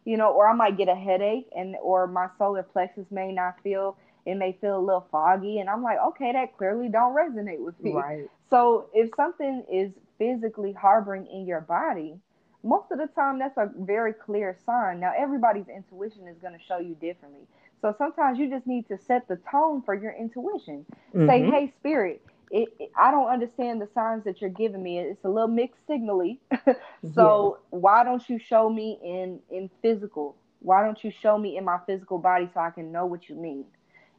You 0.05 0.19
know, 0.19 0.33
or 0.33 0.47
I 0.47 0.53
might 0.53 0.77
get 0.77 0.89
a 0.89 0.95
headache 0.95 1.49
and 1.57 1.77
or 1.83 2.07
my 2.07 2.29
solar 2.39 2.63
plexus 2.63 3.07
may 3.11 3.33
not 3.33 3.57
feel 3.63 3.97
it 4.27 4.35
may 4.37 4.57
feel 4.61 4.79
a 4.79 4.81
little 4.81 5.07
foggy 5.11 5.59
and 5.61 5.69
I'm 5.69 5.83
like, 5.83 5.99
okay, 6.09 6.33
that 6.33 6.57
clearly 6.57 6.89
don't 6.89 7.15
resonate 7.15 7.61
with 7.61 7.79
me. 7.81 7.93
Right. 7.93 8.29
So 8.51 8.89
if 8.95 9.11
something 9.17 9.65
is 9.71 9.93
physically 10.19 10.73
harboring 10.73 11.27
in 11.27 11.47
your 11.47 11.61
body, 11.61 12.17
most 12.63 12.91
of 12.91 12.99
the 12.99 13.09
time 13.09 13.39
that's 13.39 13.57
a 13.59 13.71
very 13.79 14.13
clear 14.13 14.57
sign. 14.65 15.01
Now 15.01 15.13
everybody's 15.17 15.69
intuition 15.69 16.27
is 16.27 16.39
going 16.39 16.55
to 16.55 16.65
show 16.65 16.79
you 16.79 16.95
differently. 16.95 17.47
So 17.83 17.95
sometimes 17.99 18.39
you 18.39 18.49
just 18.49 18.67
need 18.67 18.89
to 18.89 18.97
set 18.97 19.29
the 19.29 19.39
tone 19.51 19.83
for 19.83 19.95
your 19.95 20.13
intuition. 20.13 20.87
Mm-hmm. 21.15 21.29
Say, 21.29 21.43
hey, 21.43 21.73
spirit, 21.79 22.23
it, 22.51 22.69
it, 22.79 22.91
I 22.97 23.11
don't 23.11 23.29
understand 23.29 23.83
the 23.83 23.89
signs 23.95 24.25
that 24.25 24.41
you're 24.41 24.49
giving 24.49 24.83
me. 24.83 24.99
It's 24.99 25.25
a 25.25 25.29
little 25.29 25.49
mixed 25.49 25.87
signally. 25.87 26.41
so 27.15 27.59
yeah. 27.73 27.79
why 27.79 28.05
don't 28.05 28.27
you 28.29 28.39
show 28.39 28.71
me 28.71 28.99
in 29.05 29.41
in 29.51 29.69
physical? 29.83 30.37
Why 30.61 30.83
don't 30.83 31.03
you 31.05 31.11
show 31.11 31.37
me 31.37 31.59
in 31.59 31.65
my 31.65 31.79
physical 31.87 32.17
body 32.19 32.49
so 32.55 32.61
I 32.61 32.71
can 32.71 32.91
know 32.91 33.05
what 33.05 33.29
you 33.29 33.35
mean? 33.35 33.67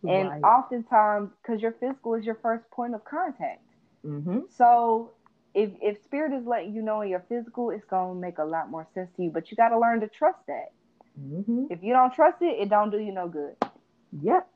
And 0.08 0.30
right. 0.30 0.42
oftentimes, 0.44 1.32
because 1.42 1.62
your 1.62 1.72
physical 1.80 2.14
is 2.14 2.26
your 2.26 2.38
first 2.44 2.70
point 2.70 2.94
of 2.94 3.04
contact. 3.06 3.64
Mm-hmm. 4.06 4.42
So 4.56 5.12
if 5.56 5.72
if 5.82 6.04
spirit 6.04 6.34
is 6.34 6.46
letting 6.46 6.76
you 6.76 6.82
know 6.82 7.02
in 7.02 7.10
your 7.10 7.24
physical, 7.30 7.72
it's 7.72 7.86
gonna 7.86 8.14
make 8.14 8.38
a 8.38 8.44
lot 8.44 8.70
more 8.70 8.86
sense 8.94 9.10
to 9.16 9.24
you. 9.24 9.32
But 9.32 9.50
you 9.50 9.58
got 9.58 9.70
to 9.70 9.80
learn 9.80 10.02
to 10.02 10.08
trust 10.08 10.40
that. 10.48 10.74
Mm-hmm. 11.20 11.68
If 11.70 11.82
you 11.82 11.94
don't 11.94 12.14
trust 12.14 12.42
it, 12.42 12.60
it 12.60 12.70
don't 12.70 12.92
do 12.92 13.00
you 13.00 13.14
no 13.14 13.30
good. 13.30 13.56
Yep. 14.22 14.48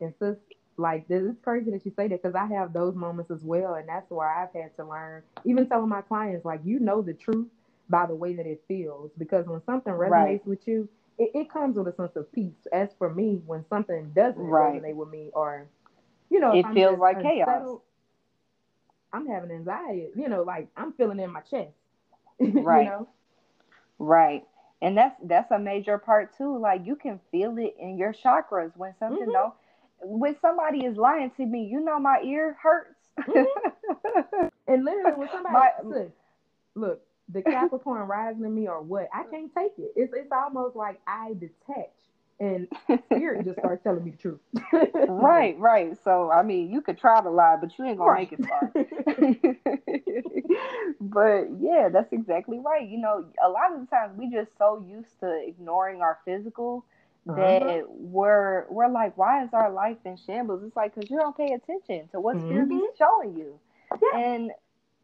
It's 0.00 0.18
just 0.20 0.38
like 0.76 1.08
this 1.08 1.22
is 1.22 1.34
crazy 1.42 1.72
that 1.72 1.84
you 1.84 1.92
say 1.96 2.06
that 2.08 2.22
because 2.22 2.36
I 2.36 2.46
have 2.54 2.72
those 2.72 2.94
moments 2.94 3.32
as 3.32 3.42
well, 3.42 3.74
and 3.74 3.88
that's 3.88 4.08
where 4.10 4.28
I've 4.28 4.52
had 4.54 4.74
to 4.76 4.86
learn. 4.86 5.22
Even 5.44 5.68
telling 5.68 5.88
my 5.88 6.02
clients, 6.02 6.44
like 6.44 6.60
you 6.64 6.78
know 6.78 7.02
the 7.02 7.14
truth 7.14 7.48
by 7.88 8.06
the 8.06 8.14
way 8.14 8.34
that 8.34 8.46
it 8.46 8.62
feels, 8.68 9.10
because 9.18 9.46
when 9.46 9.62
something 9.64 9.92
resonates 9.92 10.10
right. 10.10 10.46
with 10.46 10.66
you, 10.66 10.88
it, 11.18 11.30
it, 11.34 11.50
comes 11.50 11.76
with 11.76 11.86
a 11.86 11.94
sense 11.94 12.16
of 12.16 12.30
peace. 12.32 12.66
As 12.72 12.90
for 12.98 13.12
me, 13.12 13.40
when 13.46 13.64
something 13.68 14.12
doesn't 14.14 14.40
right. 14.40 14.80
resonate 14.80 14.94
with 14.94 15.08
me, 15.08 15.30
or 15.34 15.66
you 16.30 16.38
know, 16.38 16.52
it 16.52 16.66
feels 16.72 16.98
like 16.98 17.20
chaos. 17.20 17.78
I'm 19.12 19.26
having 19.26 19.50
anxiety. 19.50 20.08
You 20.14 20.28
know, 20.28 20.42
like 20.42 20.68
I'm 20.76 20.92
feeling 20.92 21.20
in 21.20 21.32
my 21.32 21.40
chest. 21.40 21.72
Right. 22.38 22.84
you 22.84 22.90
know? 22.90 23.08
Right 23.98 24.44
and 24.82 24.96
that's 24.96 25.16
that's 25.24 25.50
a 25.50 25.58
major 25.58 25.98
part 25.98 26.36
too 26.36 26.58
like 26.58 26.82
you 26.84 26.96
can 26.96 27.20
feel 27.30 27.56
it 27.58 27.74
in 27.80 27.96
your 27.96 28.12
chakras 28.12 28.70
when 28.76 28.94
something 28.98 29.22
mm-hmm. 29.22 29.32
no 29.32 29.54
when 30.02 30.36
somebody 30.40 30.80
is 30.80 30.96
lying 30.96 31.30
to 31.36 31.44
me 31.46 31.64
you 31.64 31.80
know 31.80 31.98
my 31.98 32.20
ear 32.24 32.56
hurts 32.62 33.00
mm-hmm. 33.20 34.46
and 34.68 34.84
literally 34.84 35.12
when 35.16 35.28
somebody 35.32 35.54
my, 35.54 35.70
look, 35.82 36.12
look 36.74 37.00
the 37.32 37.42
capricorn 37.42 38.06
rising 38.06 38.44
in 38.44 38.54
me 38.54 38.68
or 38.68 38.82
what 38.82 39.08
i 39.14 39.24
can't 39.30 39.50
take 39.56 39.72
it 39.78 39.92
it's, 39.96 40.12
it's 40.14 40.30
almost 40.32 40.76
like 40.76 41.00
i 41.06 41.32
detach 41.38 41.90
and 42.38 42.68
spirit 43.06 43.44
just 43.44 43.58
started 43.58 43.82
telling 43.82 44.04
me 44.04 44.12
the 44.12 44.16
truth. 44.16 44.38
right, 45.08 45.56
right. 45.58 45.96
So 46.04 46.30
I 46.30 46.42
mean, 46.42 46.70
you 46.70 46.80
could 46.80 46.98
try 46.98 47.20
to 47.20 47.30
lie, 47.30 47.56
but 47.60 47.76
you 47.78 47.86
ain't 47.86 47.98
gonna 47.98 48.10
right. 48.10 48.30
make 48.30 48.38
it 48.38 48.46
far. 48.46 48.72
but 51.00 51.48
yeah, 51.60 51.88
that's 51.88 52.12
exactly 52.12 52.58
right. 52.58 52.88
You 52.88 52.98
know, 52.98 53.24
a 53.44 53.48
lot 53.48 53.72
of 53.72 53.80
the 53.80 53.86
times 53.86 54.16
we 54.16 54.30
just 54.30 54.56
so 54.58 54.84
used 54.86 55.18
to 55.20 55.42
ignoring 55.46 56.02
our 56.02 56.18
physical 56.24 56.84
that 57.26 57.62
uh-huh. 57.62 57.82
we're 57.88 58.66
we're 58.70 58.88
like, 58.88 59.16
why 59.16 59.42
is 59.42 59.50
our 59.52 59.70
life 59.70 59.96
in 60.04 60.16
shambles? 60.26 60.62
It's 60.64 60.76
like 60.76 60.94
because 60.94 61.10
you 61.10 61.18
don't 61.18 61.36
pay 61.36 61.52
attention 61.52 62.08
to 62.12 62.20
what 62.20 62.38
spirit 62.38 62.68
mm-hmm. 62.68 62.78
is 62.78 62.96
showing 62.98 63.36
you, 63.36 63.58
yeah. 63.90 64.18
and 64.18 64.52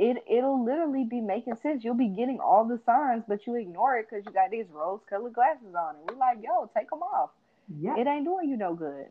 it 0.03 0.25
it'll 0.29 0.65
literally 0.65 1.05
be 1.05 1.21
making 1.21 1.55
sense. 1.63 1.85
You'll 1.85 1.95
be 1.95 2.09
getting 2.09 2.41
all 2.41 2.65
the 2.67 2.81
signs, 2.85 3.23
but 3.29 3.47
you 3.47 3.55
ignore 3.55 3.99
it 3.99 4.07
because 4.11 4.25
you 4.27 4.33
got 4.33 4.51
these 4.51 4.67
rose 4.73 5.01
colored 5.09 5.33
glasses 5.33 5.75
on, 5.79 5.95
and 5.97 6.11
we're 6.11 6.19
like, 6.19 6.39
yo, 6.43 6.69
take 6.77 6.91
them 6.91 7.03
off. 7.03 7.31
Yeah, 7.79 7.97
it 7.97 8.07
ain't 8.07 8.25
doing 8.25 8.49
you 8.49 8.57
no 8.57 8.75
good. 8.75 9.07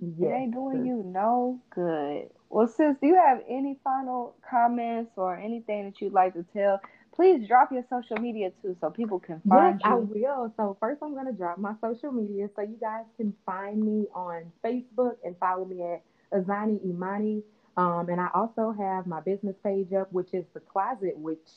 Yes. 0.00 0.30
It 0.30 0.34
ain't 0.34 0.52
doing 0.52 0.84
you 0.84 1.04
no 1.06 1.60
good. 1.70 2.30
Well, 2.50 2.66
sis, 2.66 2.96
do 3.00 3.06
you 3.06 3.14
have 3.14 3.40
any 3.48 3.78
final 3.84 4.34
comments 4.48 5.12
or 5.16 5.36
anything 5.36 5.84
that 5.84 6.00
you'd 6.00 6.12
like 6.12 6.34
to 6.34 6.44
tell? 6.52 6.80
Please 7.14 7.46
drop 7.46 7.70
your 7.70 7.84
social 7.88 8.16
media 8.16 8.50
too 8.62 8.76
so 8.80 8.90
people 8.90 9.20
can 9.20 9.40
find 9.48 9.80
yes, 9.80 9.88
you. 9.88 9.92
I 9.92 9.94
will. 9.94 10.52
So 10.56 10.76
first 10.80 11.02
I'm 11.02 11.14
gonna 11.14 11.32
drop 11.32 11.58
my 11.58 11.74
social 11.80 12.10
media 12.10 12.48
so 12.56 12.62
you 12.62 12.76
guys 12.80 13.04
can 13.16 13.32
find 13.46 13.80
me 13.80 14.06
on 14.12 14.50
Facebook 14.64 15.16
and 15.24 15.36
follow 15.38 15.64
me 15.64 15.82
at 15.82 16.02
Azani 16.32 16.84
Imani. 16.84 17.42
Um, 17.76 18.08
and 18.08 18.20
I 18.20 18.28
also 18.34 18.74
have 18.78 19.06
my 19.06 19.20
business 19.20 19.56
page 19.64 19.92
up, 19.92 20.12
which 20.12 20.34
is 20.34 20.44
the 20.54 20.60
Closet 20.60 21.16
Witch. 21.16 21.48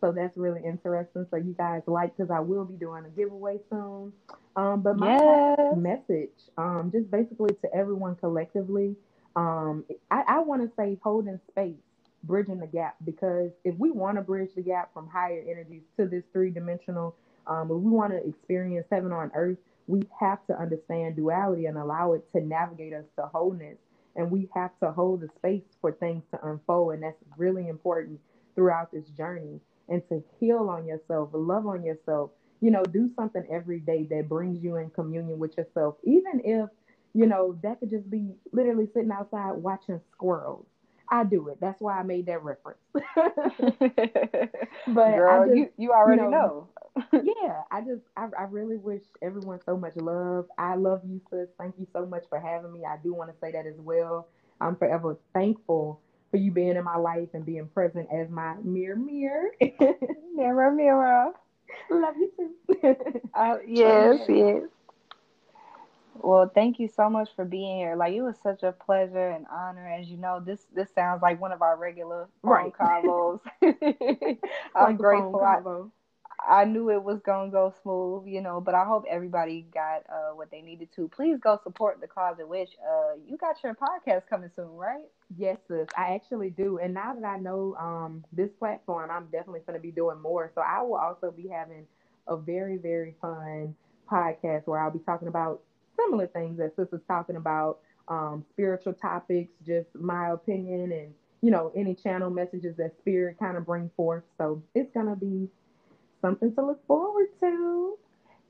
So 0.00 0.12
that's 0.12 0.36
really 0.36 0.60
interesting. 0.64 1.26
So 1.30 1.36
you 1.36 1.54
guys 1.56 1.82
like 1.86 2.16
because 2.16 2.30
I 2.30 2.40
will 2.40 2.64
be 2.64 2.74
doing 2.74 3.04
a 3.06 3.08
giveaway 3.08 3.58
soon. 3.70 4.12
Um, 4.56 4.82
but 4.82 4.98
my 4.98 5.16
yes. 5.16 5.76
message, 5.76 6.50
um, 6.58 6.90
just 6.92 7.10
basically 7.10 7.54
to 7.62 7.74
everyone 7.74 8.16
collectively, 8.16 8.96
um, 9.34 9.84
I, 10.10 10.22
I 10.28 10.38
want 10.40 10.62
to 10.62 10.70
say 10.76 10.98
holding 11.02 11.40
space, 11.50 11.80
bridging 12.22 12.60
the 12.60 12.66
gap, 12.66 12.96
because 13.04 13.50
if 13.64 13.74
we 13.78 13.90
want 13.90 14.16
to 14.18 14.22
bridge 14.22 14.50
the 14.54 14.62
gap 14.62 14.92
from 14.92 15.08
higher 15.08 15.42
energies 15.48 15.82
to 15.98 16.06
this 16.06 16.22
three 16.32 16.50
dimensional, 16.50 17.16
um, 17.46 17.70
if 17.70 17.76
we 17.76 17.90
want 17.90 18.12
to 18.12 18.26
experience 18.26 18.86
heaven 18.90 19.12
on 19.12 19.30
earth, 19.34 19.58
we 19.86 20.02
have 20.20 20.46
to 20.46 20.58
understand 20.58 21.16
duality 21.16 21.66
and 21.66 21.76
allow 21.76 22.12
it 22.12 22.24
to 22.32 22.40
navigate 22.40 22.92
us 22.92 23.04
to 23.18 23.26
wholeness. 23.26 23.76
And 24.16 24.30
we 24.30 24.48
have 24.54 24.78
to 24.80 24.92
hold 24.92 25.20
the 25.20 25.28
space 25.36 25.64
for 25.80 25.92
things 25.92 26.24
to 26.32 26.46
unfold. 26.46 26.94
And 26.94 27.02
that's 27.02 27.16
really 27.36 27.68
important 27.68 28.20
throughout 28.54 28.92
this 28.92 29.08
journey. 29.16 29.60
And 29.88 30.02
to 30.08 30.22
heal 30.40 30.68
on 30.70 30.86
yourself, 30.86 31.30
love 31.32 31.66
on 31.66 31.84
yourself, 31.84 32.30
you 32.60 32.70
know, 32.70 32.82
do 32.84 33.10
something 33.16 33.44
every 33.50 33.80
day 33.80 34.06
that 34.10 34.28
brings 34.28 34.62
you 34.62 34.76
in 34.76 34.90
communion 34.90 35.38
with 35.38 35.56
yourself, 35.58 35.96
even 36.04 36.40
if, 36.44 36.70
you 37.12 37.26
know, 37.26 37.58
that 37.62 37.80
could 37.80 37.90
just 37.90 38.08
be 38.10 38.30
literally 38.52 38.88
sitting 38.94 39.10
outside 39.10 39.52
watching 39.52 40.00
squirrels. 40.12 40.66
I 41.10 41.24
do 41.24 41.48
it. 41.48 41.58
That's 41.60 41.80
why 41.80 41.98
I 41.98 42.02
made 42.02 42.26
that 42.26 42.42
reference. 42.42 42.78
but 44.88 45.16
Girl, 45.16 45.46
just, 45.46 45.56
you, 45.56 45.68
you 45.76 45.92
already 45.92 46.22
you 46.22 46.30
know. 46.30 46.30
know. 46.30 46.68
Yeah, 47.12 47.62
I 47.70 47.80
just 47.80 48.02
I, 48.16 48.28
I 48.38 48.42
really 48.44 48.76
wish 48.76 49.02
everyone 49.22 49.60
so 49.64 49.76
much 49.76 49.96
love. 49.96 50.46
I 50.58 50.76
love 50.76 51.02
you, 51.04 51.20
sis. 51.30 51.48
Thank 51.58 51.74
you 51.78 51.86
so 51.92 52.06
much 52.06 52.24
for 52.28 52.38
having 52.38 52.72
me. 52.72 52.84
I 52.84 52.96
do 53.02 53.12
want 53.12 53.30
to 53.32 53.36
say 53.40 53.52
that 53.52 53.66
as 53.66 53.78
well. 53.78 54.28
I'm 54.60 54.76
forever 54.76 55.18
thankful 55.32 56.00
for 56.30 56.36
you 56.36 56.50
being 56.50 56.76
in 56.76 56.84
my 56.84 56.96
life 56.96 57.28
and 57.34 57.44
being 57.44 57.66
present 57.68 58.08
as 58.12 58.30
my 58.30 58.54
mirror 58.62 58.96
mirror. 58.96 59.50
mirror 60.34 60.70
mirror. 60.72 61.32
Love 61.90 62.14
you 62.16 62.32
too. 62.36 62.96
uh, 63.34 63.56
yes, 63.66 64.20
yes. 64.28 64.62
Well, 66.16 66.50
thank 66.54 66.78
you 66.78 66.88
so 66.88 67.10
much 67.10 67.28
for 67.34 67.44
being 67.44 67.78
here. 67.78 67.96
Like 67.96 68.14
it 68.14 68.22
was 68.22 68.36
such 68.40 68.62
a 68.62 68.70
pleasure 68.72 69.30
and 69.30 69.46
honor. 69.52 69.88
As 69.88 70.08
you 70.08 70.16
know, 70.16 70.40
this 70.44 70.64
this 70.74 70.88
sounds 70.94 71.22
like 71.22 71.40
one 71.40 71.50
of 71.52 71.60
our 71.60 71.76
regular 71.76 72.28
phone 72.42 72.52
right. 72.52 72.72
combos. 72.72 73.40
I'm 73.62 74.38
like 74.76 74.98
grateful. 74.98 75.40
I, 75.42 75.60
I 76.48 76.64
knew 76.64 76.90
it 76.90 77.02
was 77.02 77.20
gonna 77.24 77.50
go 77.50 77.74
smooth, 77.82 78.26
you 78.26 78.40
know, 78.40 78.60
but 78.60 78.74
I 78.74 78.84
hope 78.84 79.04
everybody 79.08 79.66
got 79.74 80.04
uh, 80.08 80.34
what 80.34 80.50
they 80.50 80.62
needed 80.62 80.88
to. 80.96 81.08
Please 81.08 81.38
go 81.42 81.58
support 81.62 82.00
the 82.00 82.06
Closet 82.08 82.48
Witch. 82.48 82.70
Uh, 82.82 83.14
you 83.26 83.36
got 83.36 83.62
your 83.62 83.74
podcast 83.74 84.28
coming 84.28 84.50
soon, 84.56 84.76
right? 84.76 85.04
Yes, 85.36 85.58
sis, 85.68 85.88
I 85.96 86.14
actually 86.14 86.50
do. 86.50 86.78
And 86.78 86.94
now 86.94 87.14
that 87.14 87.24
I 87.24 87.38
know 87.38 87.76
um, 87.80 88.24
this 88.32 88.50
platform, 88.58 89.10
I'm 89.10 89.26
definitely 89.26 89.60
going 89.66 89.78
to 89.78 89.82
be 89.82 89.90
doing 89.90 90.20
more. 90.20 90.50
So 90.54 90.60
I 90.62 90.82
will 90.82 90.96
also 90.96 91.30
be 91.30 91.48
having 91.48 91.86
a 92.28 92.36
very, 92.36 92.76
very 92.78 93.14
fun 93.20 93.74
podcast 94.10 94.66
where 94.66 94.80
I'll 94.80 94.90
be 94.90 95.00
talking 95.00 95.28
about 95.28 95.62
similar 95.96 96.26
things 96.28 96.58
that 96.58 96.76
sis 96.76 96.92
is 96.92 97.00
talking 97.08 97.36
about, 97.36 97.80
um, 98.08 98.44
spiritual 98.50 98.94
topics, 98.94 99.52
just 99.66 99.88
my 99.94 100.30
opinion, 100.30 100.92
and 100.92 101.14
you 101.42 101.50
know 101.50 101.72
any 101.76 101.94
channel 101.94 102.30
messages 102.30 102.76
that 102.76 102.96
spirit 102.98 103.38
kind 103.38 103.56
of 103.56 103.66
bring 103.66 103.90
forth. 103.96 104.24
So 104.38 104.62
it's 104.74 104.90
gonna 104.92 105.16
be 105.16 105.48
something 106.24 106.54
to 106.54 106.64
look 106.64 106.86
forward 106.86 107.26
to. 107.40 107.98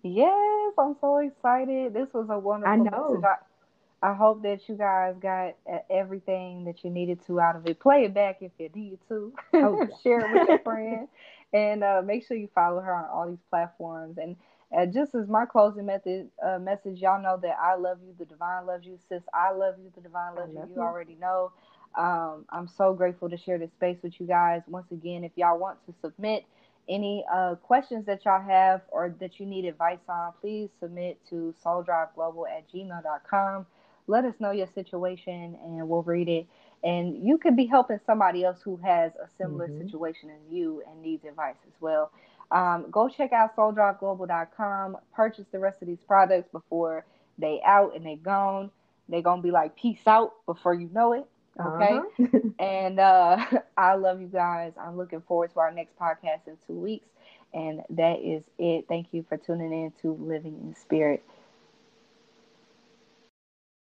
Yes, 0.04 0.74
I'm 0.78 0.94
so 1.00 1.18
excited. 1.18 1.92
This 1.92 2.08
was 2.14 2.28
a 2.30 2.38
wonderful 2.38 2.72
I 2.72 2.76
know. 2.76 3.22
I, 3.24 4.10
I 4.10 4.14
hope 4.14 4.42
that 4.42 4.68
you 4.68 4.76
guys 4.76 5.14
got 5.20 5.54
everything 5.90 6.64
that 6.66 6.84
you 6.84 6.90
needed 6.90 7.24
to 7.26 7.40
out 7.40 7.56
of 7.56 7.66
it. 7.66 7.80
Play 7.80 8.04
it 8.04 8.14
back 8.14 8.38
if 8.42 8.52
you 8.58 8.68
need 8.74 8.98
to. 9.08 9.32
Oh, 9.54 9.80
Share 10.02 10.20
it 10.20 10.30
with 10.30 10.48
your 10.48 10.58
friend. 10.64 11.08
And 11.52 11.82
uh, 11.82 12.02
make 12.04 12.26
sure 12.26 12.36
you 12.36 12.48
follow 12.54 12.80
her 12.80 12.94
on 12.94 13.06
all 13.06 13.28
these 13.28 13.42
platforms. 13.50 14.18
And 14.18 14.36
uh, 14.76 14.86
just 14.86 15.14
as 15.14 15.28
my 15.28 15.46
closing 15.46 15.86
method 15.86 16.28
uh, 16.44 16.58
message, 16.58 17.00
y'all 17.00 17.22
know 17.22 17.38
that 17.42 17.56
I 17.60 17.76
love 17.76 17.98
you. 18.06 18.14
The 18.18 18.26
divine 18.26 18.66
loves 18.66 18.86
you, 18.86 18.98
sis. 19.08 19.22
I 19.32 19.52
love 19.52 19.76
you. 19.82 19.90
The 19.94 20.02
divine 20.02 20.36
loves 20.36 20.52
you. 20.54 20.62
You 20.74 20.80
already 20.80 21.16
know. 21.20 21.50
Um, 21.96 22.44
I'm 22.50 22.68
so 22.68 22.92
grateful 22.92 23.30
to 23.30 23.36
share 23.36 23.58
this 23.58 23.70
space 23.72 23.98
with 24.02 24.20
you 24.20 24.26
guys. 24.26 24.62
Once 24.68 24.90
again, 24.92 25.24
if 25.24 25.32
y'all 25.36 25.58
want 25.58 25.78
to 25.86 25.94
submit 26.02 26.44
any 26.88 27.24
uh, 27.32 27.54
questions 27.56 28.06
that 28.06 28.24
y'all 28.24 28.42
have 28.42 28.82
or 28.88 29.14
that 29.20 29.40
you 29.40 29.46
need 29.46 29.64
advice 29.64 29.98
on, 30.08 30.32
please 30.40 30.70
submit 30.80 31.18
to 31.30 31.54
souldriveglobal 31.64 32.44
at 32.50 32.70
gmail.com. 32.70 33.66
Let 34.06 34.24
us 34.24 34.34
know 34.38 34.50
your 34.50 34.68
situation 34.74 35.56
and 35.62 35.88
we'll 35.88 36.02
read 36.02 36.28
it. 36.28 36.46
And 36.82 37.26
you 37.26 37.38
could 37.38 37.56
be 37.56 37.64
helping 37.64 37.98
somebody 38.04 38.44
else 38.44 38.58
who 38.62 38.76
has 38.84 39.12
a 39.16 39.26
similar 39.38 39.68
mm-hmm. 39.68 39.86
situation 39.86 40.30
as 40.30 40.52
you 40.52 40.82
and 40.86 41.00
needs 41.00 41.24
advice 41.24 41.56
as 41.66 41.72
well. 41.80 42.10
Um, 42.50 42.86
go 42.90 43.08
check 43.08 43.32
out 43.32 43.56
souldriveglobal.com. 43.56 44.98
Purchase 45.14 45.46
the 45.50 45.58
rest 45.58 45.80
of 45.80 45.88
these 45.88 46.02
products 46.06 46.48
before 46.52 47.06
they 47.38 47.60
out 47.66 47.96
and 47.96 48.04
they 48.04 48.16
gone. 48.16 48.70
They're 49.08 49.22
gonna 49.22 49.42
be 49.42 49.50
like 49.50 49.76
peace 49.76 50.06
out 50.06 50.34
before 50.46 50.74
you 50.74 50.90
know 50.92 51.12
it. 51.14 51.26
Okay. 51.60 52.04
Uh-huh. 52.18 52.38
and 52.58 52.98
uh, 53.00 53.44
I 53.76 53.94
love 53.94 54.20
you 54.20 54.26
guys. 54.28 54.72
I'm 54.80 54.96
looking 54.96 55.22
forward 55.22 55.52
to 55.52 55.60
our 55.60 55.70
next 55.70 55.98
podcast 55.98 56.46
in 56.46 56.56
two 56.66 56.74
weeks. 56.74 57.08
And 57.52 57.82
that 57.90 58.18
is 58.20 58.42
it. 58.58 58.86
Thank 58.88 59.08
you 59.12 59.24
for 59.28 59.36
tuning 59.36 59.72
in 59.72 59.92
to 60.02 60.14
Living 60.14 60.58
in 60.60 60.74
Spirit. 60.74 61.24